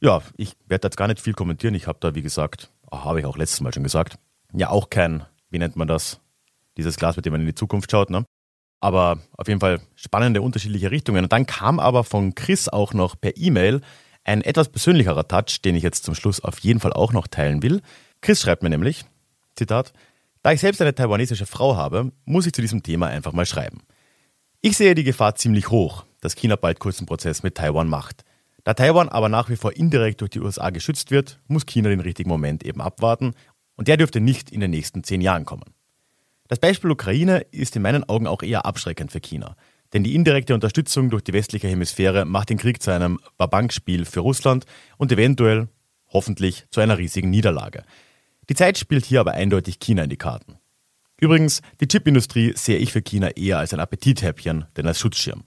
[0.01, 1.75] Ja, ich werde jetzt gar nicht viel kommentieren.
[1.75, 4.17] Ich habe da, wie gesagt, ah, habe ich auch letztes Mal schon gesagt,
[4.53, 6.20] ja auch kein, wie nennt man das,
[6.81, 8.09] dieses Glas, mit dem man in die Zukunft schaut.
[8.09, 8.25] Ne?
[8.79, 11.23] Aber auf jeden Fall spannende unterschiedliche Richtungen.
[11.23, 13.81] Und dann kam aber von Chris auch noch per E-Mail
[14.23, 17.63] ein etwas persönlicherer Touch, den ich jetzt zum Schluss auf jeden Fall auch noch teilen
[17.63, 17.81] will.
[18.21, 19.05] Chris schreibt mir nämlich,
[19.55, 19.93] Zitat,
[20.43, 23.81] da ich selbst eine taiwanesische Frau habe, muss ich zu diesem Thema einfach mal schreiben.
[24.61, 28.23] Ich sehe die Gefahr ziemlich hoch, dass China bald kurzen Prozess mit Taiwan macht.
[28.63, 31.99] Da Taiwan aber nach wie vor indirekt durch die USA geschützt wird, muss China den
[31.99, 33.33] richtigen Moment eben abwarten
[33.75, 35.65] und der dürfte nicht in den nächsten zehn Jahren kommen.
[36.51, 39.55] Das Beispiel Ukraine ist in meinen Augen auch eher abschreckend für China,
[39.93, 44.19] denn die indirekte Unterstützung durch die westliche Hemisphäre macht den Krieg zu einem Babankspiel für
[44.19, 44.65] Russland
[44.97, 45.69] und eventuell,
[46.09, 47.85] hoffentlich, zu einer riesigen Niederlage.
[48.49, 50.57] Die Zeit spielt hier aber eindeutig China in die Karten.
[51.21, 55.45] Übrigens, die Chipindustrie sehe ich für China eher als ein Appetithäppchen, denn als Schutzschirm.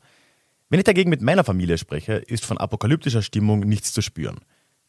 [0.70, 4.40] Wenn ich dagegen mit meiner Familie spreche, ist von apokalyptischer Stimmung nichts zu spüren.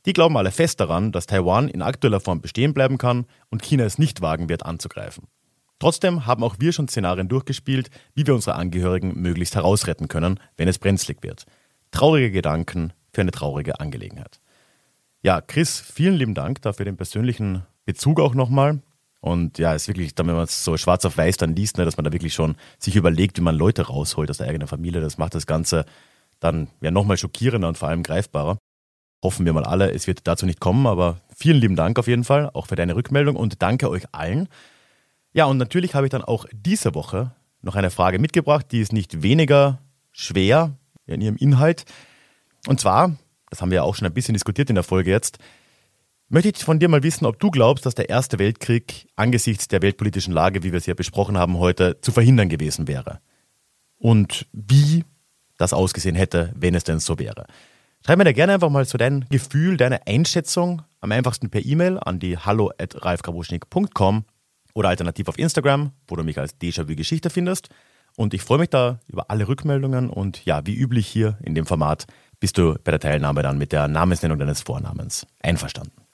[0.06, 3.84] Die glauben alle fest daran, dass Taiwan in aktueller Form bestehen bleiben kann und China
[3.84, 5.28] es nicht wagen wird anzugreifen.
[5.80, 10.68] Trotzdem haben auch wir schon Szenarien durchgespielt, wie wir unsere Angehörigen möglichst herausretten können, wenn
[10.68, 11.46] es brenzlig wird.
[11.92, 14.40] Traurige Gedanken für eine traurige Angelegenheit.
[15.22, 18.82] Ja, Chris, vielen lieben Dank dafür den persönlichen Bezug auch nochmal.
[19.22, 21.86] Und ja, es ist wirklich, wenn man es so schwarz auf weiß dann liest, ne,
[21.86, 25.02] dass man da wirklich schon sich überlegt, wie man Leute rausholt aus der eigenen Familie.
[25.02, 25.86] Das macht das Ganze
[26.40, 28.60] dann ja nochmal schockierender und vor allem greifbarer.
[29.24, 32.24] Hoffen wir mal alle, es wird dazu nicht kommen, aber vielen lieben Dank auf jeden
[32.24, 34.48] Fall, auch für deine Rückmeldung und danke euch allen.
[35.36, 38.94] Ja, und natürlich habe ich dann auch diese Woche noch eine Frage mitgebracht, die ist
[38.94, 39.80] nicht weniger
[40.14, 41.84] schwer in ihrem Inhalt.
[42.68, 43.18] Und zwar,
[43.50, 45.40] das haben wir ja auch schon ein bisschen diskutiert in der Folge jetzt,
[46.30, 49.82] möchte ich von dir mal wissen, ob du glaubst, dass der Erste Weltkrieg angesichts der
[49.82, 53.20] weltpolitischen Lage, wie wir es ja besprochen haben heute, zu verhindern gewesen wäre.
[53.98, 55.04] Und wie
[55.58, 57.46] das ausgesehen hätte, wenn es denn so wäre.
[58.06, 62.00] Schreib mir da gerne einfach mal so dein Gefühl, deine Einschätzung, am einfachsten per E-Mail
[62.00, 64.24] an die hallo at ralfgrabuschnik.com
[64.76, 67.70] oder alternativ auf Instagram, wo du mich als Déjà-vu Geschichte findest.
[68.16, 71.66] Und ich freue mich da über alle Rückmeldungen und ja, wie üblich hier in dem
[71.66, 72.06] Format
[72.40, 76.06] bist du bei der Teilnahme dann mit der Namensnennung deines Vornamens einverstanden.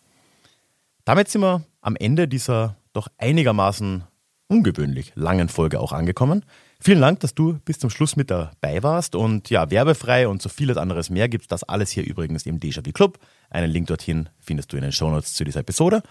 [1.03, 4.03] Damit sind wir am Ende dieser doch einigermaßen
[4.47, 6.43] ungewöhnlich langen Folge auch angekommen.
[6.79, 10.49] Vielen Dank, dass du bis zum Schluss mit dabei warst und ja, werbefrei und so
[10.49, 13.19] vieles anderes mehr gibt es das alles hier übrigens im Déjà-vu Club.
[13.49, 16.01] Einen Link dorthin findest du in den Shownotes zu dieser Episode.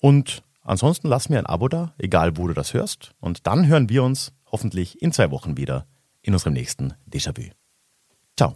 [0.00, 3.12] Und ansonsten lass mir ein Abo da, egal wo du das hörst.
[3.20, 5.86] Und dann hören wir uns hoffentlich in zwei Wochen wieder
[6.22, 7.50] in unserem nächsten Déjà-vu.
[8.36, 8.54] Ciao.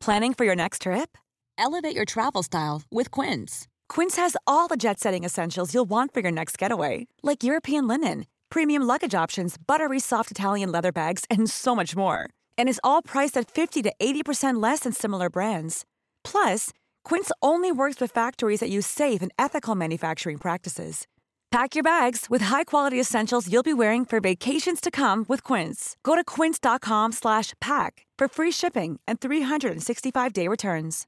[0.00, 1.16] Planning for your next trip?
[1.56, 3.68] Elevate your travel style with Quince.
[3.88, 7.86] Quince has all the jet setting essentials you'll want for your next getaway, like European
[7.86, 12.28] linen, premium luggage options, buttery soft Italian leather bags, and so much more.
[12.58, 15.84] And is all priced at 50 to 80% less than similar brands.
[16.22, 16.70] Plus,
[17.04, 21.06] Quince only works with factories that use safe and ethical manufacturing practices.
[21.50, 25.96] Pack your bags with high-quality essentials you'll be wearing for vacations to come with Quince.
[26.02, 31.06] Go to quince.com/pack for free shipping and 365-day returns.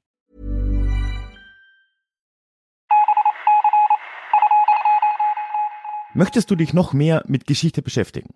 [6.13, 8.33] Möchtest du dich noch mehr mit Geschichte beschäftigen?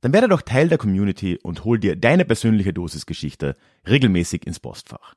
[0.00, 3.56] Dann werde doch Teil der Community und hol dir deine persönliche Dosis Geschichte
[3.86, 5.16] regelmäßig ins Postfach